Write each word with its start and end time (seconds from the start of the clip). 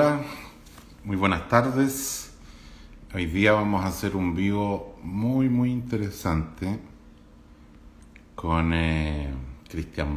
hola, 0.00 0.22
muy 1.02 1.16
buenas 1.16 1.48
tardes. 1.48 2.30
Hoy 3.12 3.26
día 3.26 3.50
vamos 3.50 3.84
a 3.84 3.88
hacer 3.88 4.14
un 4.14 4.32
vivo 4.32 4.96
muy, 5.02 5.48
muy 5.48 5.72
interesante 5.72 6.78
con 8.36 8.72
eh, 8.74 9.34
Cristian 9.68 10.14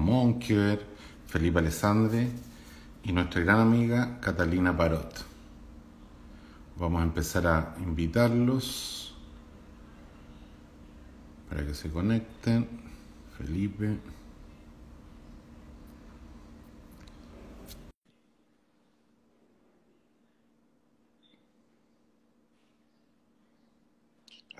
Felipe 1.25 1.57
Alessandre 1.57 2.29
y 3.03 3.11
nuestra 3.11 3.41
gran 3.41 3.59
amiga 3.59 4.19
Catalina 4.21 4.77
Parot. 4.77 5.25
Vamos 6.77 7.01
a 7.01 7.03
empezar 7.03 7.47
a 7.47 7.75
invitarlos 7.79 9.15
para 11.49 11.65
que 11.65 11.73
se 11.73 11.89
conecten. 11.89 12.67
Felipe. 13.35 13.97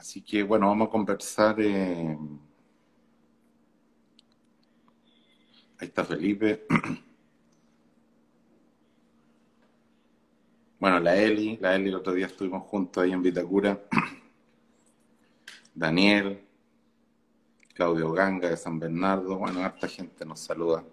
Así 0.01 0.23
que 0.23 0.41
bueno, 0.41 0.65
vamos 0.67 0.87
a 0.87 0.91
conversar. 0.91 1.61
Eh... 1.61 2.17
Ahí 5.77 5.87
está 5.87 6.03
Felipe. 6.03 6.65
Bueno, 10.79 10.99
la 10.99 11.15
Eli, 11.15 11.57
la 11.57 11.75
Eli 11.75 11.89
el 11.89 11.95
otro 11.95 12.11
día 12.11 12.25
estuvimos 12.25 12.63
juntos 12.63 13.03
ahí 13.03 13.11
en 13.11 13.21
Vitacura. 13.21 13.79
Daniel, 15.75 16.43
Claudio 17.75 18.11
Ganga 18.11 18.49
de 18.49 18.57
San 18.57 18.79
Bernardo, 18.79 19.37
bueno, 19.37 19.59
harta 19.59 19.87
gente 19.87 20.25
nos 20.25 20.39
saluda. 20.39 20.83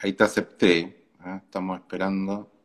Ahí 0.00 0.12
te 0.12 0.22
acepté, 0.22 0.80
¿eh? 0.80 1.40
estamos 1.42 1.80
esperando 1.80 2.57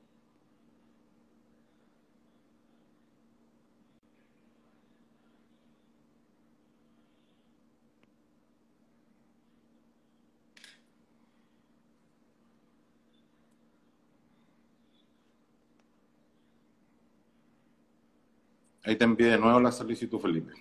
Ahí 18.84 18.98
te 18.98 19.06
envié 19.06 19.28
de 19.28 19.38
nuevo 19.38 19.60
la 19.60 19.72
solicitud, 19.72 20.20
Felipe. 20.20 20.54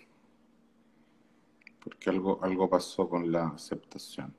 Porque 1.82 2.08
algo, 2.10 2.42
algo 2.42 2.70
pasó 2.70 3.08
con 3.08 3.30
la 3.30 3.48
aceptación. 3.48 4.34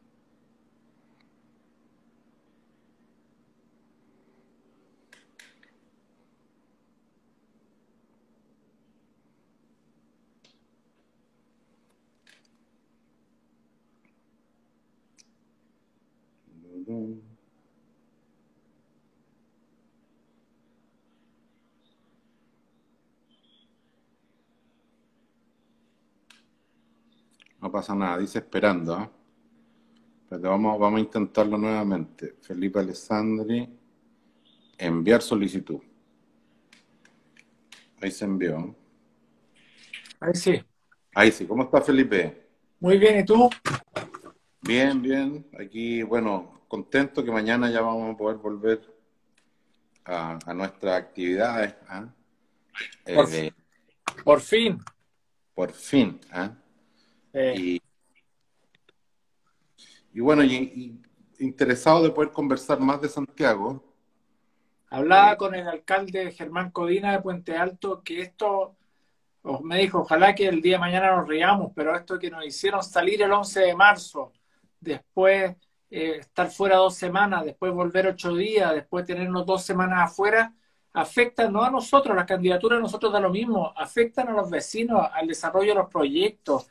No 27.62 27.62
pasa 27.73 27.95
nada, 27.95 28.19
dice 28.19 28.37
esperando. 28.37 29.01
¿eh? 29.01 29.09
Pero 30.29 30.51
vamos, 30.51 30.79
vamos 30.79 30.99
a 30.99 31.01
intentarlo 31.01 31.57
nuevamente. 31.57 32.35
Felipe 32.39 32.79
Alessandri, 32.79 33.67
enviar 34.77 35.23
solicitud. 35.23 35.79
Ahí 37.99 38.11
se 38.11 38.25
envió. 38.25 38.75
Ahí 40.19 40.35
sí. 40.35 40.63
Ahí 41.15 41.31
sí. 41.31 41.47
¿Cómo 41.47 41.63
está 41.63 41.81
Felipe? 41.81 42.47
Muy 42.79 42.99
bien, 42.99 43.19
¿y 43.19 43.25
tú? 43.25 43.49
Bien, 44.61 45.01
bien. 45.01 45.47
Aquí, 45.59 46.03
bueno, 46.03 46.65
contento 46.67 47.23
que 47.23 47.31
mañana 47.31 47.71
ya 47.71 47.81
vamos 47.81 48.13
a 48.13 48.17
poder 48.17 48.37
volver 48.37 48.81
a, 50.05 50.37
nuestras 50.53 50.95
actividades. 50.95 51.73
¿ah? 51.87 52.07
Por, 53.03 53.33
eh, 53.33 53.51
por, 54.23 54.41
fin. 54.41 54.79
Por 55.55 55.71
fin. 55.71 56.19
¿Ah? 57.33 57.53
Y, 60.13 60.19
bueno, 60.19 60.43
y, 60.43 61.01
interesado 61.39 62.03
de 62.03 62.11
poder 62.11 62.31
conversar 62.31 62.79
más 62.79 63.01
de 63.01 63.09
Santiago. 63.09 63.83
Hablaba 64.89 65.35
con 65.37 65.55
el 65.55 65.67
alcalde 65.67 66.31
Germán 66.31 66.69
Codina 66.69 67.13
de 67.13 67.21
Puente 67.21 67.57
Alto 67.57 68.03
que 68.03 68.21
esto, 68.21 68.75
me 69.63 69.79
dijo, 69.79 70.01
ojalá 70.01 70.35
que 70.35 70.47
el 70.47 70.61
día 70.61 70.73
de 70.73 70.81
mañana 70.81 71.15
nos 71.15 71.27
riamos, 71.27 71.71
pero 71.75 71.95
esto 71.95 72.19
que 72.19 72.29
nos 72.29 72.45
hicieron 72.45 72.83
salir 72.83 73.23
el 73.23 73.31
11 73.31 73.61
de 73.61 73.75
marzo, 73.75 74.31
después 74.79 75.55
eh, 75.89 76.17
estar 76.19 76.49
fuera 76.49 76.77
dos 76.77 76.95
semanas, 76.95 77.43
después 77.45 77.73
volver 77.73 78.07
ocho 78.07 78.35
días, 78.35 78.73
después 78.73 79.05
tenernos 79.05 79.45
dos 79.45 79.63
semanas 79.63 80.11
afuera, 80.11 80.53
afecta 80.93 81.49
no 81.49 81.63
a 81.63 81.71
nosotros, 81.71 82.15
las 82.15 82.25
candidaturas 82.25 82.77
a 82.77 82.81
nosotros 82.81 83.11
da 83.11 83.19
lo 83.19 83.29
mismo, 83.29 83.73
afectan 83.75 84.27
a 84.29 84.33
los 84.33 84.49
vecinos, 84.49 85.07
al 85.11 85.27
desarrollo 85.27 85.69
de 85.69 85.79
los 85.79 85.89
proyectos, 85.89 86.67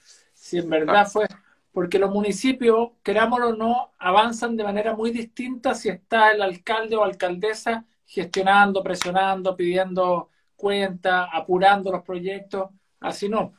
si 0.52 0.58
en 0.58 0.68
verdad 0.68 1.08
fue, 1.10 1.26
porque 1.72 1.98
los 1.98 2.10
municipios, 2.10 2.90
querámoslo 3.02 3.48
o 3.48 3.56
no, 3.56 3.92
avanzan 3.98 4.54
de 4.54 4.64
manera 4.64 4.94
muy 4.94 5.10
distinta 5.10 5.74
si 5.74 5.88
está 5.88 6.30
el 6.30 6.42
alcalde 6.42 6.94
o 6.94 7.02
alcaldesa 7.02 7.86
gestionando, 8.04 8.82
presionando, 8.82 9.56
pidiendo 9.56 10.28
cuenta, 10.54 11.24
apurando 11.32 11.90
los 11.90 12.02
proyectos, 12.02 12.68
así 13.00 13.30
no. 13.30 13.54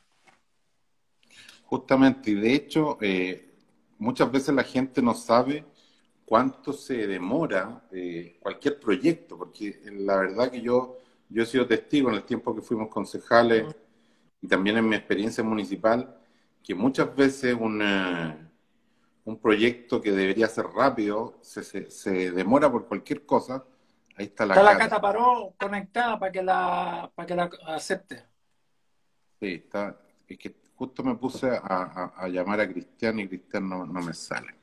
Justamente, 1.65 2.29
y 2.29 2.35
de 2.35 2.53
hecho, 2.53 2.99
eh, 3.01 3.55
muchas 3.97 4.31
veces 4.31 4.53
la 4.53 4.63
gente 4.63 5.01
no 5.01 5.15
sabe 5.15 5.65
cuánto 6.25 6.73
se 6.73 7.07
demora 7.07 7.87
eh, 7.91 8.37
cualquier 8.39 8.79
proyecto, 8.79 9.35
porque 9.35 9.79
la 9.93 10.17
verdad 10.17 10.51
que 10.51 10.61
yo, 10.61 10.99
yo 11.27 11.41
he 11.41 11.45
sido 11.47 11.65
testigo 11.65 12.09
en 12.09 12.15
el 12.17 12.23
tiempo 12.23 12.53
que 12.53 12.61
fuimos 12.61 12.89
concejales 12.89 13.65
y 14.39 14.47
también 14.47 14.77
en 14.77 14.87
mi 14.87 14.95
experiencia 14.95 15.43
municipal, 15.43 16.19
que 16.63 16.73
muchas 16.73 17.13
veces 17.15 17.55
un, 17.59 17.81
un 19.25 19.37
proyecto 19.39 20.01
que 20.01 20.11
debería 20.11 20.47
ser 20.47 20.65
rápido 20.67 21.37
se, 21.41 21.91
se, 21.91 22.31
demora 22.31 22.71
por 22.71 22.87
cualquier 22.87 23.25
cosa. 23.25 23.63
Ahí 24.15 24.25
está 24.25 24.45
la 24.45 24.53
está 24.53 24.63
la 24.63 24.77
cata 24.77 25.01
paró 25.01 25.53
conectada 25.59 26.19
para 26.19 26.31
que 26.31 26.43
la 26.43 27.11
para 27.15 27.25
que 27.25 27.35
la 27.35 27.49
acepte. 27.67 28.23
Sí, 29.39 29.55
está. 29.55 29.99
Es 30.27 30.37
que 30.37 30.55
justo 30.75 31.03
me 31.03 31.15
puse 31.15 31.49
a, 31.49 32.13
a, 32.15 32.27
llamar 32.27 32.61
a 32.61 32.67
Cristian 32.67 33.19
y 33.19 33.27
Cristian 33.27 33.67
no, 33.67 33.85
no, 33.85 34.01
me 34.01 34.13
sale. 34.13 34.55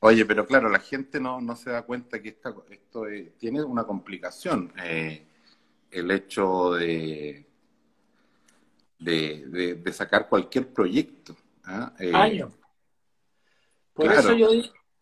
Oye, 0.00 0.24
pero 0.24 0.46
claro, 0.46 0.68
la 0.68 0.78
gente 0.78 1.20
no, 1.20 1.40
no 1.40 1.56
se 1.56 1.70
da 1.70 1.82
cuenta 1.82 2.20
que 2.22 2.28
esta, 2.30 2.54
esto 2.70 3.04
tiene 3.38 3.62
una 3.62 3.84
complicación. 3.84 4.72
Eh, 4.82 5.26
el 5.90 6.10
hecho 6.10 6.72
de, 6.74 7.47
de, 8.98 9.76
de, 9.76 9.92
sacar 9.92 10.28
cualquier 10.28 10.72
proyecto. 10.72 11.36
¿ah? 11.64 11.92
Eh, 11.98 12.12
Año. 12.14 12.50
Por 13.92 14.12
eso 14.12 14.32
yo, 14.34 14.48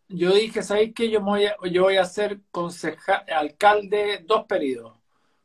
yo 0.07 0.33
dije, 0.33 0.63
¿sabéis 0.63 0.93
qué? 0.93 1.09
Yo 1.09 1.21
voy, 1.21 1.45
a, 1.45 1.55
yo 1.71 1.83
voy 1.83 1.97
a 1.97 2.05
ser 2.05 2.41
concejal, 2.51 3.23
alcalde 3.29 4.23
dos 4.25 4.45
periodos, 4.45 4.97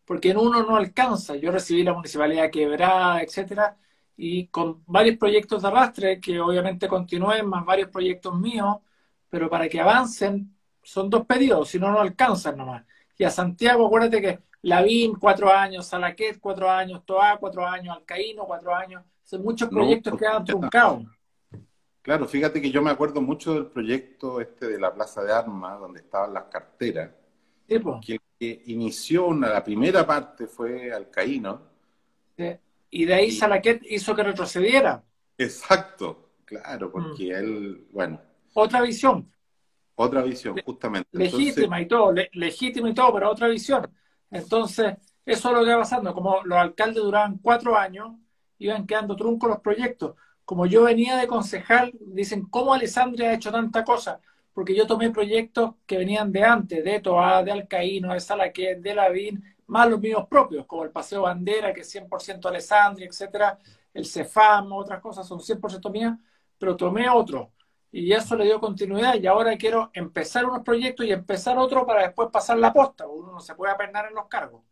porque 0.04 0.30
en 0.30 0.38
uno 0.38 0.62
no 0.62 0.76
alcanza. 0.76 1.36
Yo 1.36 1.50
recibí 1.50 1.82
la 1.82 1.94
municipalidad 1.94 2.50
quebrada, 2.50 3.22
etcétera, 3.22 3.76
y 4.16 4.46
con 4.48 4.82
varios 4.86 5.16
proyectos 5.16 5.62
de 5.62 5.68
arrastre, 5.68 6.20
que 6.20 6.40
obviamente 6.40 6.88
continúen, 6.88 7.46
más 7.46 7.64
varios 7.64 7.90
proyectos 7.90 8.38
míos, 8.38 8.78
pero 9.28 9.48
para 9.50 9.68
que 9.68 9.80
avancen 9.80 10.54
son 10.82 11.08
dos 11.08 11.26
periodos, 11.26 11.68
si 11.68 11.78
no, 11.78 11.90
no 11.90 12.00
alcanzan 12.00 12.56
nomás. 12.56 12.84
Y 13.16 13.24
a 13.24 13.30
Santiago, 13.30 13.86
acuérdate 13.86 14.20
que 14.20 14.38
Lavín, 14.62 15.14
cuatro 15.16 15.52
años, 15.52 15.86
Salaquet, 15.86 16.38
cuatro 16.40 16.70
años, 16.70 17.02
Toa, 17.04 17.36
cuatro 17.38 17.66
años, 17.66 17.96
Alcaíno, 17.96 18.44
cuatro 18.44 18.74
años. 18.74 19.02
Son 19.24 19.42
muchos 19.42 19.68
proyectos 19.68 20.18
que 20.18 20.26
han 20.26 20.44
truncado. 20.44 21.04
Claro, 22.02 22.26
fíjate 22.26 22.60
que 22.60 22.70
yo 22.70 22.82
me 22.82 22.90
acuerdo 22.90 23.20
mucho 23.20 23.54
del 23.54 23.66
proyecto 23.66 24.40
este 24.40 24.66
de 24.66 24.78
la 24.78 24.92
Plaza 24.92 25.22
de 25.22 25.32
Armas, 25.32 25.78
donde 25.78 26.00
estaban 26.00 26.34
las 26.34 26.44
carteras. 26.44 27.10
que, 27.66 28.18
que 28.38 28.62
inició 28.66 29.32
la 29.32 29.62
primera 29.62 30.06
parte 30.06 30.46
fue 30.46 30.92
Alcaíno. 30.92 31.60
Y 32.90 33.04
de 33.04 33.14
ahí 33.14 33.30
Salaquet 33.30 33.82
hizo 33.88 34.14
que 34.14 34.22
retrocediera. 34.22 35.02
Exacto, 35.38 36.30
claro, 36.44 36.90
porque 36.90 37.32
mm. 37.32 37.36
él, 37.36 37.86
bueno. 37.90 38.20
Otra 38.54 38.82
visión. 38.82 39.32
Otra 39.94 40.22
visión, 40.22 40.56
justamente. 40.64 41.08
Legítima 41.12 41.80
y 41.80 41.86
todo, 41.86 42.12
legítima 42.32 42.90
y 42.90 42.94
todo, 42.94 43.14
pero 43.14 43.30
otra 43.30 43.48
visión. 43.48 43.88
Entonces, 44.32 44.96
eso 45.24 45.48
es 45.50 45.54
lo 45.54 45.64
que 45.64 45.70
va 45.70 45.78
pasando. 45.80 46.12
Como 46.14 46.42
los 46.44 46.58
alcaldes 46.58 47.02
duraban 47.02 47.38
cuatro 47.38 47.76
años, 47.76 48.16
iban 48.58 48.86
quedando 48.86 49.14
truncos 49.16 49.48
los 49.48 49.60
proyectos. 49.60 50.16
Como 50.44 50.66
yo 50.66 50.82
venía 50.84 51.16
de 51.16 51.28
concejal, 51.28 51.92
dicen, 52.00 52.46
¿cómo 52.50 52.74
Alessandria 52.74 53.30
ha 53.30 53.34
hecho 53.34 53.52
tanta 53.52 53.84
cosa? 53.84 54.20
porque 54.52 54.74
yo 54.74 54.86
tomé 54.86 55.10
proyectos 55.10 55.74
que 55.86 55.98
venían 55.98 56.32
de 56.32 56.44
antes, 56.44 56.84
de 56.84 57.00
Toa, 57.00 57.42
de 57.42 57.52
Alcaíno, 57.52 58.12
de 58.12 58.20
Salaquet, 58.20 58.80
de 58.80 58.94
Lavín, 58.94 59.42
más 59.66 59.88
los 59.88 60.00
míos 60.00 60.26
propios, 60.28 60.66
como 60.66 60.84
el 60.84 60.90
Paseo 60.90 61.22
Bandera, 61.22 61.72
que 61.72 61.80
es 61.80 61.88
100% 61.94 62.48
Alessandri, 62.48 63.04
etcétera, 63.06 63.58
el 63.94 64.04
Cefam, 64.06 64.72
otras 64.72 65.00
cosas 65.00 65.26
son 65.26 65.40
100% 65.40 65.90
mías, 65.90 66.18
pero 66.58 66.76
tomé 66.76 67.08
otro. 67.08 67.52
Y 67.94 68.10
eso 68.12 68.34
le 68.36 68.44
dio 68.44 68.58
continuidad 68.58 69.14
y 69.14 69.26
ahora 69.26 69.56
quiero 69.58 69.90
empezar 69.92 70.46
unos 70.46 70.62
proyectos 70.62 71.04
y 71.04 71.12
empezar 71.12 71.58
otro 71.58 71.86
para 71.86 72.02
después 72.04 72.30
pasar 72.32 72.56
la 72.58 72.72
posta. 72.72 73.06
Uno 73.06 73.32
no 73.32 73.40
se 73.40 73.54
puede 73.54 73.72
apernar 73.72 74.06
en 74.06 74.14
los 74.14 74.26
cargos. 74.28 74.62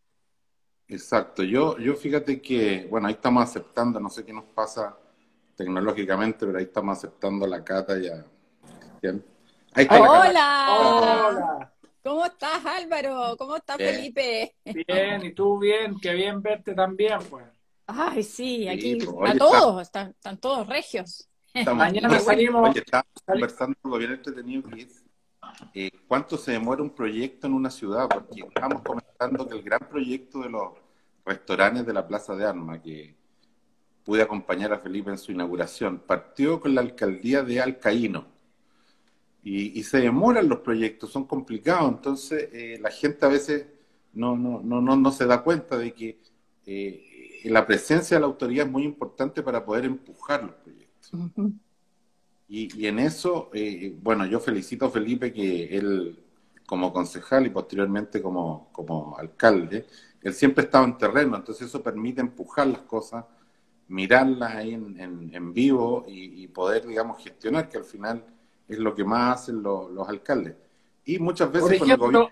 Exacto. 0.89 1.43
Yo, 1.43 1.79
yo 1.79 1.95
fíjate 1.95 2.41
que, 2.41 2.87
bueno, 2.91 3.07
ahí 3.09 3.15
estamos 3.15 3.45
aceptando, 3.45 4.01
no 4.01 4.09
sé 4.09 4.25
qué 4.25 4.33
nos 4.33 4.45
pasa 4.45 4.97
tecnológicamente, 5.55 6.47
pero 6.47 6.59
ahí 6.59 6.65
estamos 6.65 6.97
aceptando 6.97 7.47
la 7.47 7.63
cata 7.63 7.99
ya. 8.01 8.25
Hola. 9.91 10.67
Hola. 10.81 11.73
¿Cómo 12.03 12.25
estás, 12.25 12.65
Álvaro? 12.65 13.37
¿Cómo 13.37 13.57
estás, 13.57 13.77
Felipe? 13.77 14.57
Bien, 14.65 15.25
y 15.25 15.33
tú 15.33 15.59
bien, 15.59 16.01
qué 16.01 16.15
bien 16.15 16.41
verte 16.41 16.75
también, 16.75 17.19
pues. 17.29 17.45
Ay, 17.87 18.23
sí, 18.23 18.67
aquí 18.69 18.97
pues, 18.97 19.35
a 19.35 19.37
todos, 19.37 19.83
están, 19.83 20.15
todos 20.41 20.67
regios. 20.67 21.29
Mañana 21.75 22.19
salimos. 22.21 22.71
Oye, 22.71 22.83
conversando 23.27 23.77
algo 23.85 23.99
bien 23.99 24.13
entretenido, 24.13 24.63
Chris. 24.63 25.05
Eh, 25.75 25.91
¿Cuánto 26.07 26.37
se 26.37 26.53
demora 26.53 26.83
un 26.83 26.91
proyecto 26.91 27.47
en 27.47 27.55
una 27.55 27.71
ciudad? 27.71 28.09
Porque 28.09 28.41
estamos 28.41 28.83
comentando 28.83 29.49
que 29.49 29.57
el 29.57 29.63
gran 29.63 29.81
proyecto 29.89 30.41
de 30.41 30.51
los 30.51 30.73
restaurantes 31.25 31.85
de 31.87 31.93
la 31.93 32.07
Plaza 32.07 32.35
de 32.37 32.47
Armas, 32.47 32.81
que 32.81 33.15
pude 34.05 34.23
acompañar 34.23 34.73
a 34.73 34.79
Felipe 34.79 35.11
en 35.11 35.19
su 35.19 35.33
inauguración, 35.33 35.99
partió 35.99 36.61
con 36.61 36.75
la 36.75 36.81
alcaldía 36.81 37.43
de 37.43 37.61
Alcaíno 37.61 38.27
y, 39.43 39.83
se 39.83 39.99
demoran 39.99 40.49
los 40.49 40.61
proyectos, 40.61 41.11
son 41.11 41.25
complicados, 41.25 41.91
entonces 41.91 42.49
eh, 42.53 42.79
la 42.81 42.91
gente 42.91 43.25
a 43.25 43.29
veces 43.29 43.67
no, 44.13 44.37
no, 44.37 44.61
no, 44.63 44.81
no, 44.81 44.97
no 44.97 45.13
se 45.13 45.27
da 45.27 45.43
cuenta 45.43 45.79
de 45.79 45.93
que 45.93 46.19
eh, 46.67 47.41
la 47.45 47.67
presencia 47.67 48.17
de 48.17 48.21
la 48.21 48.27
autoridad 48.27 48.67
es 48.67 48.73
muy 48.73 48.85
importante 48.85 49.43
para 49.43 49.65
poder 49.65 49.87
empujar 49.87 50.43
los 50.45 50.55
y, 52.49 52.81
y, 52.81 52.87
en 52.87 52.99
eso, 52.99 53.51
eh, 53.53 53.97
bueno, 54.01 54.27
yo 54.27 54.41
felicito 54.41 54.87
a 54.87 54.91
Felipe 54.91 55.33
que 55.33 55.77
él, 55.77 56.19
como 56.67 56.93
concejal 56.93 57.47
y 57.47 57.51
posteriormente 57.51 58.23
como, 58.23 58.69
como 58.73 59.17
alcalde, 59.19 59.87
él 60.23 60.35
siempre 60.35 60.65
estaba 60.65 60.85
en 60.85 60.99
terreno, 60.99 61.37
entonces 61.37 61.69
eso 61.69 61.83
permite 61.83 62.21
empujar 62.21 62.67
las 62.67 62.83
cosas, 62.83 63.25
mirarlas 63.89 64.55
ahí 64.55 64.75
en, 64.75 65.31
en, 65.33 65.53
vivo 65.53 66.05
y, 66.07 66.45
y 66.45 66.49
poder, 66.49 66.87
digamos, 66.87 67.23
gestionar, 67.23 67.69
que 67.69 67.79
al 67.79 67.85
final 67.85 68.25
es 68.69 68.79
lo 68.79 68.95
que 68.95 69.05
más 69.05 69.41
hacen 69.41 69.63
los, 69.63 70.09
alcaldes. 70.09 70.55
Y 71.05 71.19
muchas 71.19 71.51
veces 71.51 71.79
Por 71.79 71.89
ejemplo, 71.89 72.31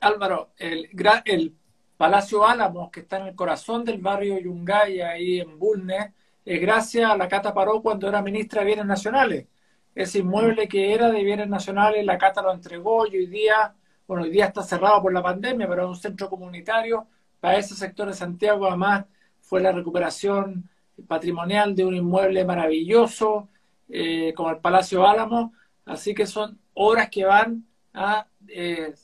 Álvaro, 0.00 0.50
el, 0.56 0.88
el 1.26 1.54
Palacio 1.96 2.46
Álamos, 2.46 2.90
que 2.90 3.00
está 3.00 3.18
en 3.18 3.26
el 3.28 3.34
corazón 3.34 3.84
del 3.84 4.00
barrio 4.00 4.38
Yungay, 4.38 5.00
ahí 5.02 5.40
en 5.40 5.58
Bulnes, 5.58 6.12
es 6.44 6.60
gracias 6.60 7.10
a 7.10 7.16
la 7.16 7.28
Cata 7.28 7.54
Paró 7.54 7.82
cuando 7.82 8.08
era 8.08 8.22
ministra 8.22 8.60
de 8.60 8.66
Bienes 8.66 8.86
Nacionales. 8.86 9.46
Ese 9.94 10.20
inmueble 10.20 10.68
que 10.68 10.92
era 10.94 11.10
de 11.10 11.22
Bienes 11.22 11.48
Nacionales, 11.48 12.04
la 12.04 12.18
Cata 12.18 12.42
lo 12.42 12.52
entregó 12.52 13.06
y 13.06 13.16
hoy 13.16 13.26
día, 13.26 13.74
bueno, 14.06 14.24
hoy 14.24 14.30
día 14.30 14.46
está 14.46 14.62
cerrado 14.62 15.02
por 15.02 15.12
la 15.12 15.22
pandemia, 15.22 15.68
pero 15.68 15.84
es 15.84 15.88
un 15.88 15.96
centro 15.96 16.28
comunitario 16.28 17.06
para 17.40 17.58
ese 17.58 17.74
sector 17.74 18.08
de 18.08 18.14
Santiago. 18.14 18.66
Además, 18.66 19.04
fue 19.40 19.60
la 19.60 19.72
recuperación 19.72 20.68
patrimonial 21.06 21.74
de 21.74 21.84
un 21.84 21.94
inmueble 21.94 22.44
maravilloso, 22.44 23.48
eh, 23.88 24.32
como 24.34 24.50
el 24.50 24.58
Palacio 24.58 25.06
Álamo, 25.06 25.52
así 25.84 26.14
que 26.14 26.26
son 26.26 26.58
obras 26.74 27.10
que 27.10 27.24
van 27.24 27.66
a, 27.92 28.26
eh, 28.48 28.94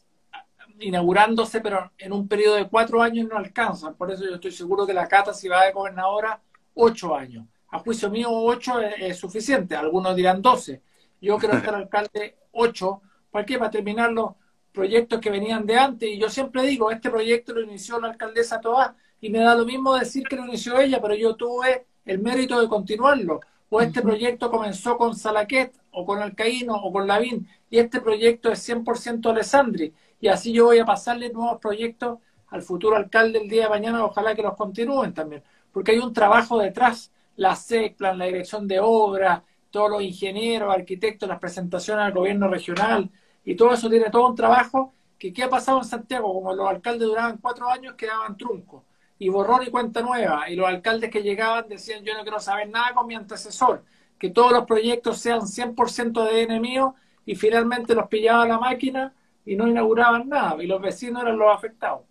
inaugurándose, 0.80 1.60
pero 1.60 1.92
en 1.98 2.12
un 2.12 2.28
periodo 2.28 2.56
de 2.56 2.68
cuatro 2.68 3.02
años 3.02 3.28
no 3.28 3.36
alcanzan. 3.36 3.94
Por 3.94 4.10
eso 4.10 4.24
yo 4.24 4.36
estoy 4.36 4.52
seguro 4.52 4.86
que 4.86 4.94
la 4.94 5.08
Cata, 5.08 5.34
si 5.34 5.48
va 5.48 5.64
de 5.64 5.72
gobernadora, 5.72 6.40
ocho 6.78 7.14
años. 7.14 7.46
A 7.70 7.78
juicio 7.80 8.10
mío, 8.10 8.28
ocho 8.30 8.80
es, 8.80 9.18
suficiente. 9.18 9.76
Algunos 9.76 10.16
dirán 10.16 10.40
doce. 10.40 10.82
Yo 11.20 11.36
quiero 11.38 11.56
estar 11.56 11.74
alcalde 11.74 12.36
ocho. 12.52 13.02
¿Para 13.30 13.44
qué? 13.44 13.58
Para 13.58 13.70
terminar 13.70 14.12
los 14.12 14.32
proyectos 14.72 15.20
que 15.20 15.30
venían 15.30 15.66
de 15.66 15.76
antes. 15.76 16.08
Y 16.08 16.18
yo 16.18 16.28
siempre 16.28 16.62
digo, 16.62 16.90
este 16.90 17.10
proyecto 17.10 17.52
lo 17.52 17.62
inició 17.62 18.00
la 18.00 18.08
alcaldesa 18.08 18.60
Toa 18.60 18.96
y 19.20 19.30
me 19.30 19.40
da 19.40 19.54
lo 19.54 19.64
mismo 19.64 19.94
decir 19.96 20.24
que 20.28 20.36
lo 20.36 20.46
inició 20.46 20.78
ella, 20.78 21.00
pero 21.00 21.14
yo 21.14 21.34
tuve 21.34 21.86
el 22.04 22.20
mérito 22.20 22.60
de 22.60 22.68
continuarlo 22.68 23.40
o 23.70 23.80
este 23.80 24.02
proyecto 24.02 24.50
comenzó 24.50 24.96
con 24.96 25.14
Salaquet, 25.14 25.72
o 25.90 26.04
con 26.04 26.22
Alcaíno, 26.22 26.74
o 26.76 26.92
con 26.92 27.06
Lavín, 27.06 27.48
y 27.70 27.78
este 27.78 28.00
proyecto 28.00 28.50
es 28.50 28.66
100% 28.68 29.30
Alessandri, 29.30 29.92
y 30.20 30.28
así 30.28 30.52
yo 30.52 30.66
voy 30.66 30.78
a 30.78 30.84
pasarle 30.84 31.30
nuevos 31.30 31.60
proyectos 31.60 32.18
al 32.48 32.62
futuro 32.62 32.96
alcalde 32.96 33.40
el 33.40 33.48
día 33.48 33.64
de 33.64 33.68
mañana, 33.68 34.04
ojalá 34.04 34.34
que 34.34 34.42
los 34.42 34.56
continúen 34.56 35.12
también, 35.12 35.42
porque 35.72 35.92
hay 35.92 35.98
un 35.98 36.12
trabajo 36.12 36.58
detrás, 36.58 37.12
la 37.36 37.54
SECPLAN, 37.56 38.18
la 38.18 38.24
dirección 38.26 38.66
de 38.66 38.80
obra, 38.80 39.44
todos 39.70 39.90
los 39.90 40.02
ingenieros, 40.02 40.72
arquitectos, 40.74 41.28
las 41.28 41.38
presentaciones 41.38 42.04
al 42.04 42.12
gobierno 42.12 42.48
regional, 42.48 43.10
y 43.44 43.54
todo 43.54 43.72
eso 43.72 43.88
tiene 43.88 44.10
todo 44.10 44.28
un 44.28 44.34
trabajo 44.34 44.92
que 45.18 45.32
¿qué 45.32 45.44
ha 45.44 45.50
pasado 45.50 45.78
en 45.78 45.84
Santiago? 45.84 46.32
Como 46.32 46.54
los 46.54 46.68
alcaldes 46.68 47.08
duraban 47.08 47.38
cuatro 47.38 47.68
años, 47.68 47.94
quedaban 47.94 48.36
truncos 48.36 48.84
y 49.18 49.28
borrón 49.28 49.62
y 49.66 49.70
cuenta 49.70 50.00
nueva. 50.00 50.48
Y 50.48 50.56
los 50.56 50.68
alcaldes 50.68 51.10
que 51.10 51.22
llegaban 51.22 51.68
decían, 51.68 52.04
yo 52.04 52.14
no 52.14 52.22
quiero 52.22 52.40
saber 52.40 52.68
nada 52.68 52.94
con 52.94 53.06
mi 53.06 53.14
antecesor, 53.14 53.84
que 54.18 54.30
todos 54.30 54.52
los 54.52 54.64
proyectos 54.64 55.18
sean 55.18 55.46
100% 55.46 56.24
de 56.24 56.42
enemigo 56.42 56.94
y 57.26 57.34
finalmente 57.34 57.94
los 57.94 58.08
pillaba 58.08 58.46
la 58.46 58.58
máquina 58.58 59.14
y 59.44 59.56
no 59.56 59.66
inauguraban 59.66 60.28
nada 60.28 60.62
y 60.62 60.66
los 60.66 60.80
vecinos 60.80 61.22
eran 61.22 61.38
los 61.38 61.54
afectados. 61.54 62.02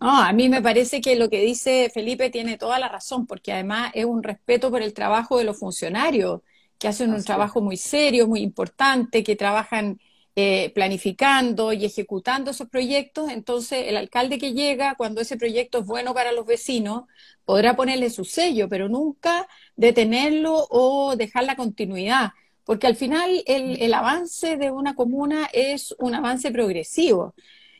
No, 0.00 0.22
a 0.22 0.32
mí 0.32 0.48
me 0.48 0.62
parece 0.62 1.00
que 1.00 1.16
lo 1.16 1.28
que 1.28 1.40
dice 1.40 1.90
Felipe 1.92 2.30
tiene 2.30 2.56
toda 2.56 2.78
la 2.78 2.88
razón, 2.88 3.26
porque 3.26 3.52
además 3.52 3.90
es 3.94 4.04
un 4.04 4.22
respeto 4.22 4.70
por 4.70 4.80
el 4.82 4.94
trabajo 4.94 5.38
de 5.38 5.44
los 5.44 5.58
funcionarios, 5.58 6.40
que 6.78 6.86
hacen 6.86 7.12
un 7.12 7.24
trabajo 7.24 7.60
muy 7.60 7.76
serio, 7.76 8.28
muy 8.28 8.40
importante, 8.40 9.24
que 9.24 9.34
trabajan 9.34 9.98
eh, 10.36 10.70
planificando 10.72 11.72
y 11.72 11.84
ejecutando 11.84 12.52
esos 12.52 12.68
proyectos, 12.68 13.28
entonces 13.30 13.86
el 13.88 13.96
alcalde 13.96 14.38
que 14.38 14.52
llega, 14.52 14.94
cuando 14.94 15.20
ese 15.20 15.36
proyecto 15.36 15.78
es 15.80 15.86
bueno 15.86 16.14
para 16.14 16.30
los 16.30 16.46
vecinos, 16.46 17.04
podrá 17.44 17.74
ponerle 17.74 18.08
su 18.10 18.24
sello, 18.24 18.68
pero 18.68 18.88
nunca 18.88 19.48
detenerlo 19.74 20.66
o 20.70 21.16
dejar 21.16 21.42
la 21.44 21.56
continuidad, 21.56 22.30
porque 22.64 22.86
al 22.86 22.94
final 22.94 23.42
el, 23.46 23.82
el 23.82 23.94
avance 23.94 24.56
de 24.56 24.70
una 24.70 24.94
comuna 24.94 25.48
es 25.52 25.92
un 25.98 26.14
avance 26.14 26.52
progresivo. 26.52 27.34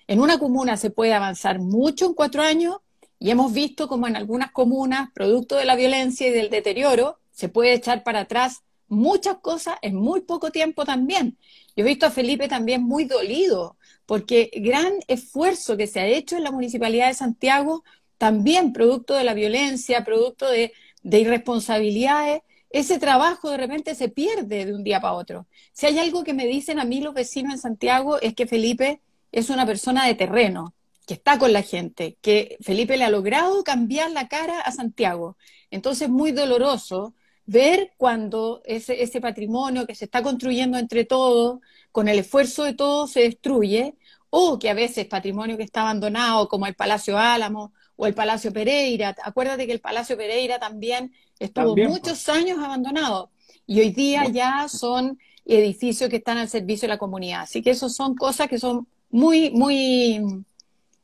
En 0.09 0.21
una 0.21 0.38
comuna 0.38 0.79
se 0.79 0.88
puede 0.88 1.12
avanzar 1.12 1.59
mucho 1.59 2.07
en 2.07 2.15
cuatro 2.15 2.41
años 2.41 2.79
y 3.19 3.31
hemos 3.31 3.53
visto 3.53 3.88
como 3.88 4.09
en 4.09 4.17
algunas 4.17 4.50
comunas, 4.53 5.11
producto 5.12 5.57
de 5.57 5.67
la 5.67 5.77
violencia 5.77 6.27
y 6.27 6.31
del 6.31 6.49
deterioro, 6.49 7.19
se 7.31 7.50
puede 7.50 7.75
echar 7.75 8.05
para 8.05 8.21
atrás 8.21 8.62
muchas 8.88 9.37
cosas 9.37 9.77
en 9.83 9.97
muy 9.97 10.23
poco 10.23 10.50
tiempo 10.50 10.87
también. 10.87 11.37
Yo 11.77 11.85
he 11.85 11.88
visto 11.88 12.07
a 12.07 12.11
Felipe 12.11 12.49
también 12.49 12.83
muy 12.83 13.05
dolido, 13.05 13.77
porque 14.07 14.50
gran 14.55 14.95
esfuerzo 15.09 15.77
que 15.77 15.87
se 15.87 16.00
ha 16.00 16.07
hecho 16.07 16.38
en 16.38 16.45
la 16.45 16.53
Municipalidad 16.53 17.09
de 17.09 17.15
Santiago, 17.15 17.85
también 18.17 18.73
producto 18.73 19.12
de 19.12 19.25
la 19.25 19.35
violencia, 19.35 20.05
producto 20.05 20.49
de, 20.50 20.73
irresponsabilidades, 21.03 22.41
ese 22.71 22.99
trabajo 22.99 23.50
de 23.50 23.59
repente 23.59 23.95
se 23.95 24.09
pierde 24.09 24.65
de 24.65 24.75
un 24.75 24.85
día 24.85 25.03
para 25.03 25.15
otro. 25.15 25.47
Si 25.73 25.85
hay 25.85 25.99
algo 25.99 26.25
que 26.25 26.33
me 26.33 26.47
dicen 26.47 26.79
a 26.79 26.87
mí 26.87 27.03
los 27.03 27.12
vecinos 27.12 27.53
en 27.53 27.59
Santiago 27.59 28.19
es 28.23 28.35
que 28.35 28.47
Felipe 28.47 29.03
es 29.32 29.50
una 29.50 29.66
persona 29.66 30.06
de 30.06 30.14
terreno, 30.14 30.75
que 31.06 31.14
está 31.14 31.38
con 31.38 31.52
la 31.52 31.62
gente, 31.62 32.18
que 32.20 32.58
Felipe 32.61 32.97
le 32.97 33.04
ha 33.04 33.11
logrado 33.11 33.64
cambiar 33.64 34.11
la 34.11 34.28
cara 34.28 34.61
a 34.61 34.73
Santiago. 34.73 35.38
Entonces, 35.70 36.08
muy 36.08 36.32
doloroso 36.32 37.14
ver 37.47 37.92
cuando 37.97 38.61
ese, 38.66 39.02
ese 39.02 39.20
patrimonio 39.20 39.87
que 39.87 39.94
se 39.94 40.04
está 40.04 40.23
construyendo 40.23 40.76
entre 40.76 41.06
todos, 41.06 41.61
con 41.92 42.08
el 42.08 42.18
esfuerzo 42.18 42.64
de 42.64 42.75
todos, 42.75 43.11
se 43.12 43.20
destruye, 43.20 43.97
o 44.30 44.58
que 44.58 44.68
a 44.68 44.75
veces 44.75 45.06
patrimonio 45.06 45.56
que 45.56 45.62
está 45.62 45.82
abandonado, 45.82 46.49
como 46.49 46.66
el 46.66 46.75
Palacio 46.75 47.16
Álamo 47.18 47.73
o 47.97 48.06
el 48.06 48.14
Palacio 48.14 48.52
Pereira. 48.52 49.16
Acuérdate 49.23 49.66
que 49.66 49.73
el 49.73 49.80
Palacio 49.80 50.16
Pereira 50.16 50.58
también 50.58 51.12
estuvo 51.38 51.75
muchos 51.76 52.28
años 52.28 52.58
abandonado 52.58 53.30
y 53.66 53.80
hoy 53.80 53.90
día 53.90 54.26
ya 54.28 54.68
son 54.68 55.18
edificios 55.44 56.11
que 56.11 56.16
están 56.16 56.38
al 56.38 56.49
servicio 56.49 56.87
de 56.87 56.94
la 56.94 56.99
comunidad. 56.99 57.42
Así 57.42 57.62
que 57.62 57.70
eso 57.70 57.88
son 57.88 58.14
cosas 58.14 58.49
que 58.49 58.58
son 58.58 58.87
muy, 59.11 59.50
muy 59.50 60.45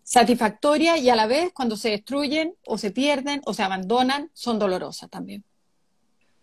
satisfactorias 0.03 1.01
y 1.01 1.11
a 1.11 1.17
la 1.17 1.27
vez 1.27 1.53
cuando 1.53 1.77
se 1.77 1.91
destruyen 1.91 2.55
o 2.67 2.79
se 2.79 2.91
pierden 2.91 3.41
o 3.47 3.55
se 3.55 3.63
abandonan 3.63 4.31
son 4.35 4.59
dolorosas 4.59 5.11
también. 5.11 5.45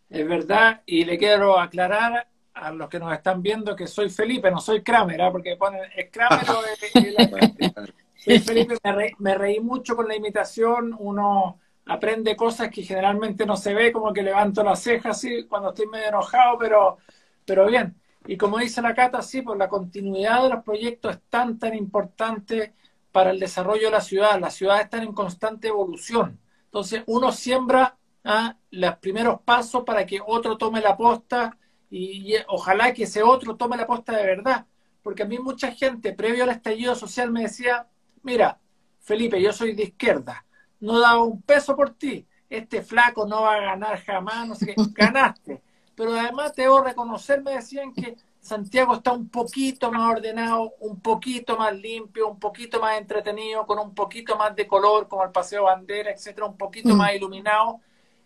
Es 0.10 0.28
verdad, 0.28 0.82
y 0.86 1.06
le 1.06 1.18
quiero 1.18 1.58
aclarar 1.58 2.28
a 2.54 2.72
los 2.72 2.90
que 2.90 3.00
nos 3.00 3.14
están 3.14 3.42
viendo 3.42 3.76
que 3.76 3.88
soy 3.88 4.10
Felipe, 4.10 4.52
no 4.52 4.60
soy 4.60 4.82
Kramer, 4.84 5.22
¿eh? 5.22 5.30
porque 5.32 5.56
ponen, 5.56 5.82
es 5.96 6.10
Kramer 6.12 6.46
o 6.50 6.62
Soy 8.18 8.38
Felipe, 8.38 8.76
me 9.18 9.34
reí, 9.36 9.60
mucho 9.60 9.96
con 9.96 10.08
la 10.08 10.16
imitación, 10.16 10.96
uno 11.00 11.60
aprende 11.88 12.36
cosas 12.36 12.70
que 12.70 12.84
generalmente 12.84 13.48
no 13.48 13.58
se 13.58 13.74
ve, 13.74 13.92
como 13.92 14.14
que 14.14 14.22
levanto 14.22 14.64
las 14.64 14.84
cejas 14.84 15.18
así 15.18 15.46
cuando 15.46 15.70
estoy 15.70 15.88
medio 15.88 16.10
enojado, 16.10 16.58
pero, 16.60 16.98
pero 17.46 17.66
bien. 17.66 17.96
Y 18.26 18.38
como 18.38 18.60
dice 18.60 18.82
la 18.82 18.94
Cata, 18.94 19.22
sí, 19.22 19.42
pues 19.42 19.58
la 19.58 19.68
continuidad 19.70 20.44
de 20.44 20.50
los 20.50 20.64
proyectos 20.64 21.16
es 21.16 21.22
tan, 21.30 21.58
tan 21.58 21.76
importante 21.76 22.74
para 23.12 23.32
el 23.32 23.40
desarrollo 23.40 23.86
de 23.86 23.92
la 23.92 24.02
ciudad. 24.02 24.40
Las 24.40 24.56
ciudades 24.56 24.86
están 24.86 25.04
en 25.04 25.14
constante 25.14 25.68
evolución. 25.68 26.40
Entonces, 26.66 27.04
uno 27.08 27.32
siembra 27.32 27.98
¿ah? 28.24 28.56
los 28.70 28.96
primeros 28.98 29.42
pasos 29.42 29.84
para 29.84 30.06
que 30.06 30.20
otro 30.26 30.58
tome 30.58 30.82
la 30.82 30.96
posta 30.96 31.58
y, 31.90 32.36
ojalá 32.48 32.94
que 32.94 33.04
ese 33.04 33.24
otro 33.24 33.58
tome 33.58 33.78
la 33.78 33.88
posta 33.88 34.16
de 34.16 34.26
verdad. 34.26 34.66
Porque 35.02 35.24
a 35.24 35.26
mí 35.26 35.40
mucha 35.40 35.72
gente, 35.72 36.14
previo 36.14 36.44
al 36.44 36.52
estallido 36.52 36.96
social, 36.96 37.32
me 37.32 37.44
decía, 37.44 37.88
mira, 38.24 38.60
Felipe, 39.00 39.42
yo 39.42 39.52
soy 39.52 39.74
de 39.74 39.84
izquierda, 39.84 40.46
no 40.80 41.00
daba 41.00 41.24
un 41.24 41.42
peso 41.42 41.76
por 41.76 41.96
ti, 41.96 42.28
este 42.48 42.84
flaco 42.84 43.26
no 43.26 43.42
va 43.42 43.56
a 43.56 43.62
ganar 43.62 44.00
jamás, 44.04 44.48
no 44.48 44.56
sé 44.56 44.68
qué, 44.68 44.76
ganaste. 44.94 45.62
Pero 45.96 46.14
además 46.14 46.54
te 46.54 46.64
debo 46.64 46.82
reconocer, 46.82 47.42
me 47.42 47.52
decían 47.52 47.94
que 47.94 48.16
Santiago 48.40 48.96
está 48.96 49.12
un 49.12 49.30
poquito 49.30 49.92
más 49.92 50.16
ordenado, 50.16 50.74
un 50.80 51.00
poquito 51.00 51.58
más 51.58 51.76
limpio, 51.76 52.28
un 52.28 52.40
poquito 52.40 52.80
más 52.80 52.98
entretenido, 52.98 53.66
con 53.68 53.78
un 53.78 53.94
poquito 53.94 54.36
más 54.36 54.56
de 54.56 54.68
color, 54.68 55.08
como 55.08 55.24
el 55.24 55.32
Paseo 55.32 55.64
Bandera, 55.64 56.12
etcétera, 56.12 56.48
un 56.48 56.58
poquito 56.58 56.90
mm. 56.90 56.98
más 56.98 57.14
iluminado. 57.14 57.80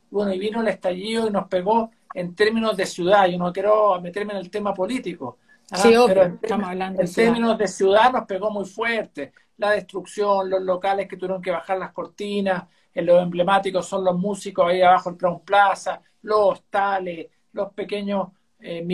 Bueno, 0.10 0.34
y 0.34 0.40
vino 0.40 0.62
el 0.62 0.68
estallido 0.70 1.28
y 1.28 1.32
nos 1.32 1.48
pegó 1.48 1.92
en 2.14 2.34
términos 2.34 2.78
de 2.78 2.86
ciudad. 2.86 3.28
Yo 3.28 3.38
no 3.38 3.52
quiero 3.52 4.00
meterme 4.00 4.34
en 4.34 4.40
el 4.40 4.50
tema 4.50 4.74
político. 4.74 5.38
¿ah? 5.72 5.78
Sí, 5.78 5.94
pero 6.08 6.24
en, 6.24 6.40
estamos 6.42 6.70
hablando 6.70 7.02
en 7.02 7.14
términos 7.14 7.58
de 7.58 7.68
ciudad 7.68 8.14
nos 8.14 8.26
pegó 8.26 8.50
muy 8.50 8.66
fuerte. 8.66 9.34
La 9.58 9.72
destrucción, 9.72 10.50
los 10.50 10.62
locales 10.62 11.08
que 11.10 11.18
tuvieron 11.18 11.42
que 11.42 11.52
bajar 11.52 11.78
las 11.78 11.92
cortinas, 11.92 12.64
en 12.94 13.06
los 13.06 13.22
emblemáticos 13.22 13.86
son 13.86 14.06
los 14.06 14.18
músicos 14.18 14.66
ahí 14.66 14.82
abajo 14.82 15.10
el 15.10 15.18
Crown 15.18 15.42
Plaza, 15.42 16.02
los 16.22 16.54
hostales, 16.54 17.28
los 17.56 17.74
pequeños 17.74 18.28
eh, 18.60 18.86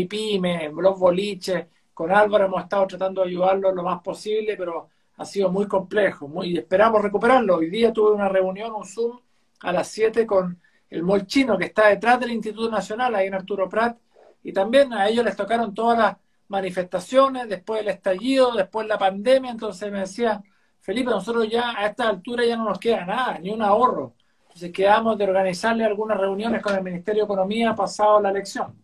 los 0.74 1.00
boliches. 1.00 1.66
Con 1.94 2.12
Álvaro 2.12 2.46
hemos 2.46 2.64
estado 2.64 2.88
tratando 2.88 3.22
de 3.22 3.30
ayudarlo 3.30 3.72
lo 3.74 3.84
más 3.84 4.02
posible, 4.02 4.56
pero 4.58 4.90
ha 5.18 5.26
sido 5.26 5.52
muy 5.52 5.68
complejo 5.68 6.28
muy, 6.28 6.52
y 6.52 6.58
esperamos 6.58 7.02
recuperarlo. 7.02 7.58
Hoy 7.58 7.70
día 7.70 7.92
tuve 7.92 8.12
una 8.12 8.30
reunión, 8.30 8.72
un 8.74 8.86
Zoom, 8.86 9.20
a 9.62 9.72
las 9.72 9.88
7 9.90 10.26
con 10.26 10.60
el 10.90 11.04
Molchino, 11.04 11.58
que 11.58 11.66
está 11.66 11.88
detrás 11.88 12.20
del 12.20 12.32
Instituto 12.32 12.70
Nacional, 12.70 13.16
ahí 13.16 13.28
en 13.28 13.36
Arturo 13.36 13.70
Prat, 13.70 13.98
y 14.44 14.54
también 14.54 14.94
a 14.94 15.08
ellos 15.08 15.26
les 15.26 15.36
tocaron 15.36 15.74
todas 15.74 15.98
las 15.98 16.18
manifestaciones, 16.48 17.48
después 17.48 17.82
el 17.82 17.90
estallido, 17.90 18.54
después 18.54 18.88
la 18.88 18.98
pandemia, 18.98 19.52
entonces 19.52 19.92
me 19.92 20.00
decía, 20.00 20.44
Felipe, 20.80 21.12
nosotros 21.12 21.48
ya 21.50 21.78
a 21.78 21.88
esta 21.88 22.10
altura 22.10 22.44
ya 22.46 22.58
no 22.58 22.66
nos 22.66 22.80
queda 22.80 23.06
nada, 23.06 23.40
ni 23.40 23.52
un 23.52 23.62
ahorro. 23.62 24.16
Entonces 24.52 24.74
quedamos 24.74 25.18
de 25.18 25.24
organizarle 25.24 25.86
algunas 25.86 26.20
reuniones 26.20 26.62
con 26.62 26.76
el 26.76 26.84
Ministerio 26.84 27.22
de 27.22 27.26
Economía 27.26 27.74
pasado 27.74 28.20
la 28.20 28.32
elección. 28.32 28.76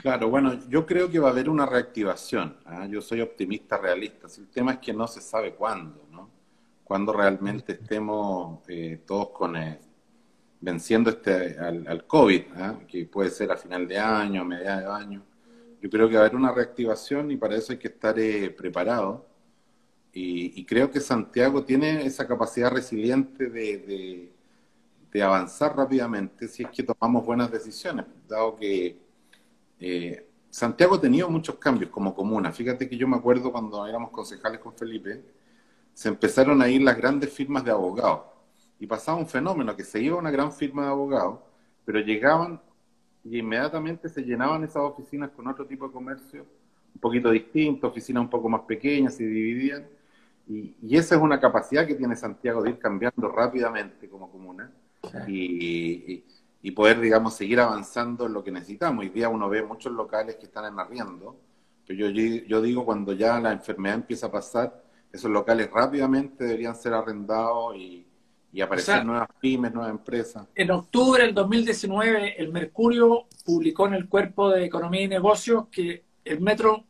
Claro, 0.00 0.30
bueno, 0.30 0.58
yo 0.70 0.86
creo 0.86 1.10
que 1.10 1.18
va 1.18 1.28
a 1.28 1.32
haber 1.32 1.50
una 1.50 1.66
reactivación. 1.66 2.56
¿ah? 2.64 2.86
Yo 2.86 3.02
soy 3.02 3.20
optimista 3.20 3.76
realista. 3.76 4.26
El 4.38 4.48
tema 4.48 4.72
es 4.72 4.78
que 4.78 4.94
no 4.94 5.06
se 5.06 5.20
sabe 5.20 5.54
cuándo, 5.54 6.06
¿no? 6.10 6.30
Cuándo 6.82 7.12
realmente 7.12 7.72
estemos 7.72 8.60
eh, 8.68 9.02
todos 9.04 9.28
con, 9.30 9.56
eh, 9.56 9.80
venciendo 10.62 11.10
este 11.10 11.58
al, 11.58 12.06
COVID, 12.06 12.42
¿ah? 12.56 12.78
que 12.88 13.04
puede 13.04 13.28
ser 13.28 13.52
a 13.52 13.56
final 13.58 13.86
de 13.86 13.98
año, 13.98 14.40
a 14.40 14.44
mediados 14.44 14.84
de 14.84 15.04
año. 15.04 15.22
Yo 15.82 15.90
creo 15.90 16.08
que 16.08 16.14
va 16.14 16.22
a 16.22 16.24
haber 16.24 16.36
una 16.36 16.52
reactivación 16.52 17.30
y 17.30 17.36
para 17.36 17.54
eso 17.54 17.72
hay 17.72 17.78
que 17.78 17.88
estar 17.88 18.18
eh, 18.18 18.48
preparado. 18.48 19.26
Y, 20.20 20.64
creo 20.64 20.90
que 20.90 20.98
Santiago 20.98 21.62
tiene 21.64 22.04
esa 22.04 22.26
capacidad 22.26 22.72
resiliente 22.72 23.48
de, 23.50 23.78
de, 23.78 24.32
avanzar 25.22 25.76
rápidamente 25.76 26.48
si 26.48 26.62
es 26.62 26.70
que 26.70 26.82
tomamos 26.82 27.24
buenas 27.24 27.50
decisiones, 27.50 28.04
dado 28.28 28.56
que 28.56 28.98
eh, 29.80 30.28
Santiago 30.50 30.96
ha 30.96 31.00
tenido 31.00 31.28
muchos 31.28 31.56
cambios 31.56 31.90
como 31.90 32.14
comuna. 32.14 32.52
Fíjate 32.52 32.88
que 32.88 32.96
yo 32.96 33.08
me 33.08 33.16
acuerdo 33.16 33.50
cuando 33.52 33.86
éramos 33.86 34.10
concejales 34.10 34.60
con 34.60 34.74
Felipe, 34.74 35.22
se 35.94 36.08
empezaron 36.08 36.62
a 36.62 36.68
ir 36.68 36.82
las 36.82 36.96
grandes 36.96 37.32
firmas 37.32 37.64
de 37.64 37.70
abogados 37.70 38.20
y 38.78 38.86
pasaba 38.86 39.18
un 39.18 39.26
fenómeno, 39.26 39.74
que 39.74 39.84
se 39.84 40.00
iba 40.00 40.16
una 40.16 40.30
gran 40.30 40.52
firma 40.52 40.84
de 40.84 40.90
abogados, 40.90 41.40
pero 41.84 42.00
llegaban 42.00 42.60
y 43.24 43.38
inmediatamente 43.38 44.08
se 44.08 44.22
llenaban 44.22 44.62
esas 44.62 44.82
oficinas 44.82 45.30
con 45.30 45.46
otro 45.48 45.66
tipo 45.66 45.86
de 45.86 45.92
comercio, 45.92 46.46
un 46.94 47.00
poquito 47.00 47.30
distinto, 47.30 47.88
oficinas 47.88 48.22
un 48.22 48.30
poco 48.30 48.48
más 48.48 48.62
pequeñas, 48.62 49.14
se 49.14 49.24
dividían. 49.24 49.86
Y, 50.46 50.74
esa 50.96 51.16
es 51.16 51.20
una 51.20 51.38
capacidad 51.40 51.86
que 51.86 51.94
tiene 51.94 52.16
Santiago 52.16 52.62
de 52.62 52.70
ir 52.70 52.78
cambiando 52.78 53.28
rápidamente 53.28 54.08
como 54.08 54.30
comuna 54.30 54.72
y, 55.26 56.70
poder, 56.72 57.00
digamos, 57.00 57.34
seguir 57.34 57.60
avanzando 57.60 58.26
en 58.26 58.34
lo 58.34 58.44
que 58.44 58.52
necesitamos. 58.52 59.02
Hoy 59.02 59.08
día 59.08 59.28
uno 59.28 59.48
ve 59.48 59.62
muchos 59.62 59.92
locales 59.92 60.36
que 60.36 60.46
están 60.46 60.72
en 60.72 60.78
arriendo, 60.78 61.36
pero 61.86 61.98
yo, 61.98 62.08
yo 62.08 62.60
digo 62.60 62.84
cuando 62.84 63.14
ya 63.14 63.40
la 63.40 63.52
enfermedad 63.52 63.96
empieza 63.96 64.26
a 64.26 64.32
pasar, 64.32 64.84
esos 65.12 65.30
locales 65.30 65.70
rápidamente 65.70 66.44
deberían 66.44 66.76
ser 66.76 66.92
arrendados 66.92 67.74
y, 67.76 68.06
y 68.52 68.60
aparecer 68.60 69.04
nuevas 69.04 69.28
pymes, 69.40 69.72
nuevas 69.72 69.90
empresas. 69.90 70.46
En 70.54 70.70
octubre 70.70 71.22
del 71.22 71.34
2019, 71.34 72.40
el 72.40 72.50
Mercurio 72.50 73.26
publicó 73.44 73.86
en 73.86 73.94
el 73.94 74.08
Cuerpo 74.08 74.50
de 74.50 74.64
Economía 74.64 75.02
y 75.02 75.08
Negocios 75.08 75.66
que 75.70 76.04
el 76.24 76.40
metro 76.40 76.84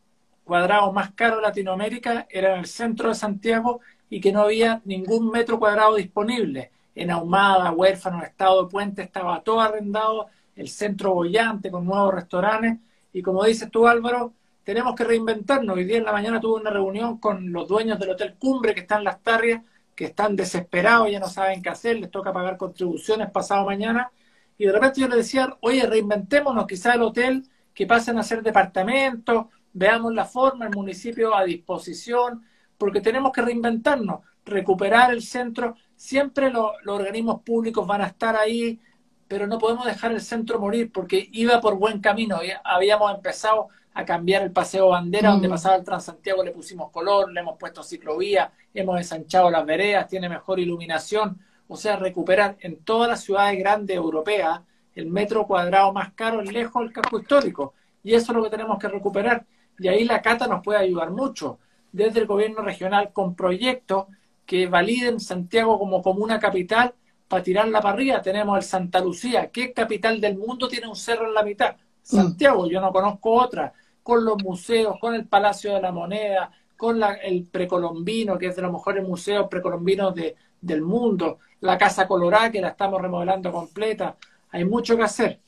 cuadrado 0.45 0.93
más 0.93 1.13
caro 1.13 1.37
de 1.37 1.43
Latinoamérica 1.43 2.27
era 2.31 2.55
en 2.55 2.61
el 2.61 2.67
centro 2.67 3.09
de 3.09 3.15
Santiago 3.15 3.81
y 4.09 4.21
que 4.21 4.33
no 4.33 4.43
había 4.43 4.81
ningún 4.85 5.31
metro 5.31 5.59
cuadrado 5.59 5.97
disponible. 5.97 6.71
En 6.99 7.11
Ahumada, 7.11 7.71
Huérfano, 7.71 8.23
Estado 8.23 8.65
de 8.65 8.71
Puente 8.71 9.03
estaba 9.03 9.41
todo 9.43 9.61
arrendado, 9.61 10.27
el 10.57 10.69
centro 10.69 11.15
bollante 11.15 11.71
con 11.71 11.85
nuevos 11.85 12.15
restaurantes. 12.15 12.79
Y 13.13 13.23
como 13.23 13.45
dices 13.45 13.71
tú, 13.71 13.87
Álvaro, 13.87 14.35
tenemos 14.65 14.95
que 14.95 15.05
reinventarnos. 15.05 15.77
Hoy 15.77 15.85
día 15.85 15.99
en 15.99 16.05
la 16.05 16.13
mañana 16.13 16.41
tuve 16.41 16.61
una 16.61 16.71
reunión 16.71 17.19
con 17.19 17.53
los 17.53 17.69
dueños 17.69 17.99
del 17.99 18.11
Hotel 18.11 18.37
Cumbre 18.39 18.75
que 18.75 18.81
están 18.81 18.99
en 18.99 19.05
Las 19.05 19.23
Tarrias 19.23 19.63
que 19.99 20.05
están 20.05 20.37
desesperados, 20.37 21.11
ya 21.11 21.19
no 21.19 21.29
saben 21.29 21.61
qué 21.61 21.71
hacer, 21.71 21.99
les 21.99 22.09
toca 22.09 22.33
pagar 22.33 22.57
contribuciones 22.57 23.33
pasado 23.33 23.65
mañana. 23.65 24.13
Y 24.57 24.65
de 24.67 24.73
repente 24.73 25.01
yo 25.01 25.09
les 25.09 25.19
decía, 25.19 25.57
oye, 25.61 25.85
reinventémonos 25.87 26.69
quizá 26.69 26.95
el 26.95 27.03
hotel, 27.03 27.43
que 27.75 27.85
pasen 27.85 28.17
a 28.17 28.23
ser 28.23 28.45
departamentos, 28.45 29.47
veamos 29.73 30.15
la 30.15 30.25
forma, 30.25 30.67
el 30.67 30.71
municipio 30.73 31.35
a 31.35 31.43
disposición, 31.43 32.45
porque 32.77 33.01
tenemos 33.01 33.33
que 33.33 33.43
reinventarnos, 33.43 34.21
recuperar 34.45 35.11
el 35.13 35.23
centro. 35.23 35.75
Siempre 35.99 36.49
los 36.49 36.71
organismos 36.87 37.43
públicos 37.43 37.85
van 37.85 38.03
a 38.03 38.07
estar 38.07 38.37
ahí, 38.37 38.79
pero 39.27 39.49
no 39.49 39.59
podemos 39.59 39.85
dejar 39.85 40.13
el 40.13 40.21
centro 40.21 40.61
morir 40.61 40.93
porque 40.93 41.29
iba 41.33 41.61
por 41.61 41.75
buen 41.75 42.01
camino. 42.01 42.39
Habíamos 42.63 43.13
empezado 43.13 43.67
a 43.93 44.05
cambiar 44.05 44.45
el 44.45 44.53
paseo 44.53 44.91
bandera 44.91 45.31
donde 45.31 45.49
mm. 45.49 45.51
pasaba 45.51 45.75
el 45.75 45.83
Transantiago, 45.83 46.45
le 46.45 46.53
pusimos 46.53 46.93
color, 46.93 47.33
le 47.33 47.41
hemos 47.41 47.59
puesto 47.59 47.83
ciclovía, 47.83 48.53
hemos 48.73 48.97
ensanchado 48.97 49.51
las 49.51 49.67
veredas, 49.67 50.07
tiene 50.07 50.29
mejor 50.29 50.61
iluminación, 50.61 51.37
o 51.67 51.77
sea, 51.77 51.97
recuperar 51.97 52.57
en 52.61 52.77
todas 52.85 53.09
las 53.11 53.25
ciudades 53.25 53.59
grandes 53.59 53.97
europeas 53.97 54.61
el 54.95 55.07
metro 55.07 55.49
cuadrado 55.49 55.93
más 55.93 56.13
caro 56.13 56.41
lejos 56.43 56.81
del 56.81 56.93
casco 56.93 57.19
histórico. 57.19 57.75
Y 58.05 58.15
eso 58.15 58.31
es 58.31 58.37
lo 58.37 58.45
que 58.45 58.51
tenemos 58.51 58.79
que 58.79 58.87
recuperar. 58.87 59.45
Y 59.81 59.89
ahí 59.89 60.05
la 60.05 60.23
Cata 60.23 60.47
nos 60.47 60.63
puede 60.63 60.79
ayudar 60.79 61.11
mucho, 61.11 61.59
desde 61.91 62.21
el 62.21 62.27
gobierno 62.27 62.63
regional, 62.63 63.13
con 63.13 63.35
proyectos 63.35 64.07
que 64.49 64.67
validen 64.67 65.21
Santiago 65.21 65.79
como 65.79 66.01
comuna 66.03 66.41
capital 66.41 66.95
para 67.29 67.43
tirar 67.43 67.69
la 67.69 67.83
parrilla. 67.83 68.23
Tenemos 68.23 68.57
el 68.57 68.63
Santa 68.63 68.99
Lucía. 68.99 69.51
¿Qué 69.51 69.75
capital 69.75 70.23
del 70.23 70.39
mundo 70.39 70.69
tiene 70.69 70.89
un 70.89 70.97
cerro 70.97 71.27
en 71.29 71.35
la 71.35 71.43
mitad? 71.43 71.77
Mm. 71.77 71.77
Santiago, 72.03 72.67
yo 72.67 72.81
no 72.81 72.91
conozco 72.91 73.31
otra 73.31 73.75
con 74.03 74.25
los 74.25 74.43
museos, 74.43 74.97
con 74.99 75.15
el 75.15 75.27
Palacio 75.27 75.75
de 75.75 75.83
la 75.83 75.93
Moneda, 75.93 76.51
con 76.79 76.99
el 77.23 77.45
precolombino, 77.45 78.39
que 78.39 78.47
es 78.47 78.57
de 78.57 78.63
los 78.63 78.73
mejores 78.73 79.07
museos 79.07 79.49
precolombinos 79.51 80.15
de, 80.15 80.35
del 80.63 80.81
mundo, 80.81 81.41
la 81.61 81.77
Casa 81.77 82.09
Colorada, 82.09 82.51
que 82.51 82.63
la 82.63 82.69
estamos 82.69 83.03
remodelando 83.03 83.53
completa. 83.53 84.17
Hay 84.49 84.65
mucho 84.65 84.97
que 84.97 85.03
hacer. 85.03 85.41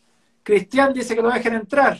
Cristian 0.42 0.92
dice 0.92 1.16
que 1.16 1.22
lo 1.22 1.30
dejen 1.30 1.54
entrar. 1.54 1.98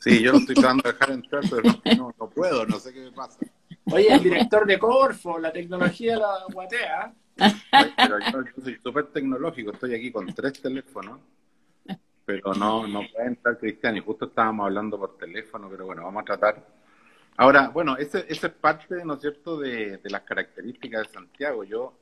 Sí, 0.00 0.22
yo 0.22 0.32
lo 0.32 0.38
estoy 0.38 0.54
tratando 0.54 0.84
de 0.84 0.92
dejar 0.92 1.10
entrar, 1.10 1.42
pero 1.50 1.62
no, 1.98 2.14
no 2.18 2.30
puedo, 2.30 2.64
no 2.64 2.78
sé 2.78 2.94
qué 2.94 3.00
me 3.00 3.12
pasa. 3.12 3.38
Oye, 3.86 4.12
el 4.12 4.22
director 4.22 4.66
de 4.66 4.78
Corfo, 4.78 5.38
la 5.38 5.52
tecnología 5.52 6.16
la 6.16 6.44
guatea. 6.52 7.12
Pero 7.96 8.18
yo 8.20 8.62
soy 8.62 8.78
súper 8.82 9.06
tecnológico, 9.06 9.72
estoy 9.72 9.94
aquí 9.94 10.12
con 10.12 10.26
tres 10.34 10.60
teléfonos 10.60 11.18
pero 12.24 12.54
no, 12.54 12.86
no 12.86 13.02
puede 13.12 13.26
entrar 13.28 13.58
Cristian 13.58 13.96
y 13.96 14.00
justo 14.00 14.26
estábamos 14.26 14.66
hablando 14.66 14.98
por 14.98 15.16
teléfono, 15.18 15.68
pero 15.70 15.86
bueno, 15.86 16.04
vamos 16.04 16.22
a 16.22 16.24
tratar. 16.24 16.66
Ahora, 17.36 17.68
bueno, 17.68 17.96
ese, 17.96 18.26
ese 18.28 18.48
es 18.48 18.52
parte, 18.52 19.04
¿no 19.04 19.14
es 19.14 19.20
cierto?, 19.20 19.58
de, 19.58 19.98
de, 19.98 20.10
las 20.10 20.22
características 20.22 21.06
de 21.06 21.12
Santiago. 21.12 21.64
Yo, 21.64 21.94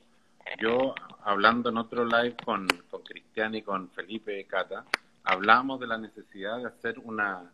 yo 0.59 0.95
hablando 1.25 1.71
en 1.71 1.79
otro 1.79 2.05
live 2.05 2.37
con, 2.45 2.67
con 2.91 3.03
Cristian 3.03 3.55
y 3.55 3.63
con 3.63 3.89
Felipe 3.91 4.45
Cata, 4.47 4.85
hablamos 5.25 5.81
de 5.81 5.87
la 5.87 5.99
necesidad 5.99 6.59
de 6.59 6.67
hacer 6.67 6.99
una, 6.99 7.51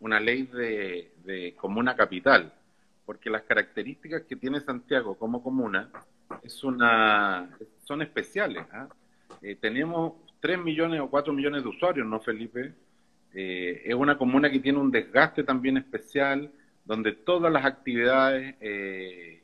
una 0.00 0.20
ley 0.20 0.44
de, 0.44 1.14
de 1.24 1.54
comuna 1.56 1.96
capital, 1.96 2.52
porque 3.04 3.30
las 3.30 3.42
características 3.42 4.22
que 4.22 4.36
tiene 4.36 4.60
Santiago 4.60 5.16
como 5.16 5.42
comuna 5.42 5.90
es 6.42 6.64
una, 6.64 7.48
son 7.82 8.02
especiales. 8.02 8.64
¿ah? 8.72 8.88
Eh, 9.42 9.56
tenemos 9.56 10.14
3 10.40 10.58
millones 10.58 11.00
o 11.00 11.10
4 11.10 11.32
millones 11.32 11.62
de 11.62 11.68
usuarios, 11.68 12.06
¿no, 12.06 12.20
Felipe? 12.20 12.72
Eh, 13.34 13.82
es 13.84 13.94
una 13.94 14.16
comuna 14.16 14.50
que 14.50 14.60
tiene 14.60 14.78
un 14.78 14.90
desgaste 14.90 15.44
también 15.44 15.76
especial, 15.76 16.50
donde 16.84 17.12
todas 17.12 17.52
las 17.52 17.64
actividades 17.64 18.54
eh, 18.60 19.42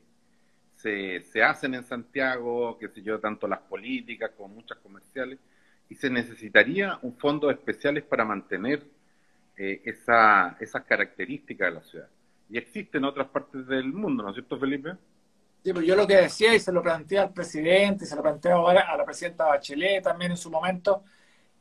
se, 0.75 1.21
se, 1.21 1.43
hacen 1.43 1.75
en 1.75 1.83
Santiago, 1.83 2.77
qué 2.79 2.87
sé 2.89 3.01
yo, 3.01 3.19
tanto 3.19 3.47
las 3.47 3.59
políticas 3.59 4.31
como 4.37 4.55
muchas 4.55 4.77
comerciales, 4.79 5.39
y 5.89 5.95
se 5.95 6.09
necesitaría 6.09 6.97
un 7.01 7.17
fondo 7.17 7.51
especiales 7.51 8.03
para 8.03 8.23
mantener 8.23 8.83
esa, 9.57 10.57
esas 10.59 10.83
características 10.85 11.69
de 11.69 11.75
la 11.75 11.83
ciudad. 11.83 12.09
Y 12.51 12.57
existe 12.57 12.97
en 12.97 13.05
otras 13.05 13.29
partes 13.29 13.65
del 13.65 13.93
mundo, 13.93 14.23
¿no 14.23 14.29
es 14.29 14.35
cierto, 14.35 14.59
Felipe? 14.59 14.91
Sí, 15.63 15.71
pues 15.71 15.85
yo 15.85 15.95
lo 15.95 16.05
que 16.05 16.17
decía 16.17 16.53
y 16.53 16.59
se 16.59 16.73
lo 16.73 16.83
planteé 16.83 17.19
al 17.19 17.31
presidente, 17.31 18.03
y 18.03 18.07
se 18.07 18.15
lo 18.15 18.21
planteé 18.21 18.51
ahora 18.51 18.81
a 18.91 18.97
la 18.97 19.05
presidenta 19.05 19.45
Bachelet 19.45 20.03
también 20.03 20.31
en 20.31 20.37
su 20.37 20.51
momento, 20.51 21.05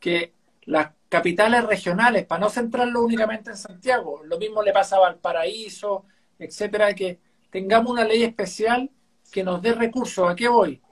que 0.01 0.35
las 0.63 0.91
capitales 1.09 1.65
regionales, 1.65 2.27
para 2.27 2.41
no 2.41 2.51
centrarlo 2.51 3.03
únicamente 3.03 3.51
en 3.51 3.57
Santiago, 3.57 4.23
lo 4.25 4.37
mismo 4.37 4.63
le 4.65 4.73
pasaba 4.73 5.07
al 5.07 5.19
Paraíso, 5.19 6.07
etcétera, 6.39 6.93
que 6.95 7.21
tengamos 7.51 7.93
una 7.93 8.05
ley 8.05 8.25
especial 8.25 8.91
que 9.31 9.45
nos 9.45 9.63
dé 9.63 9.75
recursos. 9.75 10.29
¿A 10.29 10.35
qué 10.35 10.49
voy? 10.49 10.83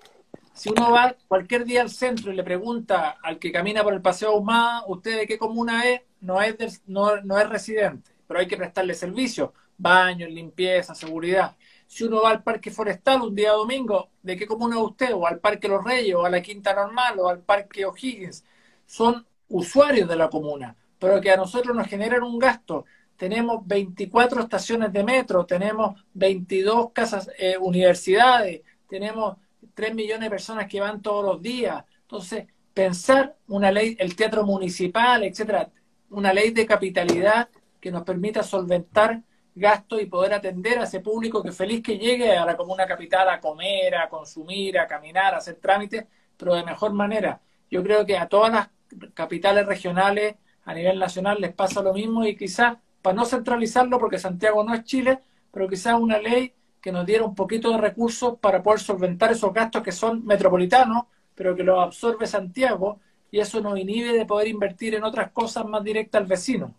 Si 0.52 0.68
uno 0.70 0.92
va 0.92 1.16
cualquier 1.26 1.64
día 1.64 1.82
al 1.82 1.90
centro 1.90 2.32
y 2.32 2.36
le 2.36 2.44
pregunta 2.44 3.16
al 3.22 3.38
que 3.38 3.50
camina 3.50 3.82
por 3.82 3.94
el 3.94 4.02
Paseo 4.02 4.30
Ahumada, 4.30 4.84
¿usted 4.86 5.18
de 5.18 5.26
qué 5.26 5.38
comuna 5.38 5.88
es? 5.88 6.02
No 6.20 6.40
es, 6.42 6.82
no, 6.86 7.20
no 7.22 7.38
es 7.38 7.48
residente, 7.48 8.12
pero 8.26 8.40
hay 8.40 8.46
que 8.46 8.56
prestarle 8.56 8.94
servicios, 8.94 9.50
baños, 9.78 10.30
limpieza, 10.30 10.94
seguridad. 10.94 11.56
Si 11.87 12.04
uno 12.04 12.23
va 12.23 12.30
al 12.30 12.42
Parque 12.42 12.70
Forestal 12.70 13.23
un 13.23 13.35
día 13.35 13.52
domingo, 13.52 14.11
¿de 14.23 14.37
qué 14.37 14.47
comuna 14.47 14.76
es 14.76 14.82
usted? 14.82 15.14
O 15.14 15.26
al 15.26 15.38
Parque 15.40 15.68
Los 15.68 15.82
Reyes, 15.82 16.14
o 16.14 16.25
a 16.25 16.30
la 16.30 16.42
Quinta 16.42 16.75
Normal, 16.75 17.18
o 17.18 17.28
al 17.28 17.40
Parque 17.40 17.87
O'Higgins. 17.87 18.44
Son 18.85 19.26
usuarios 19.49 20.08
de 20.08 20.16
la 20.16 20.28
comuna, 20.28 20.76
pero 20.99 21.20
que 21.20 21.30
a 21.30 21.37
nosotros 21.37 21.75
nos 21.75 21.87
generan 21.87 22.23
un 22.23 22.38
gasto. 22.38 22.85
Tenemos 23.16 23.66
24 23.66 24.42
estaciones 24.42 24.92
de 24.92 25.02
metro, 25.02 25.47
tenemos 25.47 26.04
22 26.14 26.92
casas, 26.92 27.30
eh, 27.38 27.56
universidades, 27.58 28.62
tenemos 28.88 29.37
3 29.75 29.94
millones 29.94 30.25
de 30.25 30.30
personas 30.30 30.68
que 30.68 30.80
van 30.80 31.00
todos 31.02 31.25
los 31.25 31.40
días. 31.40 31.85
Entonces, 32.02 32.47
pensar 32.75 33.37
una 33.49 33.73
ley, 33.73 33.97
el 33.99 34.14
teatro 34.14 34.44
municipal, 34.44 35.25
etcétera, 35.25 35.70
una 36.11 36.32
ley 36.32 36.50
de 36.50 36.66
capitalidad 36.66 37.49
que 37.80 37.90
nos 37.90 38.02
permita 38.02 38.42
solventar 38.42 39.23
gastos 39.58 40.00
y 40.00 40.06
poder 40.06 40.34
atender 40.34 40.78
a 40.78 40.84
ese 40.84 41.00
público 41.00 41.42
que 41.42 41.52
feliz 41.52 41.82
que 41.82 41.98
llegue 41.98 42.36
a 42.36 42.44
la 42.44 42.56
comuna 42.56 42.86
capital 42.86 43.28
a 43.28 43.40
comer, 43.40 43.94
a 43.96 44.08
consumir, 44.08 44.78
a 44.78 44.86
caminar, 44.86 45.34
a 45.34 45.38
hacer 45.38 45.56
trámites, 45.56 46.06
pero 46.36 46.54
de 46.54 46.64
mejor 46.64 46.92
manera. 46.92 47.40
Yo 47.70 47.82
creo 47.82 48.06
que 48.06 48.16
a 48.16 48.28
todas 48.28 48.52
las 48.52 48.68
capitales 49.14 49.66
regionales 49.66 50.36
a 50.64 50.74
nivel 50.74 50.98
nacional 50.98 51.38
les 51.40 51.52
pasa 51.52 51.82
lo 51.82 51.92
mismo 51.92 52.24
y 52.24 52.36
quizás, 52.36 52.76
para 53.02 53.16
no 53.16 53.24
centralizarlo, 53.24 53.98
porque 53.98 54.18
Santiago 54.18 54.62
no 54.64 54.74
es 54.74 54.84
Chile, 54.84 55.18
pero 55.50 55.68
quizás 55.68 55.94
una 55.94 56.18
ley 56.18 56.52
que 56.80 56.92
nos 56.92 57.06
diera 57.06 57.24
un 57.24 57.34
poquito 57.34 57.70
de 57.72 57.78
recursos 57.78 58.38
para 58.38 58.62
poder 58.62 58.80
solventar 58.80 59.32
esos 59.32 59.52
gastos 59.52 59.82
que 59.82 59.92
son 59.92 60.24
metropolitanos, 60.24 61.04
pero 61.34 61.56
que 61.56 61.64
los 61.64 61.78
absorbe 61.78 62.26
Santiago 62.26 63.00
y 63.30 63.40
eso 63.40 63.60
nos 63.60 63.78
inhibe 63.78 64.12
de 64.12 64.26
poder 64.26 64.48
invertir 64.48 64.94
en 64.94 65.04
otras 65.04 65.30
cosas 65.32 65.66
más 65.66 65.82
directas 65.84 66.20
al 66.20 66.26
vecino. 66.26 66.74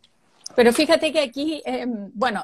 Pero 0.56 0.74
fíjate 0.74 1.12
que 1.12 1.20
aquí, 1.20 1.62
eh, 1.66 1.86
bueno, 1.88 2.44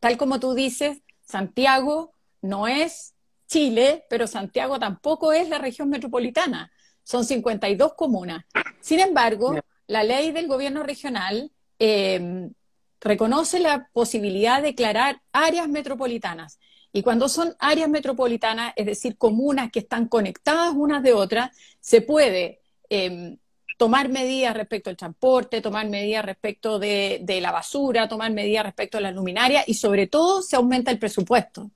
tal 0.00 0.16
como 0.16 0.40
tú 0.40 0.54
dices, 0.54 1.02
Santiago 1.24 2.12
no 2.42 2.66
es 2.66 3.14
Chile, 3.46 4.04
pero 4.08 4.26
Santiago 4.26 4.78
tampoco 4.78 5.32
es 5.32 5.48
la 5.48 5.58
región 5.58 5.88
metropolitana 5.88 6.70
son 7.06 7.24
52 7.24 7.94
comunas. 7.94 8.44
Sin 8.80 8.98
embargo, 8.98 9.54
la 9.86 10.02
ley 10.02 10.32
del 10.32 10.48
gobierno 10.48 10.82
regional 10.82 11.52
eh, 11.78 12.50
reconoce 13.00 13.60
la 13.60 13.88
posibilidad 13.92 14.60
de 14.60 14.68
declarar 14.68 15.22
áreas 15.32 15.68
metropolitanas. 15.68 16.58
Y 16.92 17.02
cuando 17.02 17.28
son 17.28 17.54
áreas 17.60 17.88
metropolitanas, 17.88 18.72
es 18.74 18.86
decir, 18.86 19.16
comunas 19.16 19.70
que 19.70 19.78
están 19.78 20.08
conectadas 20.08 20.74
unas 20.74 21.00
de 21.04 21.12
otras, 21.12 21.56
se 21.78 22.00
puede 22.00 22.60
eh, 22.90 23.38
tomar 23.76 24.08
medidas 24.08 24.54
respecto 24.54 24.90
al 24.90 24.96
transporte, 24.96 25.60
tomar 25.60 25.88
medidas 25.88 26.24
respecto 26.24 26.78
de, 26.78 27.38
la 27.40 27.52
basura, 27.52 28.08
tomar 28.08 28.32
medidas 28.32 28.64
respecto 28.64 28.98
a 28.98 29.00
la 29.00 29.10
luminaria 29.10 29.64
y 29.66 29.74
sobre 29.74 30.06
todo 30.06 30.42
se 30.42 30.56
aumenta 30.56 30.90
el 30.90 30.98
presupuesto. 30.98 31.70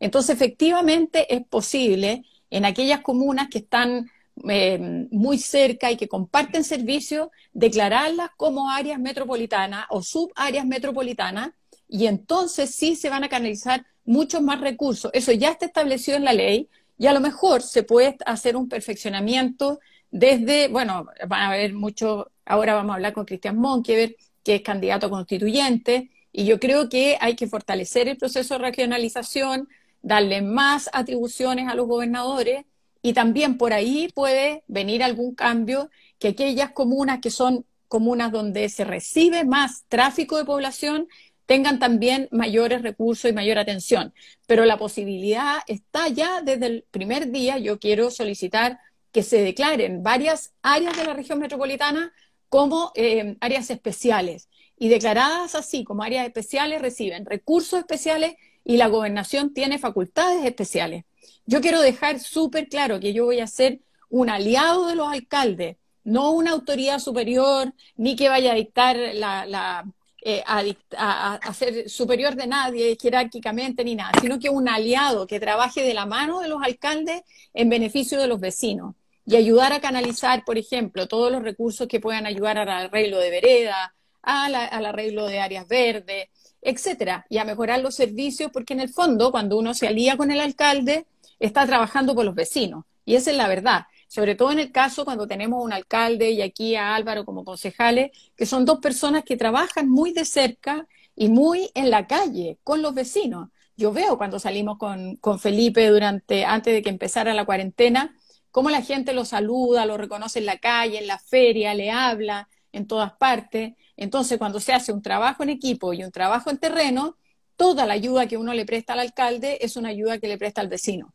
Entonces, 0.00 0.34
efectivamente, 0.34 1.32
es 1.34 1.46
posible 1.46 2.24
en 2.50 2.64
aquellas 2.64 3.00
comunas 3.00 3.48
que 3.48 3.58
están 3.58 4.10
eh, 4.48 5.06
muy 5.10 5.38
cerca 5.38 5.90
y 5.92 5.96
que 5.96 6.08
comparten 6.08 6.64
servicios, 6.64 7.28
declararlas 7.52 8.30
como 8.36 8.70
áreas 8.70 8.98
metropolitanas 8.98 9.86
o 9.90 10.02
subáreas 10.02 10.66
metropolitanas 10.66 11.50
y 11.88 12.06
entonces 12.06 12.74
sí 12.74 12.96
se 12.96 13.10
van 13.10 13.22
a 13.22 13.28
canalizar 13.28 13.86
muchos 14.04 14.42
más 14.42 14.60
recursos. 14.60 15.10
Eso 15.14 15.30
ya 15.30 15.50
está 15.50 15.66
establecido 15.66 16.16
en 16.16 16.24
la 16.24 16.32
ley 16.32 16.68
y 16.98 17.06
a 17.06 17.12
lo 17.12 17.20
mejor 17.20 17.62
se 17.62 17.84
puede 17.84 18.16
hacer 18.26 18.56
un 18.56 18.68
perfeccionamiento 18.68 19.78
desde, 20.14 20.68
bueno, 20.68 21.06
van 21.26 21.40
a 21.40 21.48
haber 21.48 21.74
mucho, 21.74 22.30
ahora 22.46 22.74
vamos 22.74 22.92
a 22.92 22.94
hablar 22.94 23.12
con 23.12 23.24
Cristian 23.24 23.58
Monkever, 23.58 24.14
que 24.44 24.54
es 24.54 24.62
candidato 24.62 25.10
constituyente, 25.10 26.12
y 26.30 26.44
yo 26.44 26.60
creo 26.60 26.88
que 26.88 27.18
hay 27.20 27.34
que 27.34 27.48
fortalecer 27.48 28.06
el 28.06 28.16
proceso 28.16 28.54
de 28.54 28.60
regionalización, 28.60 29.68
darle 30.02 30.40
más 30.40 30.88
atribuciones 30.92 31.68
a 31.68 31.74
los 31.74 31.88
gobernadores 31.88 32.64
y 33.02 33.12
también 33.12 33.58
por 33.58 33.72
ahí 33.72 34.08
puede 34.14 34.62
venir 34.68 35.02
algún 35.02 35.34
cambio 35.34 35.90
que 36.20 36.28
aquellas 36.28 36.70
comunas 36.70 37.18
que 37.18 37.30
son 37.30 37.66
comunas 37.88 38.30
donde 38.30 38.68
se 38.68 38.84
recibe 38.84 39.44
más 39.44 39.84
tráfico 39.88 40.38
de 40.38 40.44
población 40.44 41.08
tengan 41.46 41.80
también 41.80 42.28
mayores 42.30 42.82
recursos 42.82 43.28
y 43.28 43.34
mayor 43.34 43.58
atención. 43.58 44.14
Pero 44.46 44.64
la 44.64 44.78
posibilidad 44.78 45.58
está 45.66 46.06
ya 46.06 46.40
desde 46.40 46.66
el 46.66 46.84
primer 46.92 47.32
día. 47.32 47.58
Yo 47.58 47.80
quiero 47.80 48.12
solicitar 48.12 48.78
que 49.14 49.22
se 49.22 49.42
declaren 49.42 50.02
varias 50.02 50.52
áreas 50.60 50.96
de 50.96 51.04
la 51.04 51.14
región 51.14 51.38
metropolitana 51.38 52.12
como 52.48 52.90
eh, 52.96 53.36
áreas 53.40 53.70
especiales. 53.70 54.48
Y 54.76 54.88
declaradas 54.88 55.54
así 55.54 55.84
como 55.84 56.02
áreas 56.02 56.26
especiales 56.26 56.82
reciben 56.82 57.24
recursos 57.24 57.78
especiales 57.78 58.34
y 58.64 58.76
la 58.76 58.88
gobernación 58.88 59.54
tiene 59.54 59.78
facultades 59.78 60.44
especiales. 60.44 61.04
Yo 61.46 61.60
quiero 61.60 61.80
dejar 61.80 62.18
súper 62.18 62.68
claro 62.68 62.98
que 62.98 63.12
yo 63.12 63.24
voy 63.24 63.38
a 63.38 63.46
ser 63.46 63.78
un 64.10 64.30
aliado 64.30 64.88
de 64.88 64.96
los 64.96 65.08
alcaldes, 65.08 65.76
no 66.02 66.32
una 66.32 66.50
autoridad 66.50 66.98
superior, 66.98 67.72
ni 67.96 68.16
que 68.16 68.28
vaya 68.28 68.50
a 68.50 68.56
dictar 68.56 68.96
la, 69.14 69.84
eh, 70.22 70.42
a, 70.44 71.54
ser 71.54 71.88
superior 71.88 72.34
de 72.34 72.48
nadie 72.48 72.98
jerárquicamente 73.00 73.84
ni 73.84 73.94
nada, 73.94 74.10
sino 74.20 74.40
que 74.40 74.50
un 74.50 74.68
aliado 74.68 75.28
que 75.28 75.38
trabaje 75.38 75.82
de 75.84 75.94
la 75.94 76.04
mano 76.04 76.40
de 76.40 76.48
los 76.48 76.60
alcaldes 76.64 77.22
en 77.52 77.68
beneficio 77.68 78.20
de 78.20 78.26
los 78.26 78.40
vecinos 78.40 78.96
y 79.26 79.36
ayudar 79.36 79.72
a 79.72 79.80
canalizar, 79.80 80.44
por 80.44 80.58
ejemplo, 80.58 81.08
todos 81.08 81.32
los 81.32 81.42
recursos 81.42 81.88
que 81.88 82.00
puedan 82.00 82.26
ayudar 82.26 82.58
al 82.58 82.68
arreglo 82.68 83.18
de 83.18 83.30
vereda, 83.30 83.94
al 84.22 84.54
arreglo 84.54 85.26
de 85.26 85.40
áreas 85.40 85.66
verdes, 85.68 86.28
etcétera, 86.60 87.26
y 87.28 87.38
a 87.38 87.44
mejorar 87.44 87.80
los 87.80 87.94
servicios, 87.94 88.50
porque 88.52 88.72
en 88.72 88.80
el 88.80 88.88
fondo, 88.88 89.30
cuando 89.30 89.58
uno 89.58 89.74
se 89.74 89.86
alía 89.86 90.16
con 90.16 90.30
el 90.30 90.40
alcalde, 90.40 91.06
está 91.38 91.66
trabajando 91.66 92.14
por 92.14 92.24
los 92.24 92.34
vecinos. 92.34 92.84
Y 93.04 93.16
esa 93.16 93.30
es 93.30 93.36
la 93.36 93.48
verdad. 93.48 93.84
Sobre 94.08 94.34
todo 94.34 94.52
en 94.52 94.60
el 94.60 94.72
caso 94.72 95.04
cuando 95.04 95.26
tenemos 95.26 95.62
un 95.62 95.72
alcalde 95.72 96.30
y 96.30 96.40
aquí 96.40 96.76
a 96.76 96.94
Álvaro 96.94 97.24
como 97.24 97.44
concejales, 97.44 98.12
que 98.36 98.46
son 98.46 98.64
dos 98.64 98.78
personas 98.78 99.24
que 99.24 99.36
trabajan 99.36 99.88
muy 99.88 100.12
de 100.12 100.24
cerca 100.24 100.86
y 101.16 101.28
muy 101.28 101.70
en 101.74 101.90
la 101.90 102.06
calle 102.06 102.58
con 102.64 102.80
los 102.80 102.94
vecinos. 102.94 103.50
Yo 103.76 103.92
veo 103.92 104.16
cuando 104.16 104.38
salimos 104.38 104.78
con, 104.78 105.16
con 105.16 105.38
Felipe 105.38 105.88
durante, 105.88 106.44
antes 106.44 106.72
de 106.72 106.82
que 106.82 106.90
empezara 106.90 107.34
la 107.34 107.44
cuarentena, 107.44 108.16
cómo 108.54 108.70
la 108.70 108.82
gente 108.82 109.14
lo 109.14 109.24
saluda, 109.24 109.84
lo 109.84 109.96
reconoce 109.96 110.38
en 110.38 110.46
la 110.46 110.58
calle, 110.58 110.98
en 110.98 111.08
la 111.08 111.18
feria, 111.18 111.74
le 111.74 111.90
habla 111.90 112.48
en 112.70 112.86
todas 112.86 113.12
partes. 113.14 113.72
Entonces, 113.96 114.38
cuando 114.38 114.60
se 114.60 114.72
hace 114.72 114.92
un 114.92 115.02
trabajo 115.02 115.42
en 115.42 115.48
equipo 115.48 115.92
y 115.92 116.04
un 116.04 116.12
trabajo 116.12 116.50
en 116.50 116.58
terreno, 116.58 117.16
toda 117.56 117.84
la 117.84 117.94
ayuda 117.94 118.28
que 118.28 118.36
uno 118.36 118.54
le 118.54 118.64
presta 118.64 118.92
al 118.92 119.00
alcalde 119.00 119.58
es 119.60 119.76
una 119.76 119.88
ayuda 119.88 120.18
que 120.18 120.28
le 120.28 120.38
presta 120.38 120.60
al 120.60 120.68
vecino. 120.68 121.12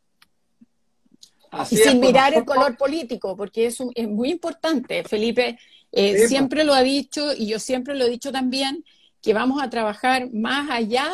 y 1.71 1.77
sin 1.77 2.01
mirar 2.01 2.33
el 2.33 2.43
color 2.43 2.75
político, 2.75 3.37
porque 3.37 3.67
es, 3.67 3.77
es 3.95 4.09
muy 4.09 4.31
importante. 4.31 5.05
Felipe 5.05 5.57
eh, 5.93 6.27
siempre 6.27 6.65
lo 6.65 6.73
ha 6.73 6.83
dicho 6.83 7.33
y 7.33 7.47
yo 7.47 7.59
siempre 7.59 7.95
lo 7.95 8.03
he 8.03 8.09
dicho 8.09 8.33
también, 8.33 8.83
que 9.21 9.33
vamos 9.33 9.63
a 9.63 9.69
trabajar 9.69 10.29
más 10.33 10.69
allá 10.69 11.09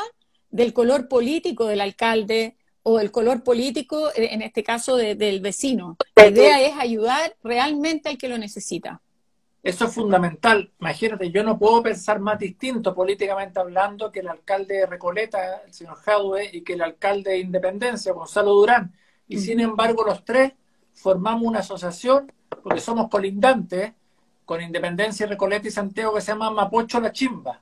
del 0.50 0.74
color 0.74 1.08
político 1.08 1.68
del 1.68 1.82
alcalde 1.82 2.58
o 2.88 3.00
el 3.00 3.12
color 3.12 3.44
político, 3.44 4.10
eh, 4.10 4.30
en 4.32 4.44
este 4.44 4.64
caso, 4.64 4.96
del 4.96 5.40
vecino. 5.40 5.98
La 6.16 6.28
idea 6.28 6.62
es 6.62 6.76
ayudar 6.78 7.36
realmente 7.44 8.10
al 8.10 8.18
que 8.20 8.30
lo 8.30 8.38
necesita. 8.38 9.02
Eso 9.64 9.86
es 9.86 9.94
fundamental. 9.96 10.72
Imagínate, 10.80 11.32
yo 11.32 11.44
no 11.44 11.58
puedo 11.58 11.82
pensar 11.82 12.20
más 12.20 12.38
distinto 12.38 12.94
políticamente 12.94 13.60
hablando 13.60 14.12
que 14.12 14.20
el 14.20 14.28
alcalde 14.28 14.76
de 14.76 14.86
Recoleta, 14.86 15.64
el 15.66 15.74
señor 15.74 15.96
Jadwe, 15.96 16.52
y 16.54 16.62
que 16.62 16.74
el 16.74 16.84
alcalde 16.84 17.32
de 17.32 17.40
Independencia, 17.40 18.14
Gonzalo 18.14 18.54
Durán. 18.54 18.94
Y 19.28 19.40
sin 19.40 19.60
embargo, 19.60 20.04
los 20.04 20.24
tres 20.24 20.54
formamos 20.94 21.42
una 21.42 21.62
asociación, 21.62 22.32
porque 22.62 22.82
somos 22.82 23.10
colindantes, 23.10 23.94
con 24.46 24.62
Independencia, 24.62 25.26
Recoleta 25.26 25.68
y 25.68 25.72
Santiago 25.72 26.14
que 26.14 26.22
se 26.22 26.34
llama 26.34 26.52
Mapocho 26.52 27.00
La 27.00 27.12
Chimba, 27.12 27.62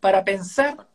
para 0.00 0.22
pensar 0.22 0.86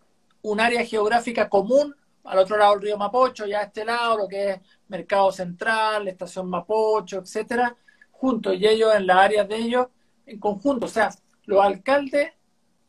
un 0.43 0.59
área 0.59 0.85
geográfica 0.85 1.49
común 1.49 1.95
al 2.25 2.39
otro 2.39 2.57
lado 2.57 2.73
del 2.73 2.81
río 2.81 2.97
Mapocho, 2.97 3.45
ya 3.45 3.59
a 3.59 3.63
este 3.63 3.85
lado, 3.85 4.17
lo 4.17 4.27
que 4.27 4.51
es 4.51 4.59
Mercado 4.87 5.31
Central, 5.31 6.07
Estación 6.07 6.49
Mapocho, 6.49 7.19
etcétera, 7.19 7.75
juntos, 8.11 8.55
y 8.57 8.67
ellos 8.67 8.93
en 8.95 9.07
las 9.07 9.17
áreas 9.17 9.47
de 9.47 9.55
ellos 9.57 9.87
en 10.25 10.39
conjunto. 10.39 10.87
O 10.87 10.89
sea, 10.89 11.09
los 11.45 11.63
alcaldes 11.63 12.33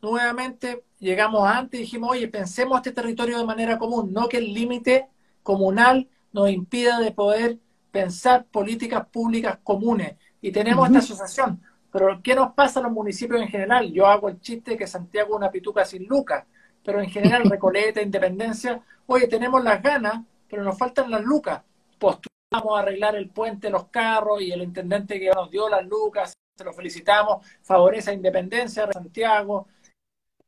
nuevamente 0.01 0.85
llegamos 0.99 1.47
antes 1.47 1.79
y 1.79 1.83
dijimos, 1.83 2.11
oye, 2.11 2.27
pensemos 2.27 2.77
este 2.77 2.91
territorio 2.91 3.37
de 3.37 3.45
manera 3.45 3.77
común, 3.77 4.11
no 4.11 4.27
que 4.27 4.37
el 4.37 4.53
límite 4.53 5.07
comunal 5.43 6.07
nos 6.31 6.49
impida 6.49 6.99
de 6.99 7.11
poder 7.11 7.57
pensar 7.91 8.45
políticas 8.45 9.07
públicas 9.07 9.59
comunes. 9.63 10.15
Y 10.41 10.51
tenemos 10.51 10.87
esta 10.87 10.99
asociación. 10.99 11.61
Pero 11.91 12.21
¿qué 12.21 12.35
nos 12.35 12.53
pasa 12.53 12.79
a 12.79 12.83
los 12.83 12.91
municipios 12.91 13.41
en 13.41 13.47
general? 13.47 13.91
Yo 13.91 14.05
hago 14.05 14.29
el 14.29 14.39
chiste 14.39 14.71
de 14.71 14.77
que 14.77 14.87
Santiago 14.87 15.29
es 15.29 15.37
una 15.37 15.51
pituca 15.51 15.85
sin 15.85 16.05
lucas, 16.05 16.45
pero 16.87 17.01
en 17.01 17.09
general 17.09 17.43
Recoleta, 17.43 18.01
Independencia, 18.01 18.81
oye, 19.07 19.27
tenemos 19.27 19.61
las 19.61 19.83
ganas, 19.83 20.21
pero 20.47 20.63
nos 20.63 20.77
faltan 20.77 21.11
las 21.11 21.21
lucas. 21.21 21.61
Postulamos 21.99 22.77
a 22.77 22.79
arreglar 22.79 23.17
el 23.17 23.27
puente, 23.27 23.69
los 23.69 23.89
carros 23.89 24.41
y 24.41 24.53
el 24.53 24.61
intendente 24.61 25.19
que 25.19 25.29
nos 25.31 25.51
dio 25.51 25.67
las 25.67 25.85
lucas, 25.85 26.31
se 26.57 26.63
lo 26.63 26.71
felicitamos, 26.71 27.45
favorece 27.61 28.11
a 28.11 28.13
Independencia, 28.13 28.89
Santiago, 28.89 29.67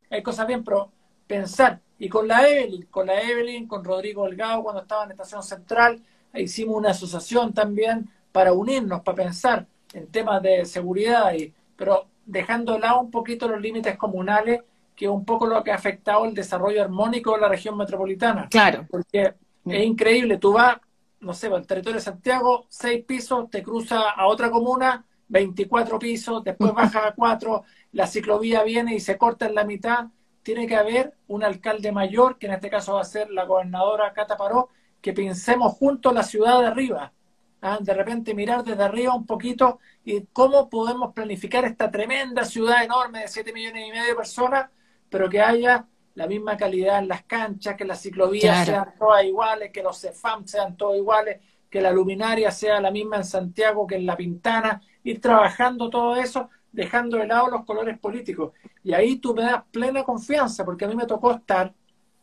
hay 0.10 0.24
cosas 0.24 0.48
bien, 0.48 0.64
pero 0.64 0.90
pensar, 1.28 1.82
y 1.98 2.08
con 2.08 2.26
la 2.26 2.48
Evelyn, 2.48 2.84
con 2.84 3.08
la 3.08 3.22
Evelyn, 3.22 3.68
con 3.68 3.84
Rodrigo 3.84 4.24
Delgado 4.24 4.64
cuando 4.64 4.84
estaba 4.84 5.04
en 5.04 5.12
Estación 5.12 5.44
Central, 5.44 6.02
hicimos 6.36 6.78
una 6.78 6.92
asociación 6.92 7.54
también 7.54 8.10
para 8.32 8.54
unirnos, 8.54 9.02
para 9.02 9.26
pensar 9.26 9.68
en 9.94 10.08
temas 10.08 10.42
de 10.42 10.64
seguridad, 10.64 11.34
pero 11.76 12.08
dejando 12.26 12.76
de 12.76 12.80
lado 12.80 13.02
un 13.02 13.12
poquito 13.12 13.50
los 13.50 13.60
límites 13.60 13.98
comunales, 13.98 14.62
que 15.00 15.06
es 15.06 15.12
un 15.12 15.24
poco 15.24 15.48
lo 15.48 15.64
que 15.64 15.72
ha 15.72 15.76
afectado 15.76 16.26
el 16.26 16.34
desarrollo 16.34 16.84
armónico 16.84 17.34
de 17.34 17.40
la 17.40 17.48
región 17.48 17.78
metropolitana. 17.78 18.50
Claro. 18.50 18.86
Porque 18.92 19.34
es 19.66 19.86
increíble, 19.86 20.38
tú 20.40 20.52
vas, 20.52 20.76
no 21.22 21.34
sé, 21.34 21.48
el 21.48 21.66
territorio 21.66 21.96
de 21.96 22.04
Santiago, 22.04 22.66
seis 22.68 23.06
pisos, 23.06 23.50
te 23.50 23.64
cruza 23.64 24.10
a 24.10 24.28
otra 24.28 24.52
comuna, 24.52 25.06
24 25.30 25.98
pisos, 26.00 26.44
después 26.44 26.74
baja 26.74 27.08
a 27.08 27.14
cuatro, 27.14 27.64
la 27.94 28.08
ciclovía 28.08 28.62
viene 28.64 28.94
y 28.94 29.00
se 29.00 29.18
corta 29.18 29.46
en 29.46 29.56
la 29.56 29.64
mitad. 29.64 30.08
Tiene 30.44 30.68
que 30.68 30.76
haber 30.76 31.14
un 31.30 31.46
alcalde 31.46 31.94
mayor, 31.94 32.38
que 32.38 32.48
en 32.48 32.54
este 32.56 32.70
caso 32.70 32.96
va 32.96 33.02
a 33.02 33.06
ser 33.06 33.30
la 33.30 33.46
gobernadora 33.46 34.12
Cata 34.12 34.36
Paró, 34.36 34.68
que 35.00 35.14
pensemos 35.14 35.76
juntos 35.76 36.14
la 36.14 36.24
ciudad 36.24 36.60
de 36.60 36.68
arriba. 36.68 37.14
¿ah? 37.62 37.78
De 37.80 37.94
repente 37.94 38.34
mirar 38.34 38.66
desde 38.66 38.84
arriba 38.84 39.16
un 39.16 39.26
poquito 39.26 39.80
y 40.04 40.26
cómo 40.34 40.70
podemos 40.70 41.14
planificar 41.14 41.64
esta 41.64 41.90
tremenda 41.90 42.44
ciudad 42.44 42.84
enorme 42.84 43.20
de 43.20 43.30
7 43.30 43.54
millones 43.54 43.88
y 43.88 43.92
medio 43.92 44.08
de 44.08 44.16
personas, 44.16 44.70
pero 45.10 45.30
que 45.30 45.42
haya 45.42 45.86
la 46.16 46.28
misma 46.28 46.58
calidad 46.58 47.00
en 47.00 47.08
las 47.08 47.24
canchas, 47.24 47.76
que 47.76 47.86
las 47.86 48.02
ciclovías 48.02 48.66
sean 48.66 48.94
todas 48.98 49.24
iguales, 49.24 49.72
que 49.72 49.82
los 49.82 50.00
CEFAM 50.00 50.46
sean 50.46 50.76
todos 50.76 50.98
iguales, 50.98 51.40
que 51.70 51.82
la 51.82 51.92
luminaria 51.92 52.52
sea 52.52 52.82
la 52.82 52.92
misma 52.92 53.18
en 53.18 53.24
Santiago 53.24 53.86
que 53.86 53.96
en 53.96 54.06
La 54.06 54.18
Pintana, 54.18 54.82
ir 55.04 55.22
trabajando 55.22 55.90
todo 55.90 56.16
eso, 56.16 56.50
dejando 56.72 57.18
de 57.18 57.28
lado 57.28 57.50
los 57.50 57.66
colores 57.66 57.98
políticos. 58.00 58.54
Y 58.84 58.94
ahí 58.94 59.18
tú 59.18 59.34
me 59.34 59.44
das 59.44 59.64
plena 59.72 60.04
confianza, 60.04 60.66
porque 60.66 60.86
a 60.86 60.88
mí 60.88 60.96
me 60.96 61.06
tocó 61.06 61.32
estar 61.32 61.74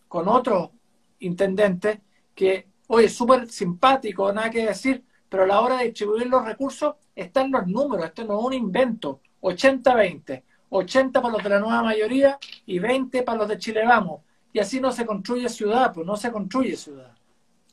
con 0.09 0.29
otro 0.29 0.72
intendente 1.20 2.03
que, 2.35 2.68
oye, 2.88 3.09
súper 3.09 3.49
simpático, 3.49 4.33
nada 4.33 4.51
que 4.51 4.66
decir, 4.66 5.05
pero 5.29 5.44
a 5.44 5.46
la 5.46 5.61
hora 5.61 5.79
de 5.79 5.87
distribuir 5.87 6.27
los 6.27 6.44
recursos 6.44 6.94
están 7.14 7.51
los 7.51 7.66
números, 7.66 8.07
esto 8.07 8.25
no 8.25 8.38
es 8.38 8.46
un 8.46 8.53
invento, 8.53 9.20
80-20, 9.40 10.42
80 10.70 11.20
para 11.20 11.35
los 11.35 11.42
de 11.42 11.48
la 11.48 11.61
nueva 11.61 11.83
mayoría 11.83 12.38
y 12.66 12.79
20 12.79 13.22
para 13.22 13.38
los 13.38 13.48
de 13.48 13.59
Chile 13.59 13.85
Vamos. 13.85 14.22
Y 14.52 14.59
así 14.59 14.81
no 14.81 14.90
se 14.90 15.05
construye 15.05 15.48
ciudad, 15.48 15.92
pues 15.92 16.07
no 16.07 16.16
se 16.16 16.33
construye 16.33 16.76
ciudad. 16.76 17.12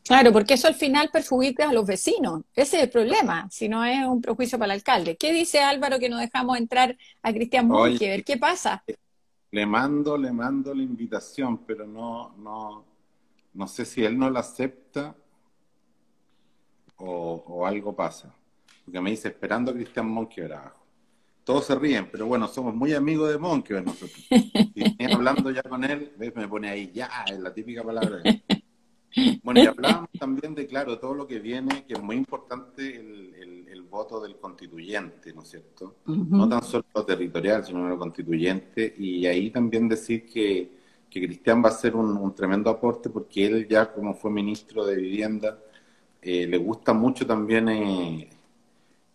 Claro, 0.03 0.33
porque 0.33 0.55
eso 0.55 0.67
al 0.67 0.75
final 0.75 1.09
perjudica 1.11 1.69
a 1.69 1.73
los 1.73 1.85
vecinos. 1.85 2.41
Ese 2.53 2.77
es 2.77 2.83
el 2.83 2.89
problema, 2.89 3.47
si 3.49 3.69
no 3.69 3.85
es 3.85 4.05
un 4.05 4.21
prejuicio 4.21 4.59
para 4.59 4.73
el 4.73 4.79
alcalde. 4.79 5.15
¿Qué 5.15 5.31
dice 5.31 5.61
Álvaro 5.61 5.97
que 5.97 6.09
no 6.09 6.17
dejamos 6.17 6.57
entrar 6.57 6.97
a 7.21 7.33
Cristian 7.33 7.69
ver 7.69 8.23
¿Qué 8.25 8.37
pasa? 8.37 8.83
Le 9.51 9.65
mando, 9.65 10.17
le 10.17 10.31
mando 10.31 10.73
la 10.73 10.83
invitación, 10.83 11.59
pero 11.59 11.87
no, 11.87 12.35
no, 12.37 12.83
no 13.53 13.67
sé 13.67 13.85
si 13.85 14.03
él 14.03 14.17
no 14.17 14.29
la 14.29 14.41
acepta 14.41 15.15
o, 16.97 17.65
algo 17.65 17.95
pasa. 17.95 18.33
Porque 18.83 18.99
me 18.99 19.11
dice, 19.11 19.29
esperando 19.29 19.71
a 19.71 19.73
Cristian 19.73 20.09
Monkever 20.09 20.53
abajo. 20.53 20.82
Todos 21.43 21.65
se 21.65 21.75
ríen, 21.75 22.07
pero 22.11 22.25
bueno, 22.25 22.47
somos 22.47 22.73
muy 22.73 22.93
amigos 22.93 23.29
de 23.29 23.37
Monkever 23.37 23.83
nosotros. 23.83 24.25
Y 24.29 25.03
hablando 25.13 25.51
ya 25.51 25.63
con 25.63 25.83
él, 25.83 26.13
¿ves? 26.17 26.33
me 26.35 26.47
pone 26.47 26.69
ahí, 26.69 26.91
ya, 26.93 27.09
es 27.29 27.39
la 27.39 27.53
típica 27.53 27.83
palabra. 27.83 28.21
Bueno, 29.43 29.61
y 29.61 29.67
hablábamos 29.67 30.09
también 30.17 30.55
de, 30.55 30.65
claro, 30.65 30.97
todo 30.97 31.13
lo 31.13 31.27
que 31.27 31.39
viene, 31.39 31.85
que 31.85 31.93
es 31.93 32.01
muy 32.01 32.15
importante 32.15 32.95
el, 32.95 33.83
voto 33.93 34.19
del 34.19 34.37
constituyente, 34.37 35.31
¿no 35.33 35.43
es 35.43 35.49
cierto? 35.49 35.97
No 36.07 36.49
tan 36.49 36.63
solo 36.63 36.83
lo 36.95 37.05
territorial, 37.05 37.63
sino 37.63 37.87
lo 37.87 37.95
constituyente. 37.95 38.95
Y 38.97 39.23
ahí 39.27 39.51
también 39.51 39.87
decir 39.87 40.25
que, 40.25 40.71
que 41.11 41.21
Cristian 41.21 41.63
va 41.63 41.69
a 41.69 41.73
ser 41.73 41.95
un, 41.95 42.33
tremendo 42.33 42.71
aporte 42.71 43.11
porque 43.11 43.45
él 43.45 43.67
ya 43.67 43.93
como 43.93 44.15
fue 44.15 44.31
ministro 44.31 44.83
de 44.83 44.95
Vivienda, 44.95 45.59
eh, 46.19 46.47
le 46.47 46.57
gusta 46.57 46.91
mucho 46.91 47.27
también 47.27 47.69
eh, 47.69 48.29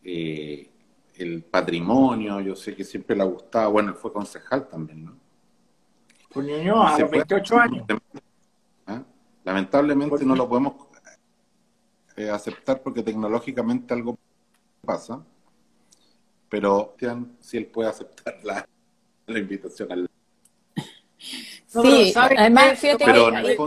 eh, 0.05 0.71
el 1.19 1.43
patrimonio, 1.43 2.41
yo 2.41 2.55
sé 2.55 2.75
que 2.75 2.85
siempre 2.85 3.17
le 3.17 3.23
ha 3.23 3.27
gustado, 3.27 3.73
bueno, 3.73 3.91
él 3.91 3.97
fue 3.97 4.13
concejal 4.13 4.69
también, 4.69 5.05
¿no? 5.05 5.17
Pues 6.31 6.47
niño, 6.47 6.83
a 6.83 6.99
los 6.99 7.11
28 7.11 7.59
años. 7.59 7.87
Lamentablemente 9.45 10.27
no 10.27 10.37
lo 10.37 10.47
podemos 10.47 10.75
eh, 12.17 12.29
aceptar 12.29 12.83
porque 12.83 13.03
tecnológicamente 13.03 13.95
algo 13.95 14.19
pasa, 14.85 15.25
pero 16.49 16.95
si 17.41 17.57
él 17.57 17.67
puede 17.67 17.89
aceptar 17.89 18.39
la, 18.43 18.67
invitación 19.39 19.91
al... 19.93 20.11
Sí, 21.67 22.13
además, 22.15 22.79
fíjate 22.79 23.05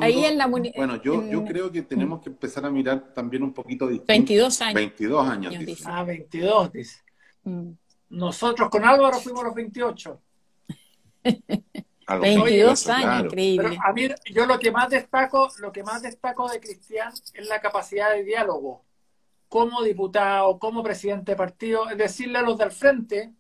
ahí 0.02 0.26
en 0.26 0.38
la 0.38 0.48
Bueno, 0.48 1.02
yo, 1.02 1.28
yo 1.30 1.46
creo 1.46 1.72
que 1.72 1.82
tenemos 1.84 2.22
que 2.22 2.30
empezar 2.30 2.66
a 2.66 2.70
mirar 2.70 3.14
también 3.14 3.44
un 3.44 3.54
poquito 3.54 3.88
distinto. 3.88 4.08
22 4.08 4.62
años. 4.62 4.76
22 4.76 5.28
años, 5.28 5.60
dice. 5.60 5.84
Ah, 5.88 6.04
22, 6.04 6.72
dice. 6.74 7.02
Mm. 7.44 7.72
Nosotros 8.10 8.70
con 8.70 8.84
Álvaro 8.86 9.20
fuimos 9.20 9.44
los 9.44 9.56
28. 9.56 10.22
22 12.20 12.88
años, 12.90 13.26
increíble. 13.26 13.78
a 13.84 13.94
mí, 13.94 14.10
yo 14.34 14.46
lo 14.46 14.60
que 14.60 14.72
más 14.72 14.90
destaco, 14.90 15.50
lo 15.60 15.72
que 15.72 15.84
más 15.84 16.02
destaco 16.02 16.50
de 16.50 16.60
Cristian 16.60 17.12
es 17.34 17.48
la 17.48 17.62
capacidad 17.62 18.12
de 18.12 18.24
diálogo. 18.24 18.84
Como 19.48 19.82
diputado, 19.82 20.60
como 20.60 20.84
presidente 20.84 21.34
de 21.34 21.36
partido, 21.38 21.90
es 21.90 21.98
decirle 21.98 22.40
a 22.40 22.42
los 22.42 22.58
del 22.58 22.72
frente, 22.72 23.34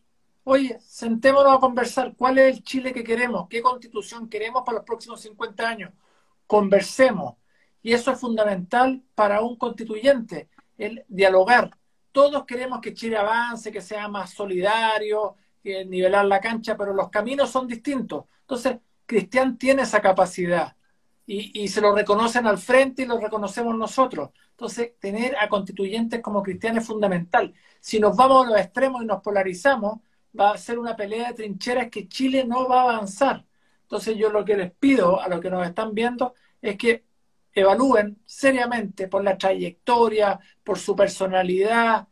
oye, 0.44 0.78
sentémonos 0.82 1.58
a 1.58 1.60
conversar, 1.60 2.14
¿cuál 2.18 2.38
es 2.38 2.56
el 2.56 2.64
Chile 2.64 2.94
que 2.94 3.04
queremos? 3.04 3.48
¿Qué 3.50 3.62
constitución 3.62 4.30
queremos 4.30 4.64
para 4.66 4.78
los 4.78 4.86
próximos 4.86 5.22
50 5.22 5.68
años? 5.68 5.92
Conversemos. 6.48 7.36
Y 7.82 7.94
eso 7.94 8.12
es 8.12 8.20
fundamental 8.20 9.02
para 9.16 9.42
un 9.42 9.56
constituyente, 9.58 10.50
el 10.78 11.04
dialogar. 11.08 11.78
Todos 12.12 12.46
queremos 12.46 12.82
que 12.82 12.94
Chile 12.94 13.18
avance, 13.18 13.72
que 13.72 13.82
sea 13.82 14.08
más 14.08 14.32
solidario, 14.32 15.36
que 15.64 15.86
nivelar 15.86 16.26
la 16.26 16.40
cancha, 16.40 16.76
pero 16.78 16.94
los 16.94 17.10
caminos 17.10 17.50
son 17.50 17.68
distintos. 17.68 18.26
Entonces, 18.42 18.78
Cristian 19.06 19.58
tiene 19.58 19.84
esa 19.84 20.02
capacidad 20.02 20.76
y, 21.26 21.68
se 21.70 21.82
lo 21.82 21.96
reconocen 21.96 22.46
al 22.48 22.58
frente 22.58 23.04
y 23.04 23.06
lo 23.06 23.20
reconocemos 23.20 23.78
nosotros. 23.78 24.32
Entonces, 24.52 24.94
tener 25.00 25.38
a 25.38 25.48
constituyentes 25.48 26.22
como 26.22 26.44
Cristian 26.44 26.78
es 26.78 26.86
fundamental. 26.86 27.54
Si 27.80 28.00
nos 28.00 28.16
vamos 28.18 28.48
a 28.48 28.50
los 28.52 28.60
extremos 28.60 29.02
y 29.02 29.06
nos 29.06 29.22
polarizamos, 29.22 30.00
va 30.38 30.52
a 30.52 30.58
ser 30.58 30.78
una 30.80 30.96
pelea 30.96 31.30
de 31.30 31.34
trincheras 31.36 31.90
que 31.90 32.08
Chile 32.08 32.44
no 32.46 32.68
va 32.68 32.82
a 32.82 32.84
avanzar. 32.84 33.46
Entonces, 33.84 34.18
yo 34.18 34.30
lo 34.30 34.44
que 34.44 34.58
les 34.58 34.72
pido 34.72 35.22
a 35.22 35.28
los 35.30 35.40
que 35.40 35.50
nos 35.50 35.66
están 35.66 35.94
viendo 35.94 36.34
es 36.62 36.78
que 36.78 37.06
evalúen 37.54 38.20
seriamente 38.26 39.08
por 39.08 39.24
la 39.24 39.38
trayectoria, 39.38 40.40
por 40.64 40.78
su 40.78 40.96
personalidad, 40.96 42.08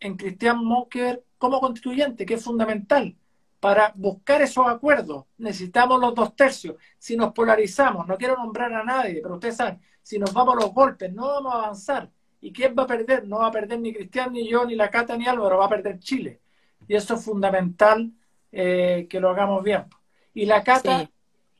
en 0.00 0.16
Cristian 0.16 0.64
Mocker 0.64 1.24
como 1.38 1.60
constituyente, 1.60 2.26
que 2.26 2.34
es 2.34 2.44
fundamental 2.44 3.16
para 3.60 3.92
buscar 3.96 4.42
esos 4.42 4.66
acuerdos. 4.66 5.24
Necesitamos 5.38 6.00
los 6.00 6.14
dos 6.14 6.36
tercios. 6.36 6.76
Si 6.98 7.16
nos 7.16 7.32
polarizamos, 7.32 8.06
no 8.06 8.16
quiero 8.16 8.36
nombrar 8.36 8.72
a 8.72 8.84
nadie, 8.84 9.20
pero 9.22 9.34
ustedes 9.34 9.56
saben, 9.56 9.80
si 10.02 10.18
nos 10.18 10.32
vamos 10.32 10.56
a 10.56 10.60
los 10.60 10.72
golpes, 10.72 11.12
no 11.12 11.26
vamos 11.26 11.54
a 11.54 11.58
avanzar. 11.58 12.10
¿Y 12.40 12.52
quién 12.52 12.74
va 12.78 12.84
a 12.84 12.86
perder? 12.86 13.26
No 13.26 13.38
va 13.38 13.48
a 13.48 13.52
perder 13.52 13.80
ni 13.80 13.92
Cristian, 13.92 14.32
ni 14.32 14.48
yo, 14.48 14.64
ni 14.64 14.76
la 14.76 14.90
Cata, 14.90 15.16
ni 15.16 15.26
Álvaro, 15.26 15.58
va 15.58 15.66
a 15.66 15.70
perder 15.70 15.98
Chile. 15.98 16.40
Y 16.86 16.94
eso 16.94 17.14
es 17.14 17.24
fundamental 17.24 18.12
eh, 18.52 19.06
que 19.10 19.20
lo 19.20 19.30
hagamos 19.30 19.62
bien. 19.64 19.84
Y 20.34 20.46
la 20.46 20.62
Cata, 20.62 21.10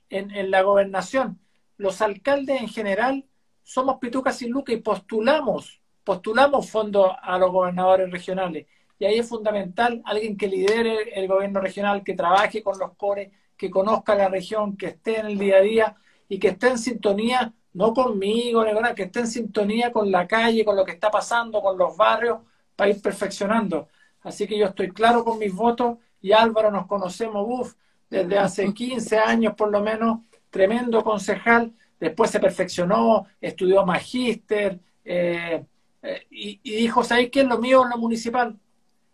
en, 0.08 0.30
en 0.30 0.50
la 0.50 0.62
gobernación, 0.62 1.40
los 1.78 2.02
alcaldes 2.02 2.60
en 2.60 2.68
general 2.68 3.24
somos 3.62 3.98
pitucas 3.98 4.36
sin 4.36 4.50
lucas 4.50 4.74
y 4.74 4.78
postulamos, 4.80 5.80
postulamos 6.04 6.70
fondos 6.70 7.12
a 7.22 7.38
los 7.38 7.50
gobernadores 7.50 8.10
regionales 8.10 8.66
y 8.98 9.04
ahí 9.04 9.18
es 9.18 9.28
fundamental 9.28 10.02
alguien 10.04 10.36
que 10.36 10.48
lidere 10.48 11.12
el 11.14 11.28
gobierno 11.28 11.60
regional, 11.60 12.02
que 12.02 12.14
trabaje 12.14 12.62
con 12.62 12.78
los 12.78 12.94
cores, 12.96 13.30
que 13.56 13.70
conozca 13.70 14.14
la 14.14 14.28
región, 14.28 14.76
que 14.76 14.86
esté 14.86 15.20
en 15.20 15.26
el 15.26 15.38
día 15.38 15.56
a 15.58 15.60
día 15.60 15.96
y 16.28 16.38
que 16.38 16.48
esté 16.48 16.68
en 16.68 16.78
sintonía, 16.78 17.52
no 17.74 17.94
conmigo, 17.94 18.64
que 18.96 19.04
esté 19.04 19.20
en 19.20 19.28
sintonía 19.28 19.92
con 19.92 20.10
la 20.10 20.26
calle, 20.26 20.64
con 20.64 20.76
lo 20.76 20.84
que 20.84 20.92
está 20.92 21.10
pasando, 21.10 21.62
con 21.62 21.78
los 21.78 21.96
barrios, 21.96 22.38
para 22.74 22.90
ir 22.90 23.00
perfeccionando. 23.00 23.88
Así 24.22 24.46
que 24.46 24.58
yo 24.58 24.66
estoy 24.66 24.90
claro 24.90 25.24
con 25.24 25.38
mis 25.38 25.54
votos 25.54 25.98
y 26.20 26.32
Álvaro 26.32 26.70
nos 26.70 26.86
conocemos, 26.86 27.76
desde 28.10 28.38
hace 28.38 28.72
15 28.72 29.18
años 29.18 29.54
por 29.54 29.70
lo 29.70 29.80
menos, 29.80 30.20
tremendo 30.50 31.02
concejal, 31.02 31.72
después 32.00 32.30
se 32.30 32.40
perfeccionó, 32.40 33.26
estudió 33.40 33.84
magíster 33.84 34.80
eh, 35.04 35.64
eh, 36.02 36.26
y, 36.30 36.60
y, 36.62 36.76
dijo, 36.76 37.02
¿sabéis 37.02 37.30
qué 37.30 37.40
es 37.40 37.46
lo 37.46 37.58
mío 37.58 37.82
en 37.84 37.90
lo 37.90 37.98
municipal? 37.98 38.58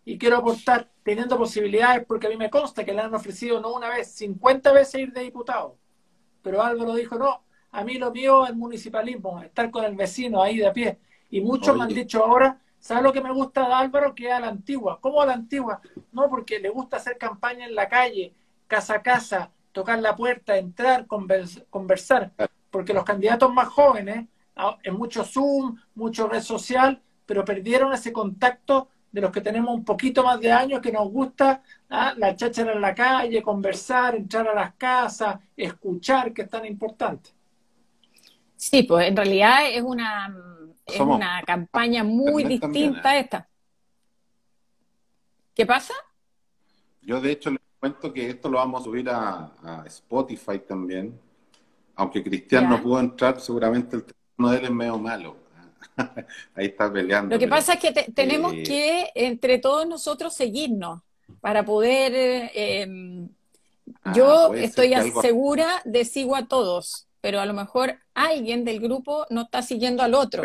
Y 0.03 0.17
quiero 0.17 0.37
aportar 0.37 0.89
teniendo 1.03 1.37
posibilidades, 1.37 2.05
porque 2.05 2.27
a 2.27 2.29
mí 2.29 2.37
me 2.37 2.49
consta 2.49 2.83
que 2.83 2.93
le 2.93 3.01
han 3.01 3.13
ofrecido 3.13 3.59
no 3.59 3.73
una 3.73 3.89
vez, 3.89 4.11
50 4.13 4.71
veces 4.71 5.01
ir 5.01 5.13
de 5.13 5.21
diputado. 5.21 5.77
Pero 6.41 6.61
Álvaro 6.61 6.93
dijo, 6.95 7.17
no, 7.17 7.43
a 7.71 7.83
mí 7.83 7.95
lo 7.95 8.11
mío 8.11 8.43
es 8.43 8.51
el 8.51 8.55
municipalismo, 8.55 9.41
estar 9.41 9.69
con 9.71 9.83
el 9.83 9.95
vecino 9.95 10.41
ahí 10.41 10.57
de 10.57 10.67
a 10.67 10.73
pie. 10.73 10.99
Y 11.29 11.41
muchos 11.41 11.75
me 11.75 11.83
han 11.83 11.89
dicho 11.89 12.23
ahora, 12.23 12.59
¿sabes 12.79 13.03
lo 13.03 13.11
que 13.11 13.21
me 13.21 13.33
gusta 13.33 13.67
de 13.67 13.73
Álvaro? 13.73 14.15
Que 14.15 14.27
es 14.27 14.33
a 14.33 14.39
la 14.39 14.47
antigua. 14.47 14.99
¿Cómo 15.01 15.21
a 15.21 15.25
la 15.25 15.33
antigua? 15.33 15.81
No, 16.11 16.29
porque 16.29 16.59
le 16.59 16.69
gusta 16.69 16.97
hacer 16.97 17.17
campaña 17.17 17.65
en 17.65 17.75
la 17.75 17.89
calle, 17.89 18.33
casa 18.67 18.95
a 18.95 19.01
casa, 19.01 19.51
tocar 19.75 19.99
la 19.99 20.15
puerta, 20.15 20.57
entrar, 20.57 21.05
conversar. 21.05 22.31
Porque 22.71 22.93
los 22.93 23.03
candidatos 23.03 23.53
más 23.53 23.67
jóvenes, 23.67 24.25
ah, 24.55 24.77
en 24.81 24.95
mucho 24.95 25.25
Zoom, 25.25 25.77
mucho 25.95 26.29
red 26.29 26.41
social, 26.41 27.01
pero 27.25 27.43
perdieron 27.43 27.91
ese 27.91 28.13
contacto 28.13 28.87
de 29.11 29.19
los 29.19 29.31
que 29.31 29.41
tenemos 29.41 29.75
un 29.75 29.83
poquito 29.83 30.23
más 30.23 30.39
de 30.39 30.49
años 30.49 30.79
que 30.79 30.93
nos 30.93 31.11
gusta 31.11 31.61
¿ah? 31.89 32.13
la 32.15 32.35
cháchara 32.37 32.71
en 32.71 32.79
la 32.79 32.95
calle, 32.95 33.43
conversar, 33.43 34.15
entrar 34.15 34.47
a 34.47 34.55
las 34.55 34.75
casas, 34.75 35.39
escuchar, 35.57 36.33
que 36.33 36.43
es 36.43 36.49
tan 36.49 36.65
importante. 36.65 37.31
Sí, 38.55 38.83
pues 38.83 39.09
en 39.09 39.17
realidad 39.17 39.69
es 39.69 39.83
una, 39.83 40.33
es 40.85 40.99
una 41.01 41.43
campaña 41.45 42.05
muy 42.05 42.45
distinta 42.45 43.17
¿eh? 43.17 43.19
esta. 43.19 43.49
¿Qué 45.53 45.65
pasa? 45.65 45.93
Yo 47.01 47.19
de 47.19 47.31
hecho 47.33 47.51
cuento 47.85 48.11
que 48.11 48.29
esto 48.29 48.49
lo 48.49 48.57
vamos 48.57 48.81
a 48.81 48.83
subir 48.83 49.07
a, 49.09 49.83
Spotify 49.85 50.59
también. 50.67 51.19
Aunque 51.95 52.23
Cristian 52.23 52.67
no 52.67 52.81
pudo 52.81 52.99
entrar, 52.99 53.39
seguramente 53.39 53.95
el 53.97 54.03
teléfono 54.03 54.49
de 54.49 54.57
él 54.57 54.65
es 54.65 54.71
medio 54.71 54.97
malo. 54.97 55.35
Ahí 56.55 56.65
está 56.65 56.91
peleando. 56.91 57.35
Lo 57.35 57.39
que 57.39 57.47
pasa 57.47 57.73
es 57.73 57.79
que 57.79 58.11
tenemos 58.11 58.53
eh, 58.53 58.63
que, 58.63 59.11
entre 59.13 59.59
todos 59.59 59.87
nosotros, 59.87 60.33
seguirnos 60.33 61.01
para 61.41 61.63
poder... 61.63 62.11
Eh, 62.55 63.27
ah, 64.03 64.13
yo 64.15 64.53
estoy 64.55 64.95
segura 65.21 65.81
de 65.85 66.05
sigo 66.05 66.35
a 66.35 66.47
todos, 66.47 67.07
pero 67.21 67.39
a 67.39 67.45
lo 67.45 67.53
mejor 67.53 67.99
alguien 68.15 68.65
del 68.65 68.79
grupo 68.79 69.27
no 69.29 69.43
está 69.43 69.61
siguiendo 69.61 70.01
al 70.01 70.15
otro. 70.15 70.41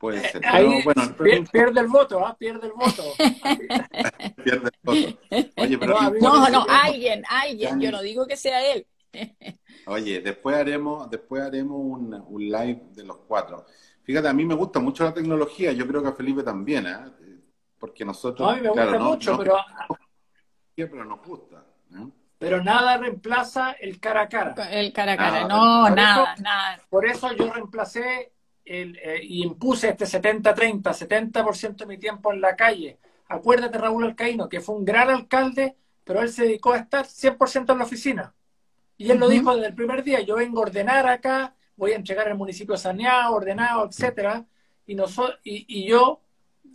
Puede 0.00 0.28
ser. 0.30 0.44
Ahí 0.46 0.82
bueno, 0.82 1.02
pierde 1.50 1.80
el 1.80 1.88
voto, 1.88 2.24
¿ah? 2.24 2.36
Pierde 2.38 2.66
el 2.66 2.72
voto. 2.72 3.02
pierde 4.44 4.70
el 4.70 4.78
voto. 4.82 5.18
Oye, 5.56 5.78
pero 5.78 6.12
no, 6.20 6.48
no, 6.48 6.66
alguien, 6.68 7.22
alguien. 7.28 7.80
Yo 7.80 7.90
no 7.90 8.02
digo 8.02 8.26
que 8.26 8.36
sea 8.36 8.72
él. 8.72 8.86
Oye, 9.86 10.20
después 10.20 10.56
haremos, 10.56 11.10
después 11.10 11.42
haremos 11.42 11.78
un, 11.78 12.14
un, 12.14 12.42
live 12.42 12.82
de 12.92 13.04
los 13.04 13.18
cuatro. 13.28 13.66
Fíjate, 14.02 14.28
a 14.28 14.32
mí 14.32 14.44
me 14.44 14.54
gusta 14.54 14.80
mucho 14.80 15.04
la 15.04 15.14
tecnología, 15.14 15.72
yo 15.72 15.86
creo 15.86 16.02
que 16.02 16.08
a 16.08 16.12
Felipe 16.12 16.42
también, 16.42 16.86
¿eh? 16.86 16.98
Porque 17.78 18.04
nosotros... 18.04 18.50
a 18.50 18.56
mí 18.56 18.62
me 18.62 18.68
gusta 18.68 18.98
mucho, 18.98 19.38
pero... 19.38 19.56
Pero 20.74 21.04
nos 21.04 21.22
gusta. 21.24 21.64
¿eh? 21.92 22.08
Pero 22.38 22.62
nada 22.62 22.98
reemplaza 22.98 23.72
el 23.72 24.00
cara 24.00 24.22
a 24.22 24.28
cara. 24.28 24.54
El 24.70 24.92
cara 24.92 25.12
a 25.12 25.16
cara, 25.16 25.48
no, 25.48 25.88
nada, 25.90 26.34
nada. 26.40 26.80
Por 26.90 27.06
eso 27.06 27.32
yo 27.32 27.52
reemplacé 27.52 28.33
el, 28.64 28.96
eh, 28.98 29.20
y 29.22 29.42
impuse 29.42 29.90
este 29.90 30.06
70-30, 30.06 30.92
70%, 30.92 31.76
de 31.84 31.86
mi 31.86 31.98
tiempo 31.98 32.32
en 32.32 32.40
la 32.40 32.56
calle. 32.56 32.98
Acuérdate, 33.28 33.78
Raúl 33.78 34.04
Alcaíno, 34.04 34.48
que 34.48 34.60
fue 34.60 34.76
un 34.76 34.84
gran 34.84 35.10
alcalde, 35.10 35.76
pero 36.04 36.20
él 36.20 36.30
se 36.30 36.44
dedicó 36.44 36.72
a 36.72 36.78
estar 36.78 37.06
100% 37.06 37.72
en 37.72 37.78
la 37.78 37.84
oficina. 37.84 38.34
Y 38.96 39.10
él 39.10 39.18
lo 39.18 39.28
dijo 39.28 39.54
desde 39.54 39.68
el 39.68 39.74
primer 39.74 40.04
día, 40.04 40.20
yo 40.20 40.36
vengo 40.36 40.60
a 40.60 40.62
ordenar 40.62 41.06
acá, 41.06 41.54
voy 41.76 41.92
a 41.92 41.96
entregar 41.96 42.28
el 42.28 42.36
municipio 42.36 42.76
saneado, 42.76 43.34
ordenado, 43.34 43.86
etcétera, 43.86 44.44
y, 44.86 44.94
y, 44.94 45.64
y 45.68 45.86
yo 45.88 46.20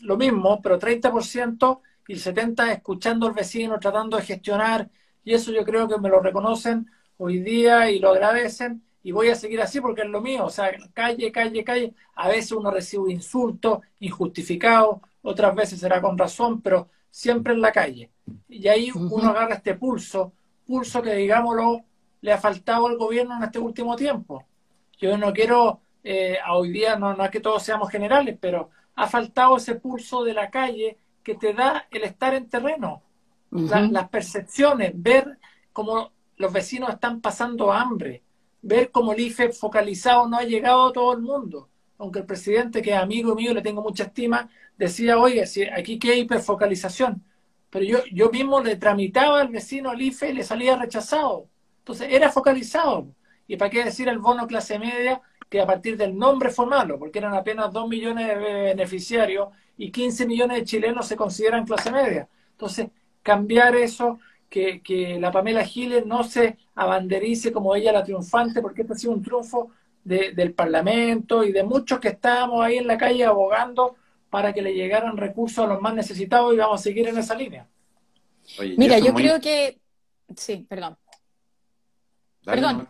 lo 0.02 0.18
mismo, 0.18 0.62
pero 0.62 0.80
30% 0.80 1.82
y 2.08 2.14
el 2.14 2.20
70% 2.20 2.72
escuchando 2.72 3.28
al 3.28 3.34
vecino, 3.34 3.80
tratando 3.80 4.18
de 4.18 4.24
gestionar, 4.24 4.90
y 5.24 5.34
eso 5.34 5.52
yo 5.52 5.64
creo 5.64 5.88
que 5.88 6.00
me 6.00 6.10
lo 6.10 6.20
reconocen 6.20 6.90
hoy 7.18 7.40
día 7.40 7.92
y 7.92 8.00
lo 8.00 8.10
agradecen, 8.10 8.84
y 9.10 9.12
voy 9.12 9.30
a 9.30 9.36
seguir 9.36 9.60
así 9.60 9.82
porque 9.82 10.02
es 10.02 10.08
lo 10.08 10.22
mío, 10.22 10.46
o 10.46 10.52
sea, 10.52 10.70
calle, 10.94 11.32
calle, 11.32 11.64
calle, 11.64 11.96
a 12.14 12.28
veces 12.28 12.52
uno 12.52 12.70
recibe 12.70 13.12
insultos 13.12 13.80
injustificados, 14.00 15.00
otras 15.24 15.56
veces 15.56 15.80
será 15.80 16.00
con 16.00 16.16
razón, 16.16 16.62
pero 16.62 16.90
siempre 17.10 17.54
en 17.54 17.62
la 17.62 17.72
calle. 17.72 18.12
Y 18.48 18.68
ahí 18.68 18.92
uno 18.94 19.30
agarra 19.30 19.56
este 19.56 19.74
pulso, 19.74 20.34
pulso 20.64 21.02
que 21.02 21.16
digámoslo, 21.16 21.82
le 22.22 22.32
ha 22.32 22.38
faltado 22.38 22.86
al 22.86 22.98
gobierno 22.98 23.36
en 23.36 23.46
este 23.46 23.58
último 23.58 23.96
tiempo. 23.96 24.46
Yo 25.00 25.18
no 25.18 25.34
quiero, 25.34 25.82
eh, 26.04 26.38
a 26.46 26.56
hoy 26.56 26.72
día 26.72 26.96
no, 26.96 27.16
no 27.16 27.26
es 27.26 27.32
que 27.32 27.40
todos 27.40 27.64
seamos 27.64 27.90
generales, 27.90 28.38
pero 28.40 28.70
ha 28.94 29.08
faltado 29.08 29.58
ese 29.58 29.74
pulso 29.74 30.24
de 30.24 30.36
la 30.36 30.52
calle 30.52 31.00
que 31.24 31.34
te 31.34 31.56
da 31.56 31.88
el 31.90 32.04
estar 32.04 32.36
en 32.36 32.48
terreno, 32.48 33.02
las 33.50 34.10
percepciones, 34.10 34.92
ver 34.94 35.40
cómo 35.74 36.12
los 36.38 36.54
vecinos 36.54 36.92
están 36.92 37.22
pasando 37.22 37.74
hambre, 37.74 38.22
ver 38.62 38.92
cómo 38.92 39.14
el 39.14 39.20
IFE 39.20 39.52
focalizado 39.52 40.28
no 40.28 40.38
ha 40.38 40.44
llegado 40.44 40.88
a 40.88 40.94
todo 40.94 41.14
el 41.14 41.22
mundo. 41.22 41.70
Aunque 41.98 42.20
el 42.20 42.26
presidente, 42.26 42.82
que 42.82 42.92
es 42.92 42.98
amigo 42.98 43.36
mío, 43.36 43.54
le 43.54 43.62
tengo 43.62 43.82
mucha 43.82 44.06
estima, 44.06 44.50
decía, 44.78 45.18
oye, 45.18 45.46
si 45.46 45.64
aquí 45.64 46.00
que 46.00 46.12
hay 46.12 46.20
hiperfocalización. 46.22 47.24
Pero 47.70 47.86
yo, 47.86 48.00
yo 48.12 48.30
mismo 48.32 48.62
le 48.62 48.76
tramitaba 48.78 49.42
al 49.42 49.50
vecino 49.50 49.92
el 49.92 50.02
IFE 50.02 50.30
y 50.32 50.34
le 50.34 50.44
salía 50.44 50.76
rechazado. 50.78 51.48
Entonces 51.80 52.08
era 52.12 52.32
focalizado. 52.32 53.08
¿Y 53.48 53.58
para 53.58 53.70
qué 53.70 53.84
decir 53.84 54.08
el 54.08 54.20
bono 54.20 54.48
clase 54.48 54.80
media? 54.80 55.22
Que 55.50 55.60
a 55.60 55.66
partir 55.66 55.98
del 55.98 56.16
nombre 56.18 56.50
fue 56.52 56.66
malo, 56.68 57.00
porque 57.00 57.20
eran 57.20 57.34
apenas 57.34 57.74
2 57.74 57.90
millones 57.90 58.28
de 58.28 58.36
beneficiarios 58.36 59.50
y 59.78 59.92
15 59.92 60.28
millones 60.28 60.58
de 60.58 60.66
chilenos 60.66 61.08
se 61.08 61.16
consideran 61.16 61.66
clase 61.66 61.92
media. 61.92 62.30
Entonces, 62.52 62.90
cambiar 63.24 63.76
eso, 63.76 64.20
que, 64.50 64.82
que 64.82 65.20
la 65.20 65.32
Pamela 65.32 65.64
Giles 65.64 66.06
no 66.06 66.24
se 66.24 66.58
abanderice 66.76 67.52
como 67.52 67.76
ella 67.76 67.92
la 67.92 68.04
triunfante, 68.04 68.62
porque 68.62 68.82
este 68.82 68.94
ha 68.94 68.98
sido 68.98 69.14
un 69.14 69.22
triunfo 69.22 69.72
del 70.04 70.54
Parlamento 70.54 71.44
y 71.44 71.52
de 71.52 71.64
muchos 71.64 72.00
que 72.00 72.08
estábamos 72.08 72.64
ahí 72.64 72.78
en 72.78 72.88
la 72.88 72.98
calle 72.98 73.26
abogando 73.26 73.96
para 74.30 74.54
que 74.54 74.62
le 74.62 74.74
llegaran 74.74 75.18
recursos 75.18 75.64
a 75.64 75.68
los 75.68 75.82
más 75.82 75.94
necesitados 75.94 76.54
y 76.54 76.58
vamos 76.58 76.80
a 76.80 76.84
seguir 76.84 77.08
en 77.08 77.18
esa 77.18 77.36
línea. 77.36 77.68
Mira, 78.78 78.98
yo 79.00 79.14
creo 79.14 79.40
que... 79.40 79.80
Sí, 80.36 80.66
perdón. 80.68 80.98
Perdón. 82.44 82.88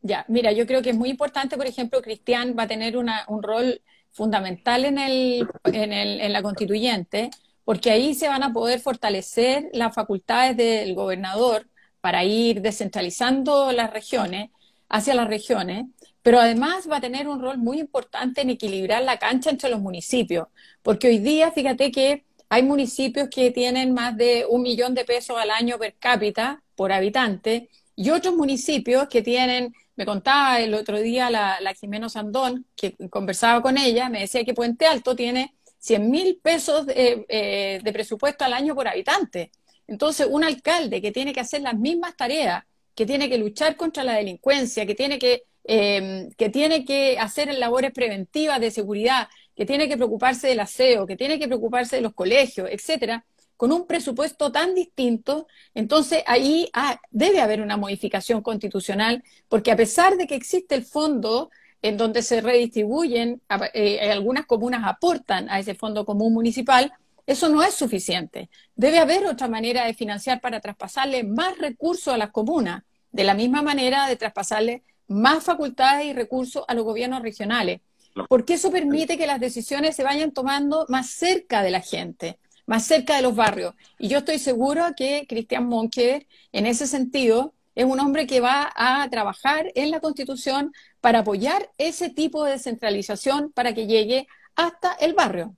Ya, 0.00 0.24
mira, 0.28 0.52
yo 0.52 0.66
creo 0.66 0.82
que 0.82 0.90
es 0.90 0.96
muy 0.96 1.10
importante, 1.10 1.56
por 1.56 1.66
ejemplo, 1.66 2.02
Cristian 2.02 2.56
va 2.58 2.64
a 2.64 2.68
tener 2.68 2.96
una, 2.96 3.24
un 3.28 3.42
rol 3.42 3.80
fundamental 4.10 4.84
en, 4.84 4.98
el, 4.98 5.48
en, 5.64 5.92
el, 5.92 6.20
en 6.20 6.32
la 6.32 6.42
constituyente, 6.42 7.30
porque 7.64 7.90
ahí 7.90 8.14
se 8.14 8.28
van 8.28 8.42
a 8.42 8.52
poder 8.52 8.80
fortalecer 8.80 9.68
las 9.72 9.94
facultades 9.94 10.56
del 10.56 10.94
gobernador 10.94 11.68
para 12.00 12.24
ir 12.24 12.60
descentralizando 12.62 13.72
las 13.72 13.92
regiones 13.92 14.50
hacia 14.88 15.14
las 15.14 15.28
regiones, 15.28 15.86
pero 16.22 16.38
además 16.38 16.88
va 16.90 16.98
a 16.98 17.00
tener 17.00 17.28
un 17.28 17.40
rol 17.40 17.58
muy 17.58 17.80
importante 17.80 18.42
en 18.42 18.50
equilibrar 18.50 19.02
la 19.02 19.18
cancha 19.18 19.50
entre 19.50 19.70
los 19.70 19.80
municipios, 19.80 20.48
porque 20.82 21.08
hoy 21.08 21.18
día, 21.18 21.50
fíjate 21.52 21.90
que 21.90 22.24
hay 22.48 22.62
municipios 22.62 23.28
que 23.30 23.50
tienen 23.50 23.94
más 23.94 24.16
de 24.16 24.44
un 24.48 24.62
millón 24.62 24.94
de 24.94 25.04
pesos 25.04 25.38
al 25.38 25.50
año 25.50 25.78
per 25.78 25.94
cápita 25.98 26.62
por 26.76 26.92
habitante 26.92 27.70
y 27.96 28.10
otros 28.10 28.34
municipios 28.34 29.08
que 29.08 29.22
tienen, 29.22 29.74
me 29.96 30.04
contaba 30.04 30.60
el 30.60 30.74
otro 30.74 31.00
día 31.00 31.30
la, 31.30 31.60
la 31.60 31.74
Jimeno 31.74 32.08
Sandón, 32.08 32.66
que 32.76 32.94
conversaba 33.08 33.62
con 33.62 33.78
ella, 33.78 34.08
me 34.08 34.20
decía 34.20 34.44
que 34.44 34.54
Puente 34.54 34.86
Alto 34.86 35.16
tiene 35.16 35.54
100 35.82 36.10
mil 36.10 36.38
pesos 36.40 36.86
de, 36.86 37.26
eh, 37.28 37.80
de 37.82 37.92
presupuesto 37.92 38.44
al 38.44 38.52
año 38.52 38.74
por 38.74 38.86
habitante. 38.86 39.50
Entonces, 39.88 40.28
un 40.30 40.44
alcalde 40.44 41.02
que 41.02 41.10
tiene 41.10 41.32
que 41.32 41.40
hacer 41.40 41.60
las 41.60 41.76
mismas 41.76 42.16
tareas, 42.16 42.64
que 42.94 43.04
tiene 43.04 43.28
que 43.28 43.36
luchar 43.36 43.76
contra 43.76 44.04
la 44.04 44.14
delincuencia, 44.14 44.86
que 44.86 44.94
tiene 44.94 45.18
que, 45.18 45.42
eh, 45.64 46.28
que 46.38 46.50
tiene 46.50 46.84
que 46.84 47.18
hacer 47.18 47.52
labores 47.54 47.90
preventivas 47.90 48.60
de 48.60 48.70
seguridad, 48.70 49.28
que 49.56 49.66
tiene 49.66 49.88
que 49.88 49.96
preocuparse 49.96 50.46
del 50.46 50.60
aseo, 50.60 51.04
que 51.04 51.16
tiene 51.16 51.38
que 51.40 51.48
preocuparse 51.48 51.96
de 51.96 52.02
los 52.02 52.14
colegios, 52.14 52.68
etcétera, 52.70 53.26
con 53.56 53.72
un 53.72 53.86
presupuesto 53.86 54.52
tan 54.52 54.74
distinto, 54.74 55.48
entonces 55.74 56.22
ahí 56.26 56.68
ah, 56.74 57.00
debe 57.10 57.40
haber 57.40 57.60
una 57.60 57.76
modificación 57.76 58.40
constitucional, 58.40 59.22
porque 59.48 59.72
a 59.72 59.76
pesar 59.76 60.16
de 60.16 60.26
que 60.28 60.36
existe 60.36 60.74
el 60.76 60.84
fondo 60.84 61.50
en 61.82 61.96
donde 61.96 62.22
se 62.22 62.40
redistribuyen, 62.40 63.42
eh, 63.74 64.10
algunas 64.10 64.46
comunas 64.46 64.82
aportan 64.86 65.50
a 65.50 65.58
ese 65.58 65.74
fondo 65.74 66.06
común 66.06 66.32
municipal, 66.32 66.92
eso 67.26 67.48
no 67.48 67.62
es 67.62 67.74
suficiente. 67.74 68.48
Debe 68.76 68.98
haber 68.98 69.26
otra 69.26 69.48
manera 69.48 69.84
de 69.84 69.94
financiar 69.94 70.40
para 70.40 70.60
traspasarle 70.60 71.24
más 71.24 71.58
recursos 71.58 72.14
a 72.14 72.18
las 72.18 72.30
comunas, 72.30 72.82
de 73.10 73.24
la 73.24 73.34
misma 73.34 73.62
manera 73.62 74.06
de 74.06 74.16
traspasarle 74.16 74.82
más 75.08 75.44
facultades 75.44 76.06
y 76.06 76.12
recursos 76.12 76.64
a 76.66 76.74
los 76.74 76.84
gobiernos 76.84 77.22
regionales, 77.22 77.80
porque 78.28 78.54
eso 78.54 78.70
permite 78.70 79.18
que 79.18 79.26
las 79.26 79.40
decisiones 79.40 79.96
se 79.96 80.04
vayan 80.04 80.32
tomando 80.32 80.86
más 80.88 81.10
cerca 81.10 81.62
de 81.62 81.70
la 81.70 81.80
gente, 81.80 82.38
más 82.66 82.84
cerca 82.84 83.16
de 83.16 83.22
los 83.22 83.34
barrios. 83.34 83.74
Y 83.98 84.08
yo 84.08 84.18
estoy 84.18 84.38
seguro 84.38 84.84
que 84.96 85.26
Cristian 85.28 85.66
Monker, 85.66 86.26
en 86.52 86.66
ese 86.66 86.86
sentido, 86.86 87.54
es 87.74 87.84
un 87.84 88.00
hombre 88.00 88.26
que 88.26 88.40
va 88.40 88.70
a 88.74 89.08
trabajar 89.10 89.72
en 89.74 89.90
la 89.90 90.00
Constitución 90.00 90.72
para 91.02 91.18
apoyar 91.18 91.68
ese 91.76 92.10
tipo 92.10 92.44
de 92.44 92.52
descentralización 92.52 93.50
para 93.52 93.74
que 93.74 93.86
llegue 93.86 94.28
hasta 94.54 94.92
el 94.94 95.14
barrio. 95.14 95.54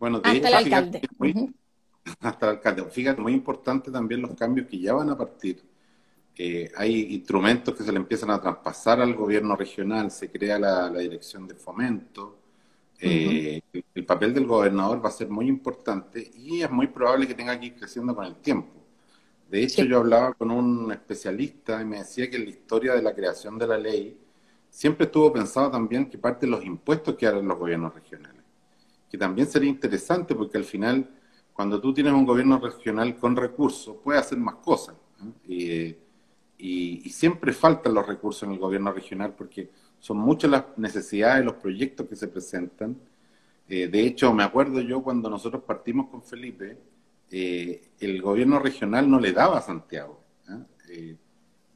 Bueno, 0.00 0.22
hasta 0.24 0.48
el 0.48 0.54
alcalde. 0.54 1.02
Hasta 2.20 2.46
el 2.46 2.56
alcalde. 2.56 2.84
Fíjate, 2.90 3.20
muy 3.20 3.34
importante 3.34 3.90
también 3.90 4.22
los 4.22 4.34
cambios 4.34 4.66
que 4.68 4.78
ya 4.78 4.94
van 4.94 5.10
a 5.10 5.18
partir. 5.18 5.62
hay 6.76 7.14
instrumentos 7.14 7.74
que 7.74 7.84
se 7.84 7.92
le 7.92 7.98
empiezan 7.98 8.30
a 8.30 8.40
traspasar 8.40 9.02
al 9.02 9.14
gobierno 9.14 9.54
regional, 9.54 10.10
se 10.10 10.30
crea 10.30 10.58
la, 10.58 10.90
dirección 10.90 11.46
de 11.46 11.54
fomento. 11.54 12.38
Eh, 12.98 13.60
el, 13.94 14.06
papel 14.06 14.32
del 14.32 14.46
gobernador 14.46 15.04
va 15.04 15.10
a 15.10 15.12
ser 15.12 15.28
muy 15.28 15.46
importante 15.46 16.30
y 16.34 16.62
es 16.62 16.70
muy 16.70 16.86
probable 16.86 17.26
que 17.26 17.34
tenga 17.34 17.60
que 17.60 17.66
ir 17.66 17.74
creciendo 17.76 18.14
con 18.14 18.24
el 18.24 18.36
tiempo. 18.36 18.83
De 19.48 19.62
hecho, 19.62 19.84
yo 19.84 19.98
hablaba 19.98 20.32
con 20.34 20.50
un 20.50 20.90
especialista 20.92 21.80
y 21.80 21.84
me 21.84 21.98
decía 21.98 22.28
que 22.28 22.36
en 22.36 22.44
la 22.44 22.50
historia 22.50 22.94
de 22.94 23.02
la 23.02 23.14
creación 23.14 23.58
de 23.58 23.66
la 23.66 23.78
ley 23.78 24.18
siempre 24.68 25.06
estuvo 25.06 25.32
pensado 25.32 25.70
también 25.70 26.10
que 26.10 26.18
parte 26.18 26.46
de 26.46 26.50
los 26.50 26.64
impuestos 26.64 27.14
que 27.14 27.26
harán 27.26 27.46
los 27.46 27.58
gobiernos 27.58 27.94
regionales. 27.94 28.42
Que 29.08 29.16
también 29.16 29.46
sería 29.46 29.70
interesante 29.70 30.34
porque 30.34 30.58
al 30.58 30.64
final, 30.64 31.08
cuando 31.52 31.80
tú 31.80 31.94
tienes 31.94 32.12
un 32.12 32.26
gobierno 32.26 32.58
regional 32.58 33.16
con 33.16 33.36
recursos, 33.36 33.96
puede 34.02 34.18
hacer 34.18 34.38
más 34.38 34.56
cosas. 34.56 34.96
y, 35.48 35.96
siempre 37.10 37.52
faltan 37.52 37.94
los 37.94 38.06
recursos 38.06 38.42
en 38.42 38.52
el 38.52 38.58
gobierno 38.58 38.92
regional 38.92 39.34
porque 39.36 39.70
son 40.00 40.18
muchas 40.18 40.50
las 40.50 40.64
necesidades, 40.76 41.44
los 41.44 41.54
proyectos 41.54 42.06
que 42.08 42.16
se 42.16 42.28
presentan. 42.28 42.96
Eh, 43.68 43.88
de 43.88 44.00
hecho, 44.06 44.32
me 44.34 44.42
acuerdo 44.42 44.80
yo 44.80 45.02
cuando 45.02 45.30
nosotros 45.30 45.62
partimos 45.62 46.08
con 46.08 46.22
Felipe, 46.22 46.76
eh, 47.30 47.90
el 48.00 48.20
gobierno 48.22 48.58
regional 48.58 49.10
no 49.10 49.18
le 49.18 49.32
daba 49.32 49.58
a 49.58 49.62
Santiago, 49.62 50.20
¿eh? 50.48 50.58
Eh, 50.90 51.16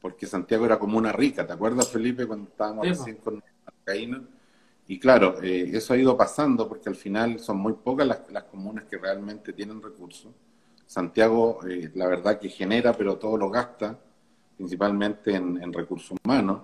porque 0.01 0.25
Santiago 0.25 0.65
era 0.65 0.79
como 0.79 0.97
una 0.97 1.11
rica, 1.11 1.45
¿te 1.45 1.53
acuerdas 1.53 1.89
Felipe 1.89 2.25
cuando 2.25 2.49
estábamos 2.49 2.87
recién 2.87 3.17
con 3.17 3.43
Alcaíno? 3.65 4.21
Y 4.87 4.97
claro, 4.97 5.39
eso 5.41 5.93
ha 5.93 5.97
ido 5.97 6.15
pasando 6.15 6.67
porque 6.67 6.89
al 6.89 6.95
final 6.95 7.39
son 7.39 7.57
muy 7.57 7.73
pocas 7.73 8.07
las, 8.07 8.31
las 8.31 8.45
comunas 8.45 8.85
que 8.85 8.97
realmente 8.97 9.53
tienen 9.53 9.81
recursos. 9.81 10.31
Santiago, 10.87 11.59
la 11.93 12.07
verdad 12.07 12.39
que 12.39 12.49
genera, 12.49 12.93
pero 12.93 13.17
todo 13.17 13.37
lo 13.37 13.51
gasta, 13.51 13.99
principalmente 14.57 15.35
en, 15.35 15.71
recursos 15.73 16.17
humanos. 16.23 16.61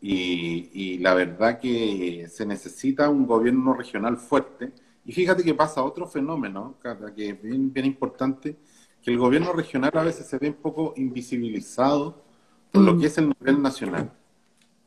Y, 0.00 0.70
y, 0.72 0.98
la 0.98 1.14
verdad 1.14 1.58
que 1.58 2.28
se 2.30 2.46
necesita 2.46 3.08
un 3.08 3.26
gobierno 3.26 3.72
regional 3.74 4.18
fuerte 4.18 4.72
y 5.08 5.12
fíjate 5.12 5.42
que 5.42 5.54
pasa 5.54 5.82
otro 5.82 6.06
fenómeno, 6.06 6.76
que 7.16 7.30
es 7.30 7.42
bien, 7.42 7.72
bien 7.72 7.86
importante, 7.86 8.58
que 9.02 9.10
el 9.10 9.16
gobierno 9.16 9.54
regional 9.54 9.90
a 9.94 10.02
veces 10.02 10.26
se 10.26 10.36
ve 10.36 10.50
un 10.50 10.56
poco 10.56 10.92
invisibilizado 10.98 12.22
por 12.70 12.82
lo 12.82 12.92
mm. 12.92 13.00
que 13.00 13.06
es 13.06 13.16
el 13.16 13.28
nivel 13.30 13.62
nacional. 13.62 14.12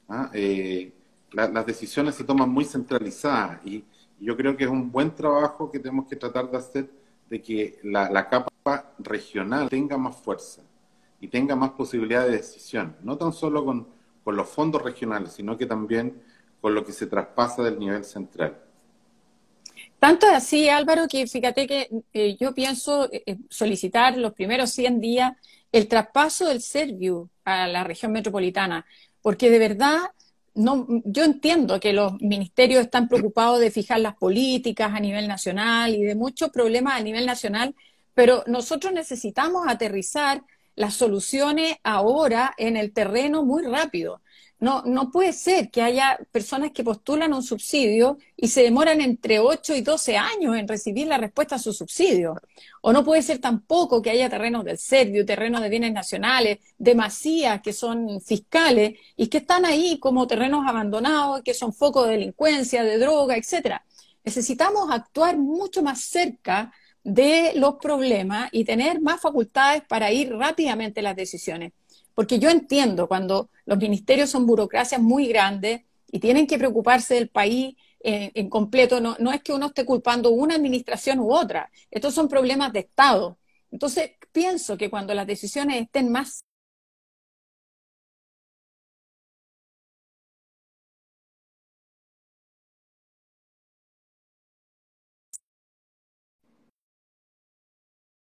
¿ah? 0.07 0.29
Eh, 0.31 0.93
las 1.31 1.65
decisiones 1.65 2.13
se 2.13 2.23
toman 2.23 2.51
muy 2.51 2.65
centralizadas 2.65 3.65
y, 3.65 3.84
yo 4.19 4.38
creo 4.38 4.55
que 4.55 4.65
es 4.65 4.69
un 4.69 4.91
buen 4.91 5.15
trabajo 5.15 5.71
que 5.71 5.79
tenemos 5.79 6.05
que 6.07 6.15
tratar 6.15 6.51
de 6.51 6.55
hacer 6.55 6.91
de 7.27 7.41
que 7.41 7.79
la, 7.81 8.29
capa 8.29 8.93
regional 8.99 9.67
tenga 9.69 9.97
más 9.97 10.17
fuerza 10.17 10.62
y 11.19 11.27
tenga 11.29 11.55
más 11.55 11.71
posibilidad 11.71 12.27
de 12.27 12.34
decisión, 12.34 12.95
no 13.01 13.17
tan 13.17 13.34
solo 13.34 13.65
con, 13.65 13.88
con 14.23 14.36
los 14.36 14.47
fondos 14.47 14.84
regionales, 14.84 15.31
sino 15.34 15.57
que 15.57 15.65
también 15.65 16.21
con 16.62 16.75
lo 16.75 16.86
que 16.86 16.91
se 16.91 17.07
traspasa 17.07 17.63
del 17.63 17.79
nivel 17.79 18.03
central. 18.03 18.62
Tanto 20.01 20.25
es 20.25 20.33
así, 20.33 20.67
Álvaro, 20.67 21.07
que 21.07 21.27
fíjate 21.27 21.67
que 21.67 21.87
eh, 22.13 22.35
yo 22.39 22.55
pienso 22.55 23.05
eh, 23.13 23.21
eh, 23.27 23.37
solicitar 23.51 24.17
los 24.17 24.33
primeros 24.33 24.71
100 24.71 24.99
días 24.99 25.33
el 25.71 25.87
traspaso 25.87 26.47
del 26.47 26.63
Serviu 26.63 27.29
a 27.45 27.67
la 27.67 27.83
región 27.83 28.11
metropolitana, 28.11 28.83
porque 29.21 29.51
de 29.51 29.59
verdad 29.59 29.99
no, 30.55 30.87
yo 31.05 31.23
entiendo 31.23 31.79
que 31.79 31.93
los 31.93 32.19
ministerios 32.19 32.81
están 32.81 33.07
preocupados 33.07 33.59
de 33.59 33.69
fijar 33.69 33.99
las 33.99 34.15
políticas 34.15 34.91
a 34.91 34.99
nivel 34.99 35.27
nacional 35.27 35.93
y 35.93 36.01
de 36.01 36.15
muchos 36.15 36.49
problemas 36.49 36.95
a 36.95 37.03
nivel 37.03 37.27
nacional, 37.27 37.75
pero 38.15 38.43
nosotros 38.47 38.93
necesitamos 38.93 39.67
aterrizar 39.67 40.41
las 40.75 40.95
soluciones 40.95 41.75
ahora 41.83 42.55
en 42.57 42.75
el 42.75 42.91
terreno 42.91 43.45
muy 43.45 43.61
rápido. 43.67 44.23
No, 44.62 44.84
no 44.86 45.10
puede 45.10 45.34
ser 45.34 45.71
que 45.71 45.82
haya 45.82 46.19
personas 46.32 46.71
que 46.71 46.84
postulan 46.84 47.34
un 47.34 47.41
subsidio 47.41 48.19
y 48.38 48.47
se 48.47 48.62
demoran 48.62 49.02
entre 49.02 49.39
8 49.39 49.76
y 49.76 49.82
12 49.82 50.17
años 50.17 50.56
en 50.56 50.67
recibir 50.67 51.08
la 51.08 51.17
respuesta 51.17 51.56
a 51.56 51.60
su 51.60 51.74
subsidio. 51.74 52.36
O 52.82 52.93
no 52.93 53.04
puede 53.04 53.24
ser 53.24 53.39
tampoco 53.39 54.04
que 54.04 54.12
haya 54.12 54.30
terrenos 54.30 54.63
del 54.63 54.78
Servio, 54.78 55.26
terrenos 55.26 55.62
de 55.62 55.69
bienes 55.69 55.93
nacionales, 55.93 56.60
de 56.78 56.95
que 57.63 57.74
son 57.74 58.21
fiscales 58.21 59.00
y 59.17 59.28
que 59.30 59.39
están 59.39 59.65
ahí 59.65 59.97
como 60.00 60.28
terrenos 60.28 60.63
abandonados, 60.67 61.41
que 61.41 61.56
son 61.56 61.74
focos 61.74 62.06
de 62.06 62.13
delincuencia, 62.13 62.84
de 62.84 63.00
droga, 63.00 63.38
etcétera. 63.38 63.84
Necesitamos 64.24 64.91
actuar 64.91 65.39
mucho 65.39 65.82
más 65.82 66.02
cerca 66.02 66.71
de 67.04 67.54
los 67.56 67.78
problemas 67.78 68.50
y 68.52 68.63
tener 68.63 69.02
más 69.02 69.19
facultades 69.21 69.82
para 69.88 70.12
ir 70.12 70.32
rápidamente 70.36 71.02
las 71.02 71.15
decisiones. 71.15 71.74
Porque 72.15 72.39
yo 72.39 72.50
entiendo 72.50 73.08
cuando 73.08 73.50
los 73.65 73.78
ministerios 73.78 74.30
son 74.30 74.45
burocracias 74.45 75.02
muy 75.02 75.28
grandes 75.28 75.82
y 76.12 76.19
tienen 76.19 76.47
que 76.47 76.58
preocuparse 76.58 77.15
del 77.15 77.30
país 77.30 77.76
en, 78.00 78.50
completo, 78.50 79.00
no, 79.00 79.15
no 79.19 79.32
es 79.32 79.41
que 79.43 79.54
uno 79.54 79.67
esté 79.67 79.86
culpando 79.86 80.32
una 80.32 80.56
administración 80.56 81.19
u 81.19 81.32
otra, 81.34 81.69
estos 81.91 82.13
son 82.13 82.28
problemas 82.28 82.74
de 82.74 82.80
Estado. 82.82 83.38
Entonces, 83.69 84.12
pienso 84.32 84.78
que 84.78 84.89
cuando 84.89 85.13
las 85.13 85.28
decisiones 85.28 85.82
estén 85.82 86.12
más 86.12 86.43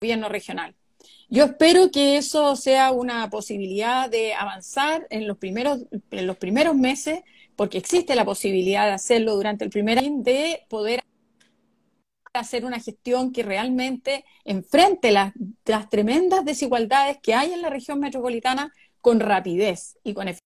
gobierno 0.01 0.29
regional. 0.29 0.75
Yo 1.29 1.45
espero 1.45 1.91
que 1.91 2.17
eso 2.17 2.55
sea 2.55 2.91
una 2.91 3.29
posibilidad 3.29 4.09
de 4.09 4.33
avanzar 4.33 5.07
en 5.09 5.27
los 5.27 5.37
primeros, 5.37 5.85
en 6.11 6.27
los 6.27 6.37
primeros 6.37 6.75
meses, 6.75 7.21
porque 7.55 7.77
existe 7.77 8.15
la 8.15 8.25
posibilidad 8.25 8.85
de 8.85 8.93
hacerlo 8.93 9.35
durante 9.35 9.63
el 9.63 9.71
primer 9.71 9.99
año, 9.99 10.21
de 10.21 10.65
poder 10.69 11.01
hacer 12.33 12.65
una 12.65 12.79
gestión 12.79 13.31
que 13.31 13.43
realmente 13.43 14.25
enfrente 14.43 15.11
las, 15.11 15.33
las 15.65 15.89
tremendas 15.89 16.45
desigualdades 16.45 17.17
que 17.21 17.33
hay 17.33 17.53
en 17.53 17.61
la 17.61 17.69
región 17.69 17.99
metropolitana 17.99 18.71
con 19.01 19.19
rapidez 19.19 19.97
y 20.03 20.13
con 20.13 20.27
eficiencia. 20.27 20.44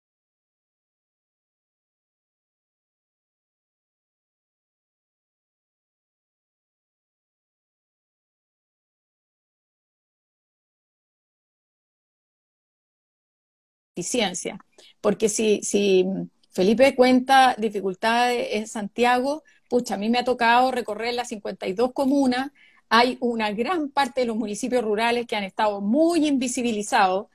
Porque 15.02 15.30
si, 15.30 15.62
si 15.64 16.06
Felipe 16.52 16.96
cuenta 16.96 17.56
dificultades 17.58 18.50
en 18.52 18.68
Santiago, 18.68 19.44
pucha, 19.70 19.96
a 19.96 19.98
mí 19.98 20.10
me 20.10 20.20
ha 20.20 20.24
tocado 20.24 20.72
recorrer 20.72 21.14
las 21.14 21.30
52 21.30 21.94
comunas, 21.94 22.52
hay 22.90 23.18
una 23.22 23.52
gran 23.52 23.90
parte 23.90 24.22
de 24.22 24.28
los 24.28 24.36
municipios 24.36 24.84
rurales 24.84 25.26
que 25.26 25.38
han 25.38 25.46
estado 25.46 25.80
muy 25.80 26.28
invisibilizados, 26.28 27.28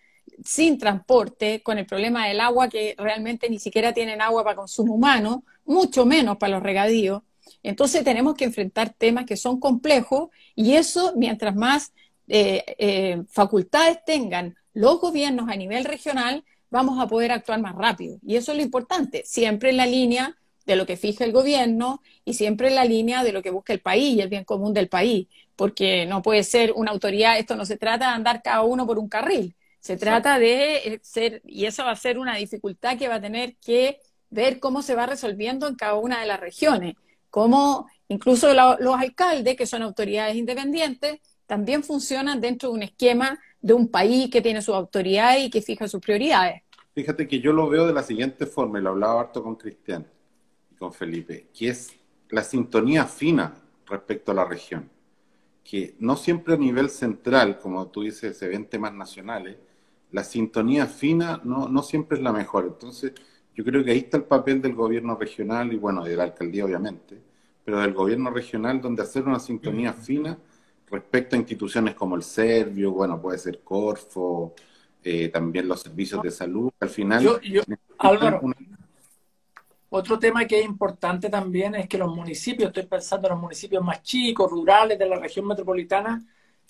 sin 0.45 0.77
transporte, 0.77 1.63
con 1.63 1.79
el 1.79 1.87
problema 1.87 2.29
del 2.29 2.41
agua, 2.41 2.69
que 2.69 2.95
realmente 2.99 3.49
ni 3.49 3.59
siquiera 3.59 3.95
tienen 3.95 4.21
agua 4.21 4.45
para 4.45 4.57
consumo 4.57 4.95
humano, 4.95 5.45
mucho 5.65 6.05
menos 6.05 6.37
para 6.37 6.55
los 6.55 6.63
regadíos. 6.63 7.23
Entonces 7.63 8.05
tenemos 8.05 8.35
que 8.35 8.45
enfrentar 8.45 8.93
temas 8.93 9.25
que 9.25 9.37
son 9.37 9.59
complejos 9.59 10.29
y 10.55 10.75
eso, 10.75 11.15
mientras 11.17 11.55
más 11.55 11.93
eh, 12.29 12.63
eh, 12.79 13.23
facultades 13.31 13.99
tengan 14.05 14.57
los 14.75 15.01
gobiernos 15.01 15.49
a 15.49 15.57
nivel 15.57 15.85
regional, 15.85 16.45
vamos 16.71 17.01
a 17.01 17.07
poder 17.07 17.33
actuar 17.33 17.61
más 17.61 17.75
rápido. 17.75 18.19
Y 18.27 18.37
eso 18.37 18.53
es 18.53 18.59
lo 18.59 18.65
importante, 18.65 19.23
siempre 19.25 19.71
en 19.71 19.77
la 19.77 19.87
línea 19.87 20.37
de 20.67 20.77
lo 20.77 20.85
que 20.85 20.97
fija 20.97 21.25
el 21.25 21.33
gobierno 21.33 22.03
y 22.25 22.35
siempre 22.35 22.69
en 22.69 22.75
la 22.75 22.85
línea 22.85 23.23
de 23.23 23.33
lo 23.33 23.43
que 23.43 23.51
busca 23.51 23.73
el 23.73 23.81
país 23.81 24.17
y 24.17 24.21
el 24.21 24.29
bien 24.29 24.45
común 24.45 24.75
del 24.75 24.89
país, 24.89 25.29
porque 25.55 26.07
no 26.07 26.23
puede 26.23 26.43
ser 26.43 26.73
una 26.73 26.91
autoridad, 26.91 27.39
esto 27.39 27.57
no 27.57 27.65
se 27.65 27.77
trata 27.77 28.09
de 28.09 28.15
andar 28.15 28.43
cada 28.43 28.63
uno 28.63 28.87
por 28.87 28.99
un 28.99 29.09
carril, 29.09 29.55
se 29.81 29.97
trata 29.97 30.39
de 30.39 30.77
eh, 30.79 31.01
ser, 31.03 31.41
y 31.45 31.67
eso 31.67 31.85
va 31.85 31.93
a 31.93 31.97
ser 31.97 32.19
una 32.19 32.37
dificultad 32.37 32.99
que 32.99 33.07
va 33.07 33.17
a 33.17 33.21
tener 33.21 33.55
que 33.57 34.01
ver 34.31 34.59
cómo 34.59 34.83
se 34.83 34.97
va 34.97 35.07
resolviendo 35.07 35.69
en 35.69 35.77
cada 35.77 35.95
una 35.95 36.21
de 36.21 36.27
las 36.27 36.41
regiones, 36.41 36.97
cómo 37.31 37.87
incluso 38.09 38.53
los 38.53 38.99
alcaldes, 38.99 39.57
que 39.57 39.67
son 39.67 39.83
autoridades 39.83 40.35
independientes, 40.37 41.21
también 41.47 41.83
funcionan 41.83 42.41
dentro 42.41 42.71
de 42.71 42.75
un 42.75 42.83
esquema 42.83 43.39
de 43.61 43.73
un 43.73 43.89
país 43.89 44.31
que 44.31 44.43
tiene 44.43 44.63
su 44.63 44.75
autoridad 44.75 45.39
y 45.39 45.51
que 45.51 45.63
fija 45.63 45.89
sus 45.89 46.01
prioridades. 46.01 46.63
Fíjate 46.95 47.29
que 47.29 47.41
yo 47.41 47.53
lo 47.53 47.69
veo 47.69 47.87
de 47.87 47.93
la 47.93 48.03
siguiente 48.03 48.47
forma, 48.47 48.79
y 48.79 48.83
lo 48.83 48.91
hablaba 48.91 49.21
harto 49.21 49.43
con 49.43 49.57
Cristian 49.57 50.07
y 50.73 50.77
con 50.77 50.93
Felipe, 50.93 51.49
que 51.57 51.69
es 51.69 51.95
la 52.31 52.43
sintonía 52.43 53.05
fina 53.07 53.55
respecto 53.87 54.33
a 54.33 54.35
la 54.35 54.45
región, 54.45 54.89
que 55.63 55.95
no 55.99 56.17
siempre 56.17 56.55
a 56.55 56.57
nivel 56.57 56.91
central, 56.91 57.59
como 57.59 57.87
tú 57.89 58.03
dices, 58.03 58.37
se 58.37 58.49
ven 58.49 58.67
temas 58.67 58.95
nacionales, 58.95 59.57
la 60.13 60.25
sintonía 60.25 60.87
fina 60.87 61.41
no, 61.45 61.69
no 61.69 61.83
siempre 61.83 62.19
es 62.19 62.25
la 62.25 62.33
mejor. 62.33 62.65
Entonces, 62.67 63.13
yo 63.55 63.65
creo 63.65 63.85
que 63.85 63.91
ahí 63.91 63.99
está 63.99 64.17
el 64.17 64.25
papel 64.25 64.63
del 64.63 64.75
gobierno 64.75 65.17
regional 65.17 65.73
y, 65.73 65.77
bueno, 65.77 66.05
de 66.05 66.17
la 66.17 66.25
alcaldía, 66.25 66.65
obviamente, 66.65 67.21
pero 67.65 67.81
del 67.81 67.93
gobierno 67.93 68.31
regional, 68.31 68.81
donde 68.81 69.03
hacer 69.03 69.25
una 69.25 69.41
sintonía 69.41 69.93
fina 69.93 70.39
respecto 70.91 71.37
a 71.37 71.39
instituciones 71.39 71.95
como 71.95 72.17
el 72.17 72.23
Servio, 72.23 72.93
bueno, 72.93 73.21
puede 73.21 73.39
ser 73.39 73.61
Corfo, 73.61 74.55
eh, 75.03 75.29
también 75.29 75.69
los 75.69 75.81
servicios 75.81 76.23
de 76.23 76.31
salud. 76.31 76.71
Al 76.81 76.89
final, 76.89 77.41
Álvaro, 77.99 78.41
otro 79.89 80.19
tema 80.19 80.45
que 80.47 80.61
es 80.61 80.67
importante 80.67 81.31
también 81.31 81.75
es 81.75 81.89
que 81.89 81.97
los 81.97 82.15
municipios, 82.15 82.69
estoy 82.69 82.87
pensando 82.87 83.29
en 83.29 83.35
los 83.35 83.41
municipios 83.41 83.85
más 83.85 84.03
chicos, 84.03 84.51
rurales 84.51 84.99
de 84.99 85.09
la 85.09 85.17
región 85.17 85.47
metropolitana, 85.47 86.25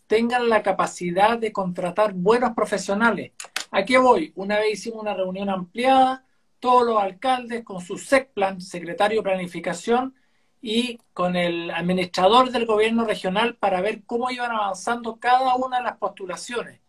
tengan 0.06 0.48
la 0.48 0.62
capacidad 0.62 1.38
de 1.38 1.52
contratar 1.52 2.12
buenos 2.12 2.52
profesionales. 2.54 3.32
¿A 3.70 3.84
qué 3.84 3.98
voy? 3.98 4.32
Una 4.36 4.58
vez 4.58 4.74
hicimos 4.74 5.00
una 5.00 5.14
reunión 5.14 5.50
ampliada, 5.50 6.24
todos 6.60 6.86
los 6.86 6.98
alcaldes 7.00 7.64
con 7.64 7.80
su 7.80 7.98
SECPLAN, 7.98 8.60
secretario 8.60 9.18
de 9.18 9.24
planificación, 9.24 10.14
y 10.60 10.98
con 11.12 11.36
el 11.36 11.70
administrador 11.70 12.50
del 12.50 12.66
gobierno 12.66 13.04
regional 13.04 13.56
para 13.56 13.80
ver 13.80 14.02
cómo 14.04 14.30
iban 14.30 14.50
avanzando 14.50 15.16
cada 15.16 15.54
una 15.56 15.78
de 15.78 15.84
las 15.84 15.96
postulaciones. 15.98 16.80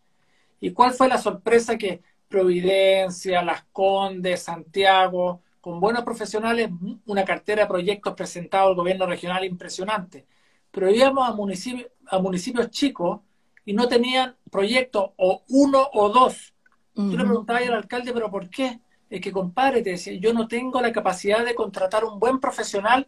¿Y 0.60 0.72
cuál 0.72 0.94
fue 0.94 1.08
la 1.08 1.18
sorpresa 1.18 1.78
que 1.78 2.02
Providencia, 2.28 3.42
Las 3.42 3.64
Condes, 3.72 4.44
Santiago, 4.44 5.42
con 5.62 5.80
buenos 5.80 6.04
profesionales, 6.04 6.70
una 7.06 7.24
cartera 7.24 7.64
de 7.64 7.68
proyectos 7.68 8.14
presentados 8.16 8.70
al 8.70 8.76
gobierno 8.76 9.06
regional 9.06 9.44
impresionante? 9.46 10.26
Pero 10.72 10.90
íbamos 10.90 11.28
a 11.28 11.34
municipios, 11.34 11.90
a 12.08 12.20
municipios 12.20 12.70
chicos 12.70 13.20
y 13.66 13.74
no 13.74 13.88
tenían 13.88 14.36
proyectos 14.50 15.12
o 15.18 15.44
uno 15.50 15.88
o 15.94 16.10
dos. 16.10 16.54
Tú 16.96 17.16
le 17.16 17.24
preguntabas 17.24 17.62
al 17.68 17.76
alcalde, 17.76 18.12
¿pero 18.12 18.32
por 18.32 18.50
qué? 18.50 18.80
Es 19.10 19.22
que, 19.22 19.32
compadre, 19.32 19.84
te 19.84 19.92
decía, 19.92 20.14
yo 20.14 20.34
no 20.34 20.48
tengo 20.48 20.82
la 20.82 20.92
capacidad 20.92 21.46
de 21.46 21.54
contratar 21.54 22.04
un 22.04 22.20
buen 22.20 22.40
profesional 22.40 23.08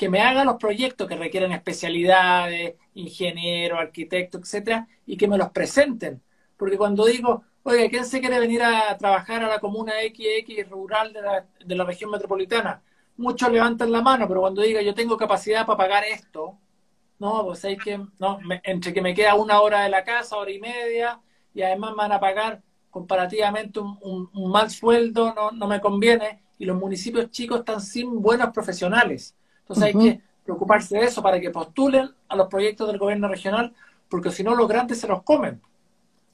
que 0.00 0.08
me 0.08 0.22
haga 0.22 0.46
los 0.46 0.56
proyectos 0.56 1.06
que 1.06 1.14
requieren 1.14 1.52
especialidades, 1.52 2.76
ingeniero, 2.94 3.78
arquitecto, 3.78 4.38
etcétera, 4.38 4.88
y 5.04 5.14
que 5.18 5.28
me 5.28 5.36
los 5.36 5.50
presenten. 5.50 6.22
Porque 6.56 6.78
cuando 6.78 7.04
digo, 7.04 7.44
oye, 7.64 7.90
¿quién 7.90 8.06
se 8.06 8.18
quiere 8.18 8.40
venir 8.40 8.62
a 8.62 8.96
trabajar 8.96 9.44
a 9.44 9.48
la 9.48 9.58
comuna 9.58 9.92
XX 10.02 10.70
rural 10.70 11.12
de 11.12 11.20
la, 11.20 11.46
de 11.66 11.74
la 11.74 11.84
región 11.84 12.10
metropolitana? 12.10 12.82
Muchos 13.18 13.52
levantan 13.52 13.92
la 13.92 14.00
mano, 14.00 14.26
pero 14.26 14.40
cuando 14.40 14.62
diga 14.62 14.80
yo 14.80 14.94
tengo 14.94 15.18
capacidad 15.18 15.66
para 15.66 15.76
pagar 15.76 16.04
esto, 16.04 16.56
no, 17.18 17.44
pues 17.44 17.62
hay 17.66 17.76
que, 17.76 18.00
no, 18.18 18.38
entre 18.62 18.94
que 18.94 19.02
me 19.02 19.14
queda 19.14 19.34
una 19.34 19.60
hora 19.60 19.82
de 19.82 19.90
la 19.90 20.02
casa, 20.02 20.38
hora 20.38 20.50
y 20.50 20.60
media, 20.60 21.20
y 21.52 21.60
además 21.60 21.90
me 21.90 21.96
van 21.98 22.12
a 22.12 22.20
pagar 22.20 22.62
comparativamente 22.88 23.80
un, 23.80 24.30
mal 24.50 24.70
sueldo, 24.70 25.34
no, 25.34 25.50
no, 25.50 25.66
me 25.66 25.78
conviene, 25.78 26.42
y 26.58 26.64
los 26.64 26.78
municipios 26.78 27.30
chicos 27.30 27.58
están 27.58 27.82
sin 27.82 28.22
buenos 28.22 28.48
profesionales. 28.48 29.36
Entonces 29.70 29.94
hay 29.94 30.02
que 30.02 30.20
preocuparse 30.44 30.98
de 30.98 31.04
eso 31.04 31.22
para 31.22 31.40
que 31.40 31.50
postulen 31.50 32.10
a 32.28 32.36
los 32.36 32.48
proyectos 32.48 32.88
del 32.88 32.98
gobierno 32.98 33.28
regional, 33.28 33.72
porque 34.08 34.32
si 34.32 34.42
no 34.42 34.56
los 34.56 34.66
grandes 34.66 34.98
se 34.98 35.06
los 35.06 35.22
comen. 35.22 35.60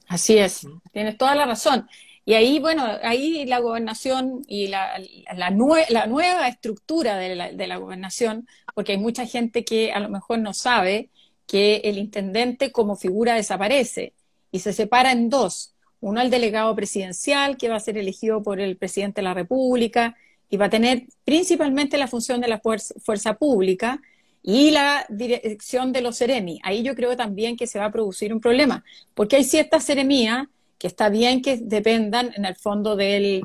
Así 0.07 0.37
es, 0.37 0.67
tienes 0.91 1.17
toda 1.17 1.35
la 1.35 1.45
razón. 1.45 1.87
Y 2.25 2.33
ahí, 2.33 2.59
bueno, 2.59 2.83
ahí 3.03 3.45
la 3.45 3.59
gobernación 3.59 4.41
y 4.47 4.67
la, 4.67 4.99
la, 5.35 5.49
nueva 5.51 6.47
estructura 6.47 7.15
de 7.15 7.35
la, 7.35 7.51
de 7.51 7.67
la, 7.67 7.77
gobernación, 7.77 8.47
porque 8.73 8.93
hay 8.93 8.97
mucha 8.97 9.25
gente 9.25 9.63
que 9.63 9.93
a 9.93 9.99
lo 9.99 10.09
mejor 10.09 10.39
no 10.39 10.53
sabe 10.53 11.09
que 11.45 11.77
el 11.85 11.97
intendente 11.97 12.71
como 12.71 12.97
figura 12.97 13.35
desaparece 13.35 14.13
y 14.51 14.59
se 14.59 14.73
separa 14.73 15.11
en 15.11 15.29
dos. 15.29 15.73
Uno 16.01 16.21
el 16.21 16.29
delegado 16.29 16.75
presidencial, 16.75 17.55
que 17.55 17.69
va 17.69 17.77
a 17.77 17.79
ser 17.79 17.97
elegido 17.97 18.43
por 18.43 18.59
el 18.59 18.77
presidente 18.77 19.21
de 19.21 19.25
la 19.25 19.33
República 19.33 20.15
y 20.49 20.57
va 20.57 20.65
a 20.65 20.69
tener 20.69 21.07
principalmente 21.23 21.97
la 21.97 22.07
función 22.07 22.41
de 22.41 22.47
la 22.47 22.59
fuerza 22.59 23.33
pública, 23.35 23.99
y 24.49 24.71
la 24.71 25.05
dirección 25.09 25.91
de 25.91 25.99
los 25.99 26.15
seremi. 26.15 26.61
Ahí 26.63 26.81
yo 26.81 26.95
creo 26.95 27.17
también 27.17 27.57
que 27.57 27.67
se 27.67 27.79
va 27.79 27.85
a 27.85 27.91
producir 27.91 28.33
un 28.33 28.39
problema, 28.39 28.81
porque 29.13 29.35
hay 29.35 29.43
ciertas 29.43 29.83
seremías 29.83 30.47
que 30.77 30.87
está 30.87 31.09
bien 31.09 31.41
que 31.41 31.57
dependan 31.57 32.31
en 32.33 32.45
el 32.45 32.55
fondo 32.55 32.95
del, 32.95 33.41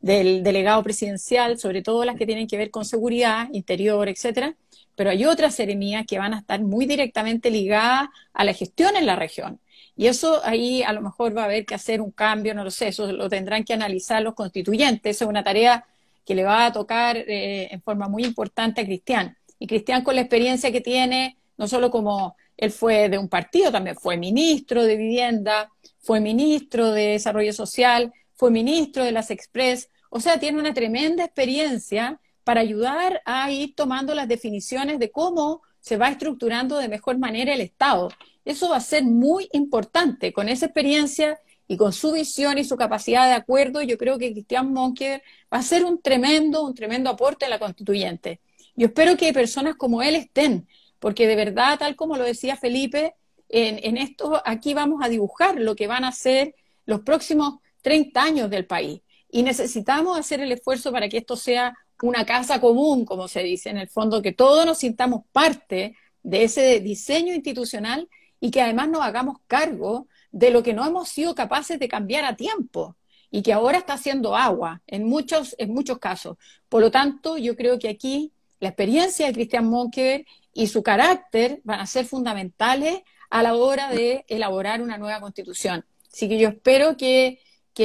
del 0.00 0.42
delegado 0.42 0.82
presidencial, 0.82 1.58
sobre 1.58 1.80
todo 1.80 2.04
las 2.04 2.16
que 2.16 2.26
tienen 2.26 2.46
que 2.48 2.58
ver 2.58 2.70
con 2.70 2.84
seguridad, 2.84 3.48
interior, 3.54 4.10
etcétera, 4.10 4.56
pero 4.94 5.08
hay 5.08 5.24
otras 5.24 5.54
seremías 5.54 6.04
que 6.06 6.18
van 6.18 6.34
a 6.34 6.40
estar 6.40 6.60
muy 6.60 6.84
directamente 6.84 7.50
ligadas 7.50 8.10
a 8.34 8.44
la 8.44 8.52
gestión 8.52 8.96
en 8.96 9.06
la 9.06 9.16
región. 9.16 9.58
Y 9.96 10.08
eso 10.08 10.42
ahí 10.44 10.82
a 10.82 10.92
lo 10.92 11.00
mejor 11.00 11.34
va 11.34 11.42
a 11.42 11.44
haber 11.46 11.64
que 11.64 11.74
hacer 11.74 12.02
un 12.02 12.10
cambio, 12.10 12.54
no 12.54 12.62
lo 12.62 12.70
sé, 12.70 12.88
eso 12.88 13.10
lo 13.10 13.30
tendrán 13.30 13.64
que 13.64 13.72
analizar 13.72 14.22
los 14.22 14.34
constituyentes, 14.34 15.16
eso 15.16 15.24
es 15.24 15.30
una 15.30 15.42
tarea 15.42 15.86
que 16.24 16.34
le 16.34 16.44
va 16.44 16.66
a 16.66 16.72
tocar 16.72 17.16
eh, 17.16 17.68
en 17.70 17.82
forma 17.82 18.08
muy 18.08 18.24
importante 18.24 18.80
a 18.80 18.84
Cristian. 18.84 19.36
Y 19.58 19.66
Cristian 19.66 20.02
con 20.02 20.14
la 20.14 20.22
experiencia 20.22 20.72
que 20.72 20.80
tiene, 20.80 21.36
no 21.56 21.68
solo 21.68 21.90
como 21.90 22.36
él 22.56 22.70
fue 22.70 23.08
de 23.08 23.18
un 23.18 23.28
partido, 23.28 23.72
también 23.72 23.96
fue 23.96 24.16
ministro 24.16 24.84
de 24.84 24.96
vivienda, 24.96 25.70
fue 25.98 26.20
ministro 26.20 26.92
de 26.92 27.08
desarrollo 27.08 27.52
social, 27.52 28.12
fue 28.34 28.50
ministro 28.50 29.04
de 29.04 29.12
las 29.12 29.30
Express, 29.30 29.88
o 30.10 30.20
sea, 30.20 30.40
tiene 30.40 30.58
una 30.58 30.74
tremenda 30.74 31.24
experiencia 31.24 32.20
para 32.44 32.60
ayudar 32.60 33.22
a 33.24 33.50
ir 33.50 33.74
tomando 33.74 34.14
las 34.14 34.28
definiciones 34.28 34.98
de 34.98 35.10
cómo 35.10 35.62
se 35.78 35.96
va 35.96 36.08
estructurando 36.08 36.78
de 36.78 36.88
mejor 36.88 37.18
manera 37.18 37.54
el 37.54 37.60
Estado. 37.60 38.08
Eso 38.44 38.70
va 38.70 38.76
a 38.76 38.80
ser 38.80 39.04
muy 39.04 39.48
importante. 39.52 40.32
Con 40.32 40.48
esa 40.48 40.66
experiencia 40.66 41.38
y 41.70 41.76
con 41.76 41.92
su 41.92 42.10
visión 42.10 42.58
y 42.58 42.64
su 42.64 42.76
capacidad 42.76 43.28
de 43.28 43.34
acuerdo, 43.34 43.80
yo 43.80 43.96
creo 43.96 44.18
que 44.18 44.32
Cristian 44.32 44.72
Monker 44.72 45.22
va 45.54 45.58
a 45.58 45.62
ser 45.62 45.84
un 45.84 46.02
tremendo, 46.02 46.64
un 46.64 46.74
tremendo 46.74 47.10
aporte 47.10 47.44
a 47.44 47.48
la 47.48 47.60
constituyente. 47.60 48.40
Yo 48.74 48.88
espero 48.88 49.16
que 49.16 49.32
personas 49.32 49.76
como 49.76 50.02
él 50.02 50.16
estén, 50.16 50.66
porque 50.98 51.28
de 51.28 51.36
verdad, 51.36 51.78
tal 51.78 51.94
como 51.94 52.16
lo 52.16 52.24
decía 52.24 52.56
Felipe, 52.56 53.14
en, 53.48 53.98
esto 53.98 54.42
aquí 54.44 54.74
vamos 54.74 54.98
a 55.00 55.08
dibujar 55.08 55.60
lo 55.60 55.76
que 55.76 55.86
van 55.86 56.02
a 56.02 56.10
ser 56.10 56.56
los 56.86 57.02
próximos 57.02 57.60
30 57.82 58.20
años 58.20 58.50
del 58.50 58.66
país. 58.66 59.02
Y 59.30 59.44
necesitamos 59.44 60.18
hacer 60.18 60.40
el 60.40 60.50
esfuerzo 60.50 60.90
para 60.90 61.08
que 61.08 61.18
esto 61.18 61.36
sea 61.36 61.78
una 62.02 62.26
casa 62.26 62.60
común, 62.60 63.04
como 63.04 63.28
se 63.28 63.44
dice, 63.44 63.70
en 63.70 63.78
el 63.78 63.88
fondo, 63.88 64.22
que 64.22 64.32
todos 64.32 64.66
nos 64.66 64.78
sintamos 64.78 65.22
parte 65.30 65.94
de 66.24 66.42
ese 66.42 66.80
diseño 66.80 67.32
institucional 67.32 68.08
y 68.40 68.50
que 68.50 68.60
además 68.60 68.88
nos 68.88 69.02
hagamos 69.02 69.36
cargo 69.46 70.08
de 70.32 70.50
lo 70.50 70.62
que 70.62 70.72
no 70.72 70.86
hemos 70.86 71.08
sido 71.08 71.34
capaces 71.34 71.78
de 71.78 71.88
cambiar 71.88 72.24
a 72.24 72.36
tiempo 72.36 72.96
y 73.30 73.42
que 73.42 73.52
ahora 73.52 73.78
está 73.78 73.94
haciendo 73.94 74.36
agua 74.36 74.82
en 74.86 75.04
muchos, 75.04 75.54
en 75.58 75.72
muchos 75.72 75.98
casos. 75.98 76.36
Por 76.68 76.82
lo 76.82 76.90
tanto, 76.90 77.36
yo 77.38 77.56
creo 77.56 77.78
que 77.78 77.88
aquí 77.88 78.32
la 78.58 78.68
experiencia 78.68 79.26
de 79.26 79.32
Cristian 79.32 79.68
Monkever 79.68 80.26
y 80.52 80.66
su 80.66 80.82
carácter 80.82 81.60
van 81.64 81.80
a 81.80 81.86
ser 81.86 82.04
fundamentales 82.04 83.02
a 83.30 83.42
la 83.42 83.54
hora 83.54 83.90
de 83.90 84.24
elaborar 84.28 84.82
una 84.82 84.98
nueva 84.98 85.20
constitución. 85.20 85.84
Así 86.12 86.28
que 86.28 86.38
yo 86.38 86.48
espero 86.48 86.96
que, 86.96 87.38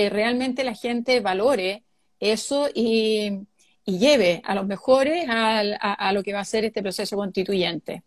realmente 0.10 0.66
la 0.66 0.74
gente 0.74 1.22
valore 1.22 1.86
eso 2.20 2.68
y, 2.74 3.48
lleve 3.86 4.42
a 4.44 4.56
los 4.56 4.66
mejores 4.66 5.26
a, 5.30 6.12
lo 6.12 6.22
que 6.22 6.34
va 6.34 6.42
a 6.42 6.46
ser 6.46 6.66
este 6.66 6.82
proceso 6.82 7.16
constituyente. 7.16 8.04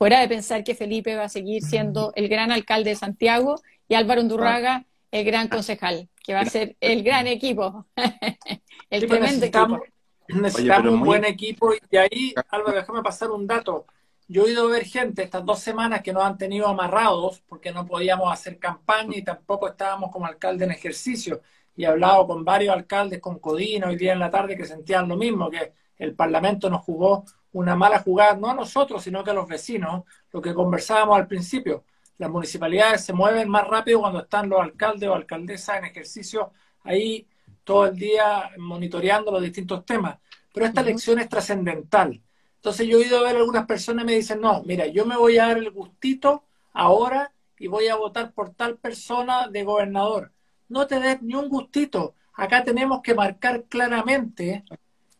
Fuera 0.00 0.20
de 0.20 0.28
pensar 0.28 0.64
que 0.64 0.74
Felipe 0.74 1.14
va 1.14 1.24
a 1.24 1.28
seguir 1.28 1.62
siendo 1.62 2.14
el 2.16 2.30
gran 2.30 2.50
alcalde 2.50 2.88
de 2.88 2.96
Santiago 2.96 3.60
y 3.86 3.96
Álvaro 3.96 4.22
Undurraga 4.22 4.86
el 5.10 5.26
gran 5.26 5.48
concejal, 5.48 6.08
que 6.24 6.32
va 6.32 6.40
a 6.40 6.46
ser 6.46 6.74
el 6.80 7.02
gran 7.02 7.26
equipo, 7.26 7.84
el 8.90 9.06
tremendo 9.06 9.44
equipo. 9.44 9.82
Necesitamos 10.26 10.94
un 10.94 11.02
buen 11.02 11.26
equipo 11.26 11.74
y 11.74 11.96
ahí, 11.98 12.34
Álvaro, 12.48 12.78
déjame 12.78 13.02
pasar 13.02 13.30
un 13.30 13.46
dato. 13.46 13.84
Yo 14.26 14.46
he 14.46 14.52
ido 14.52 14.68
a 14.68 14.70
ver 14.70 14.86
gente 14.86 15.22
estas 15.22 15.44
dos 15.44 15.58
semanas 15.58 16.00
que 16.00 16.14
nos 16.14 16.24
han 16.24 16.38
tenido 16.38 16.66
amarrados 16.66 17.42
porque 17.46 17.70
no 17.70 17.84
podíamos 17.84 18.32
hacer 18.32 18.58
campaña 18.58 19.18
y 19.18 19.22
tampoco 19.22 19.68
estábamos 19.68 20.10
como 20.10 20.24
alcalde 20.24 20.64
en 20.64 20.70
ejercicio. 20.70 21.42
Y 21.76 21.84
he 21.84 21.86
hablado 21.86 22.26
con 22.26 22.42
varios 22.42 22.74
alcaldes, 22.74 23.20
con 23.20 23.38
Codino 23.38 23.88
hoy 23.88 23.96
día 23.96 24.14
en 24.14 24.20
la 24.20 24.30
tarde, 24.30 24.56
que 24.56 24.64
sentían 24.64 25.06
lo 25.06 25.18
mismo, 25.18 25.50
que 25.50 25.74
el 25.98 26.14
Parlamento 26.14 26.70
nos 26.70 26.80
jugó 26.80 27.26
una 27.52 27.76
mala 27.76 28.00
jugada, 28.00 28.36
no 28.36 28.48
a 28.48 28.54
nosotros, 28.54 29.02
sino 29.02 29.24
que 29.24 29.30
a 29.30 29.34
los 29.34 29.48
vecinos, 29.48 30.04
lo 30.32 30.40
que 30.40 30.54
conversábamos 30.54 31.16
al 31.16 31.26
principio. 31.26 31.84
Las 32.18 32.30
municipalidades 32.30 33.04
se 33.04 33.12
mueven 33.12 33.48
más 33.48 33.66
rápido 33.66 34.00
cuando 34.00 34.20
están 34.20 34.48
los 34.48 34.60
alcaldes 34.60 35.08
o 35.08 35.14
alcaldesas 35.14 35.78
en 35.78 35.86
ejercicio 35.86 36.52
ahí 36.84 37.26
todo 37.64 37.86
el 37.86 37.96
día 37.96 38.50
monitoreando 38.58 39.30
los 39.30 39.42
distintos 39.42 39.84
temas, 39.84 40.18
pero 40.52 40.66
esta 40.66 40.80
elección 40.80 41.18
es 41.18 41.28
trascendental. 41.28 42.20
Entonces 42.56 42.86
yo 42.86 42.98
he 42.98 43.06
ido 43.06 43.18
a 43.18 43.22
ver 43.22 43.36
a 43.36 43.38
algunas 43.38 43.66
personas 43.66 44.02
y 44.02 44.06
me 44.06 44.14
dicen, 44.14 44.40
no, 44.40 44.62
mira, 44.64 44.86
yo 44.86 45.06
me 45.06 45.16
voy 45.16 45.38
a 45.38 45.46
dar 45.46 45.58
el 45.58 45.70
gustito 45.70 46.44
ahora 46.72 47.32
y 47.58 47.68
voy 47.68 47.88
a 47.88 47.96
votar 47.96 48.32
por 48.32 48.50
tal 48.50 48.76
persona 48.76 49.48
de 49.48 49.64
gobernador. 49.64 50.32
No 50.68 50.86
te 50.86 51.00
des 51.00 51.22
ni 51.22 51.34
un 51.34 51.48
gustito. 51.48 52.14
Acá 52.34 52.64
tenemos 52.64 53.02
que 53.02 53.14
marcar 53.14 53.64
claramente, 53.64 54.64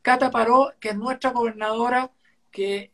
Cata 0.02 0.30
Paró, 0.30 0.72
que 0.80 0.90
es 0.90 0.96
nuestra 0.96 1.30
gobernadora, 1.30 2.10
que 2.50 2.92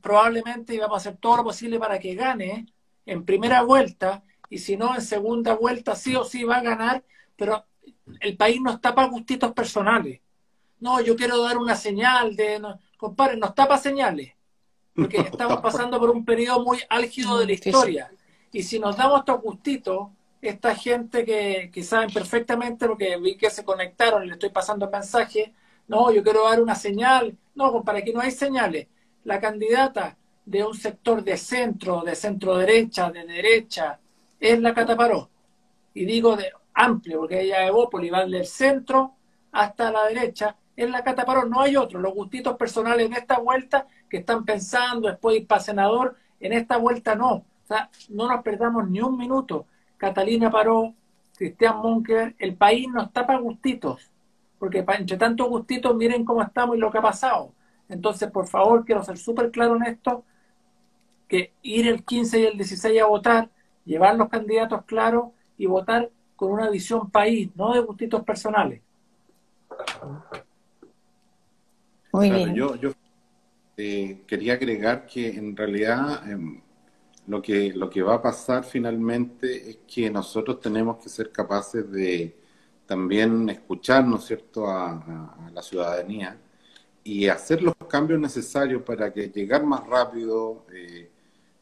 probablemente 0.00 0.74
íbamos 0.74 0.94
a 0.94 1.08
hacer 1.08 1.18
todo 1.18 1.38
lo 1.38 1.44
posible 1.44 1.78
para 1.78 1.98
que 1.98 2.14
gane 2.14 2.66
en 3.06 3.24
primera 3.24 3.62
vuelta, 3.62 4.22
y 4.50 4.58
si 4.58 4.76
no, 4.76 4.94
en 4.94 5.02
segunda 5.02 5.54
vuelta 5.54 5.94
sí 5.94 6.14
o 6.14 6.24
sí 6.24 6.44
va 6.44 6.58
a 6.58 6.62
ganar, 6.62 7.04
pero 7.36 7.64
el 8.20 8.36
país 8.36 8.60
no 8.60 8.72
está 8.72 8.94
para 8.94 9.08
gustitos 9.08 9.52
personales. 9.52 10.20
No, 10.80 11.00
yo 11.00 11.16
quiero 11.16 11.42
dar 11.42 11.58
una 11.58 11.74
señal 11.74 12.36
de... 12.36 12.58
No, 12.58 12.78
compadre, 12.96 13.36
no 13.36 13.46
está 13.46 13.66
para 13.66 13.80
señales, 13.80 14.34
porque 14.94 15.18
estamos 15.32 15.60
pasando 15.60 15.98
por 15.98 16.10
un 16.10 16.24
periodo 16.24 16.64
muy 16.64 16.78
álgido 16.88 17.38
de 17.38 17.46
la 17.46 17.52
historia. 17.52 18.12
Y 18.52 18.62
si 18.62 18.78
nos 18.78 18.96
damos 18.96 19.20
estos 19.20 19.40
gustitos, 19.40 20.08
esta 20.40 20.74
gente 20.74 21.24
que, 21.24 21.70
que 21.72 21.82
saben 21.82 22.10
perfectamente, 22.12 22.86
porque 22.86 23.16
vi 23.16 23.36
que 23.36 23.50
se 23.50 23.64
conectaron 23.64 24.24
y 24.24 24.28
le 24.28 24.34
estoy 24.34 24.50
pasando 24.50 24.88
mensajes, 24.90 25.50
no, 25.88 26.12
yo 26.12 26.22
quiero 26.22 26.44
dar 26.44 26.62
una 26.62 26.74
señal. 26.74 27.36
No, 27.54 27.72
compadre, 27.72 28.00
aquí 28.00 28.12
no 28.12 28.20
hay 28.20 28.30
señales. 28.30 28.86
La 29.28 29.38
candidata 29.38 30.16
de 30.46 30.64
un 30.64 30.74
sector 30.74 31.22
de 31.22 31.36
centro, 31.36 32.00
de 32.00 32.14
centro 32.16 32.56
derecha, 32.56 33.10
de 33.10 33.26
derecha, 33.26 33.98
es 34.40 34.58
la 34.58 34.72
Cataparó. 34.72 35.28
Y 35.92 36.06
digo 36.06 36.34
de 36.34 36.50
amplio, 36.72 37.18
porque 37.18 37.42
ella 37.42 37.62
es 37.62 37.68
Evópolis, 37.68 38.10
va 38.10 38.24
del 38.24 38.46
centro 38.46 39.12
hasta 39.52 39.92
la 39.92 40.06
derecha, 40.06 40.56
es 40.74 40.88
la 40.88 41.04
Cataparó, 41.04 41.44
no 41.44 41.60
hay 41.60 41.76
otro. 41.76 42.00
Los 42.00 42.14
gustitos 42.14 42.56
personales 42.56 43.04
en 43.04 43.12
esta 43.12 43.38
vuelta 43.38 43.86
que 44.08 44.16
están 44.16 44.46
pensando 44.46 45.08
después 45.08 45.36
ir 45.36 45.46
para 45.46 45.60
senador, 45.60 46.16
en 46.40 46.54
esta 46.54 46.78
vuelta 46.78 47.14
no. 47.14 47.32
O 47.34 47.44
sea, 47.68 47.90
no 48.08 48.28
nos 48.28 48.42
perdamos 48.42 48.88
ni 48.88 49.02
un 49.02 49.18
minuto. 49.18 49.66
Catalina 49.98 50.50
Paró, 50.50 50.94
Cristian 51.36 51.76
Munker, 51.82 52.34
el 52.38 52.54
país 52.54 52.88
no 52.88 53.02
está 53.02 53.26
para 53.26 53.40
gustitos, 53.40 54.10
porque 54.58 54.82
entre 54.88 55.18
tantos 55.18 55.50
gustitos 55.50 55.94
miren 55.94 56.24
cómo 56.24 56.40
estamos 56.40 56.76
y 56.76 56.80
lo 56.80 56.90
que 56.90 56.96
ha 56.96 57.02
pasado. 57.02 57.52
Entonces, 57.88 58.30
por 58.30 58.46
favor, 58.46 58.84
quiero 58.84 59.02
ser 59.02 59.16
súper 59.16 59.50
claro 59.50 59.76
en 59.76 59.84
esto, 59.84 60.24
que 61.26 61.52
ir 61.62 61.88
el 61.88 62.04
15 62.04 62.40
y 62.40 62.46
el 62.46 62.56
16 62.56 63.00
a 63.00 63.06
votar, 63.06 63.50
llevar 63.84 64.16
los 64.16 64.28
candidatos 64.28 64.84
claros 64.84 65.28
y 65.56 65.66
votar 65.66 66.10
con 66.36 66.52
una 66.52 66.70
visión 66.70 67.10
país, 67.10 67.50
no 67.54 67.74
de 67.74 67.80
gustitos 67.80 68.22
personales. 68.22 68.80
Muy 72.12 72.30
bien. 72.30 72.54
Yo, 72.54 72.76
yo 72.76 72.92
eh, 73.76 74.22
quería 74.26 74.54
agregar 74.54 75.06
que 75.06 75.28
en 75.28 75.56
realidad 75.56 76.28
em, 76.30 76.60
lo, 77.26 77.40
que, 77.42 77.72
lo 77.72 77.88
que 77.88 78.02
va 78.02 78.14
a 78.14 78.22
pasar 78.22 78.64
finalmente 78.64 79.70
es 79.70 79.78
que 79.86 80.10
nosotros 80.10 80.60
tenemos 80.60 80.96
que 80.98 81.08
ser 81.08 81.30
capaces 81.30 81.90
de 81.90 82.36
también 82.86 83.48
escuchar, 83.50 84.04
¿no 84.04 84.16
es 84.16 84.24
cierto?, 84.24 84.66
a, 84.66 85.50
la 85.52 85.62
ciudadanía 85.62 86.36
y 87.08 87.26
hacer 87.26 87.62
los 87.62 87.74
cambios 87.88 88.20
necesarios 88.20 88.82
para 88.82 89.10
que 89.10 89.30
llegar 89.30 89.64
más 89.64 89.86
rápido, 89.86 90.66
eh, 90.70 91.10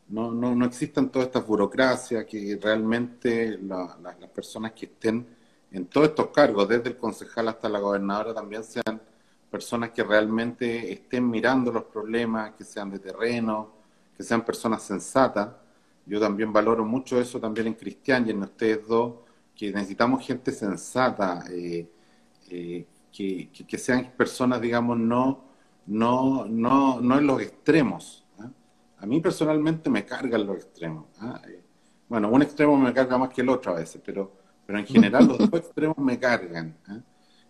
no, 0.08 0.32
no, 0.32 0.56
no, 0.56 0.66
existan 0.66 1.08
todas 1.08 1.28
estas 1.28 1.46
burocracias, 1.46 2.24
que 2.24 2.58
realmente 2.60 3.56
las 3.62 4.30
personas 4.34 4.72
que 4.72 4.86
estén 4.86 5.24
en 5.70 5.86
todos 5.86 6.08
estos 6.08 6.30
cargos, 6.30 6.68
desde 6.68 6.88
el 6.88 6.96
concejal 6.96 7.46
hasta 7.46 7.68
la 7.68 7.78
gobernadora, 7.78 8.34
también 8.34 8.64
sean 8.64 9.00
personas 9.48 9.90
que 9.90 10.02
realmente 10.02 10.92
estén 10.92 11.30
mirando 11.30 11.70
los 11.70 11.84
problemas, 11.84 12.54
que 12.56 12.64
sean 12.64 12.90
de 12.90 12.98
terreno, 12.98 13.70
que 14.16 14.24
sean 14.24 14.44
personas 14.44 14.82
sensatas. 14.82 15.48
Yo 16.06 16.18
también 16.18 16.52
valoro 16.52 16.84
mucho 16.84 17.20
eso 17.20 17.38
también 17.38 17.68
en 17.68 17.74
Cristian 17.74 18.26
y 18.26 18.32
en 18.32 18.42
ustedes 18.42 18.84
dos, 18.88 19.14
que 19.54 19.70
necesitamos 19.70 20.26
gente 20.26 20.50
sensata, 20.50 21.44
eh, 21.50 21.88
eh, 22.50 22.84
que, 23.16 23.48
que, 23.66 23.78
sean 23.78 24.12
personas, 24.14 24.60
digamos, 24.60 24.98
no, 24.98 25.44
no, 25.86 26.44
no, 26.44 27.00
no 27.00 27.18
en 27.18 27.26
los 27.26 27.40
extremos. 27.40 28.26
¿ah? 28.38 28.50
A 28.98 29.06
mí 29.06 29.20
personalmente 29.20 29.88
me 29.88 30.04
cargan 30.04 30.46
los 30.46 30.56
extremos. 30.56 31.06
¿ah? 31.20 31.40
Eh, 31.48 31.62
bueno, 32.08 32.28
un 32.28 32.42
extremo 32.42 32.76
me 32.76 32.92
carga 32.92 33.16
más 33.16 33.30
que 33.30 33.40
el 33.40 33.48
otro 33.48 33.72
a 33.72 33.76
veces, 33.76 34.02
pero, 34.04 34.30
pero 34.66 34.78
en 34.78 34.86
general 34.86 35.26
los 35.26 35.38
dos 35.38 35.48
extremos 35.54 35.96
me 35.96 36.18
cargan. 36.18 36.76
¿ah? 36.88 37.00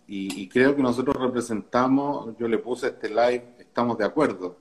Y, 0.07 0.49
creo 0.49 0.77
que 0.77 0.83
nosotros 0.83 1.17
representamos, 1.17 2.37
yo 2.39 2.47
le 2.47 2.59
puse 2.59 2.87
este 2.87 3.09
live, 3.09 3.57
estamos 3.59 3.99
de 3.99 4.05
acuerdo. 4.05 4.57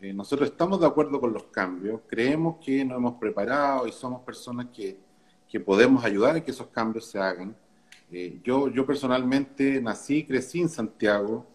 Eh, 0.00 0.14
nosotros 0.14 0.48
estamos 0.48 0.80
de 0.80 0.86
acuerdo 0.86 1.20
con 1.20 1.34
los 1.34 1.44
cambios, 1.44 2.00
creemos 2.06 2.56
que 2.64 2.82
nos 2.82 2.96
hemos 2.96 3.14
preparado 3.14 3.86
y 3.86 3.92
somos 3.92 4.22
personas 4.22 4.68
que, 4.74 4.98
que 5.46 5.60
podemos 5.60 6.02
ayudar 6.02 6.36
a 6.36 6.40
que 6.42 6.50
esos 6.50 6.68
cambios 6.68 7.04
se 7.10 7.18
hagan. 7.18 7.54
Eh, 8.10 8.40
yo, 8.44 8.68
yo 8.68 8.86
personalmente 8.86 9.80
nací 9.80 10.18
y 10.18 10.24
crecí 10.24 10.60
en 10.60 10.68
Santiago, 10.68 11.46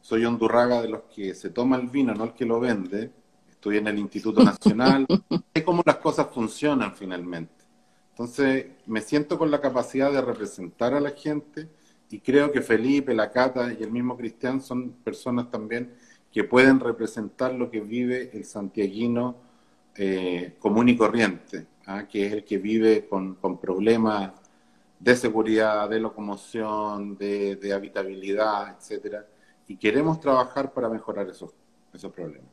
soy 0.00 0.24
hondurraga 0.24 0.82
de 0.82 0.88
los 0.88 1.02
que 1.14 1.34
se 1.34 1.50
toma 1.50 1.76
el 1.76 1.88
vino, 1.88 2.14
no 2.14 2.24
el 2.24 2.34
que 2.34 2.44
lo 2.44 2.60
vende. 2.60 3.10
Estoy 3.48 3.78
en 3.78 3.86
el 3.86 3.98
Instituto 3.98 4.44
Nacional, 4.44 5.06
sé 5.54 5.64
cómo 5.64 5.82
las 5.86 5.96
cosas 5.96 6.28
funcionan 6.32 6.94
finalmente. 6.94 7.64
Entonces, 8.10 8.66
me 8.86 9.00
siento 9.00 9.38
con 9.38 9.50
la 9.50 9.60
capacidad 9.60 10.12
de 10.12 10.20
representar 10.20 10.94
a 10.94 11.00
la 11.00 11.10
gente 11.10 11.68
y 12.10 12.20
creo 12.20 12.52
que 12.52 12.60
Felipe, 12.60 13.12
la 13.12 13.30
Cata 13.30 13.72
y 13.72 13.82
el 13.82 13.90
mismo 13.90 14.16
Cristian 14.16 14.60
son 14.60 14.92
personas 15.02 15.50
también 15.50 15.94
que 16.30 16.44
pueden 16.44 16.78
representar 16.78 17.54
lo 17.54 17.70
que 17.70 17.80
vive 17.80 18.30
el 18.32 18.44
santiaguino 18.44 19.36
eh, 19.96 20.54
común 20.58 20.88
y 20.88 20.96
corriente, 20.96 21.66
¿ah? 21.86 22.06
que 22.06 22.26
es 22.26 22.32
el 22.32 22.44
que 22.44 22.58
vive 22.58 23.06
con, 23.08 23.36
problemas 23.60 24.32
de 25.04 25.16
seguridad, 25.16 25.86
de 25.90 26.00
locomoción, 26.00 27.14
de, 27.18 27.72
habitabilidad, 27.74 28.74
etcétera, 28.78 29.26
y 29.68 29.76
queremos 29.76 30.18
trabajar 30.18 30.72
para 30.72 30.88
mejorar 30.88 31.28
esos, 31.28 31.52
esos 31.92 32.10
problemas. 32.10 32.48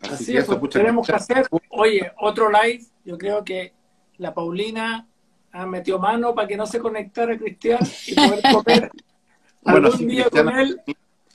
Así, 0.00 0.34
es, 0.34 0.46
pues, 0.46 0.72
tenemos 0.72 1.06
que 1.06 1.12
hacer, 1.12 1.46
oye, 1.68 2.10
otro 2.18 2.50
live, 2.50 2.82
yo 3.04 3.18
creo 3.18 3.44
que 3.44 3.74
la 4.16 4.32
Paulina 4.32 5.06
ha 5.52 5.66
metido 5.66 5.98
mano 5.98 6.34
para 6.34 6.48
que 6.48 6.56
no 6.56 6.66
se 6.66 6.78
conectara 6.78 7.36
Cristian 7.36 7.80
y 8.06 8.14
poder 8.14 8.40
comer 8.52 8.90
bueno, 9.60 9.88
algún 9.88 10.08
día 10.08 10.30
con 10.30 10.48
él. 10.48 10.80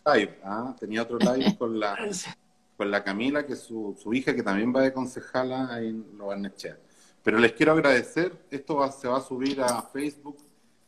Live, 0.07 0.39
¿ah? 0.43 0.75
Tenía 0.79 1.03
otro 1.03 1.19
live 1.19 1.55
con 1.55 1.79
la, 1.79 1.95
con 2.77 2.89
la 2.89 3.03
Camila, 3.03 3.45
que 3.45 3.53
es 3.53 3.59
su, 3.59 3.95
su 4.01 4.11
hija, 4.11 4.33
que 4.33 4.41
también 4.41 4.73
va 4.75 4.81
de 4.81 4.91
concejala 4.91 5.79
en 5.81 6.17
Lobarnechea. 6.17 6.77
Pero 7.23 7.37
les 7.37 7.53
quiero 7.53 7.73
agradecer, 7.73 8.45
esto 8.49 8.91
se 8.91 9.07
va 9.07 9.17
a 9.17 9.21
subir 9.21 9.61
a 9.61 9.81
Facebook 9.83 10.37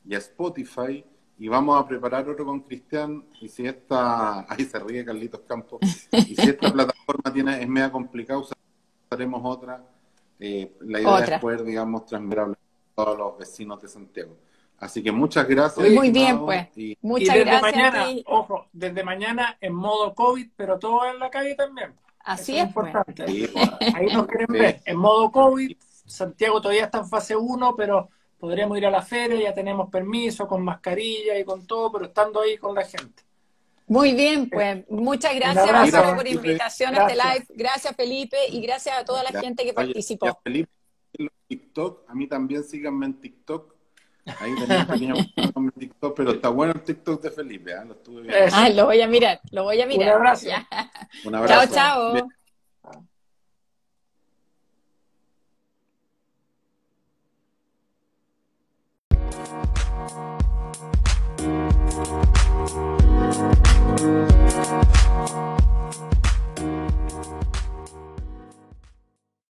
y 0.06 0.16
a 0.16 0.18
Spotify 0.18 1.04
y 1.38 1.48
vamos 1.48 1.80
a 1.80 1.88
preparar 1.88 2.28
otro 2.30 2.46
con 2.46 2.62
Cristian 2.62 3.26
y 3.40 3.48
si 3.50 3.66
esta, 3.66 4.46
ahí 4.50 4.66
se 4.66 4.80
ríe 4.80 5.06
Carlitos 5.06 5.42
Campos, 5.42 5.80
y 6.12 6.36
si 6.36 6.50
esta 6.50 6.72
plataforma 6.74 7.32
tiene, 7.34 7.62
es 7.62 7.68
media 7.68 7.92
complicada, 7.92 8.40
usaremos 8.40 9.42
otra. 9.44 9.84
Eh, 10.40 10.74
la 10.82 11.00
idea 11.00 11.20
es 11.20 11.40
poder, 11.40 11.64
digamos, 11.64 12.06
transmitir 12.06 12.58
todos 12.96 13.18
los 13.18 13.38
vecinos 13.38 13.82
de 13.82 13.88
Santiago. 13.88 14.36
Así 14.78 15.02
que 15.02 15.12
muchas 15.12 15.48
gracias. 15.48 15.90
Muy 15.92 16.12
bien, 16.12 16.40
pues. 16.40 16.68
muchas 17.02 17.36
desde 17.36 17.46
gracias. 17.46 17.74
Mañana, 17.74 18.06
ojo, 18.26 18.68
desde 18.74 19.04
mañana 19.04 19.58
en 19.62 19.74
modo 19.74 20.14
COVID, 20.14 20.50
pero 20.56 20.78
todo 20.78 21.06
en 21.06 21.20
la 21.20 21.30
calle 21.30 21.56
también. 21.56 21.94
Así 22.20 22.58
es. 22.58 22.74
Pues. 22.74 22.88
importante. 22.88 23.24
Ahí 23.96 24.08
nos 24.14 24.28
quieren 24.28 24.48
ver. 24.50 24.82
En 24.86 24.98
modo 24.98 25.32
COVID, 25.32 25.78
Santiago 26.14 26.62
todavía 26.62 26.86
está 26.86 27.00
en 27.00 27.08
fase 27.08 27.36
1, 27.36 27.76
pero 27.76 28.10
podríamos 28.38 28.78
ir 28.78 28.86
a 28.86 28.92
la 28.92 29.02
feria, 29.02 29.50
ya 29.50 29.54
tenemos 29.54 29.90
permiso, 29.90 30.48
con 30.48 30.64
mascarilla 30.64 31.40
y 31.40 31.44
con 31.44 31.66
todo, 31.66 31.92
pero 31.92 32.06
estando 32.06 32.42
ahí 32.42 32.58
con 32.58 32.76
la 32.76 32.84
gente. 32.84 33.24
Muy 33.88 34.14
bien, 34.14 34.50
pues 34.50 34.88
muchas 34.90 35.36
gracias 35.36 36.16
por 36.16 36.28
invitación 36.28 36.96
a 36.96 37.08
este 37.08 37.16
live. 37.16 37.46
Gracias 37.50 37.96
Felipe 37.96 38.38
y 38.50 38.62
gracias 38.62 38.98
a 38.98 39.04
toda 39.04 39.24
la 39.24 39.40
gente 39.40 39.66
que 39.66 39.74
participó. 39.74 40.40
Felipe, 40.44 40.70
TikTok, 41.48 42.10
a 42.10 42.14
mí 42.14 42.28
también 42.28 42.64
síganme 42.64 43.08
en 43.08 43.20
TikTok. 43.20 43.74
Ahí 44.40 44.54
tenemos 44.56 45.28
un 45.56 45.72
TikTok, 45.80 46.16
pero 46.16 46.32
está 46.32 46.50
bueno 46.50 46.74
el 46.74 46.82
TikTok 46.82 47.22
de 47.24 47.32
Felipe, 47.32 47.72
¿eh? 47.72 47.86
lo 47.86 47.94
estuve 47.94 48.22
viendo. 48.22 48.56
Ah, 48.56 48.70
lo 48.70 48.86
voy 48.86 49.02
a 49.02 49.08
mirar, 49.08 49.42
lo 49.52 49.64
voy 49.64 49.82
a 49.82 49.86
mirar. 49.86 50.10
Un 50.10 50.16
abrazo. 50.16 50.48
Un 51.26 51.36
abrazo. 51.36 51.74
Chao, 51.74 52.14
chao. 52.14 52.30
Thank 59.34 59.74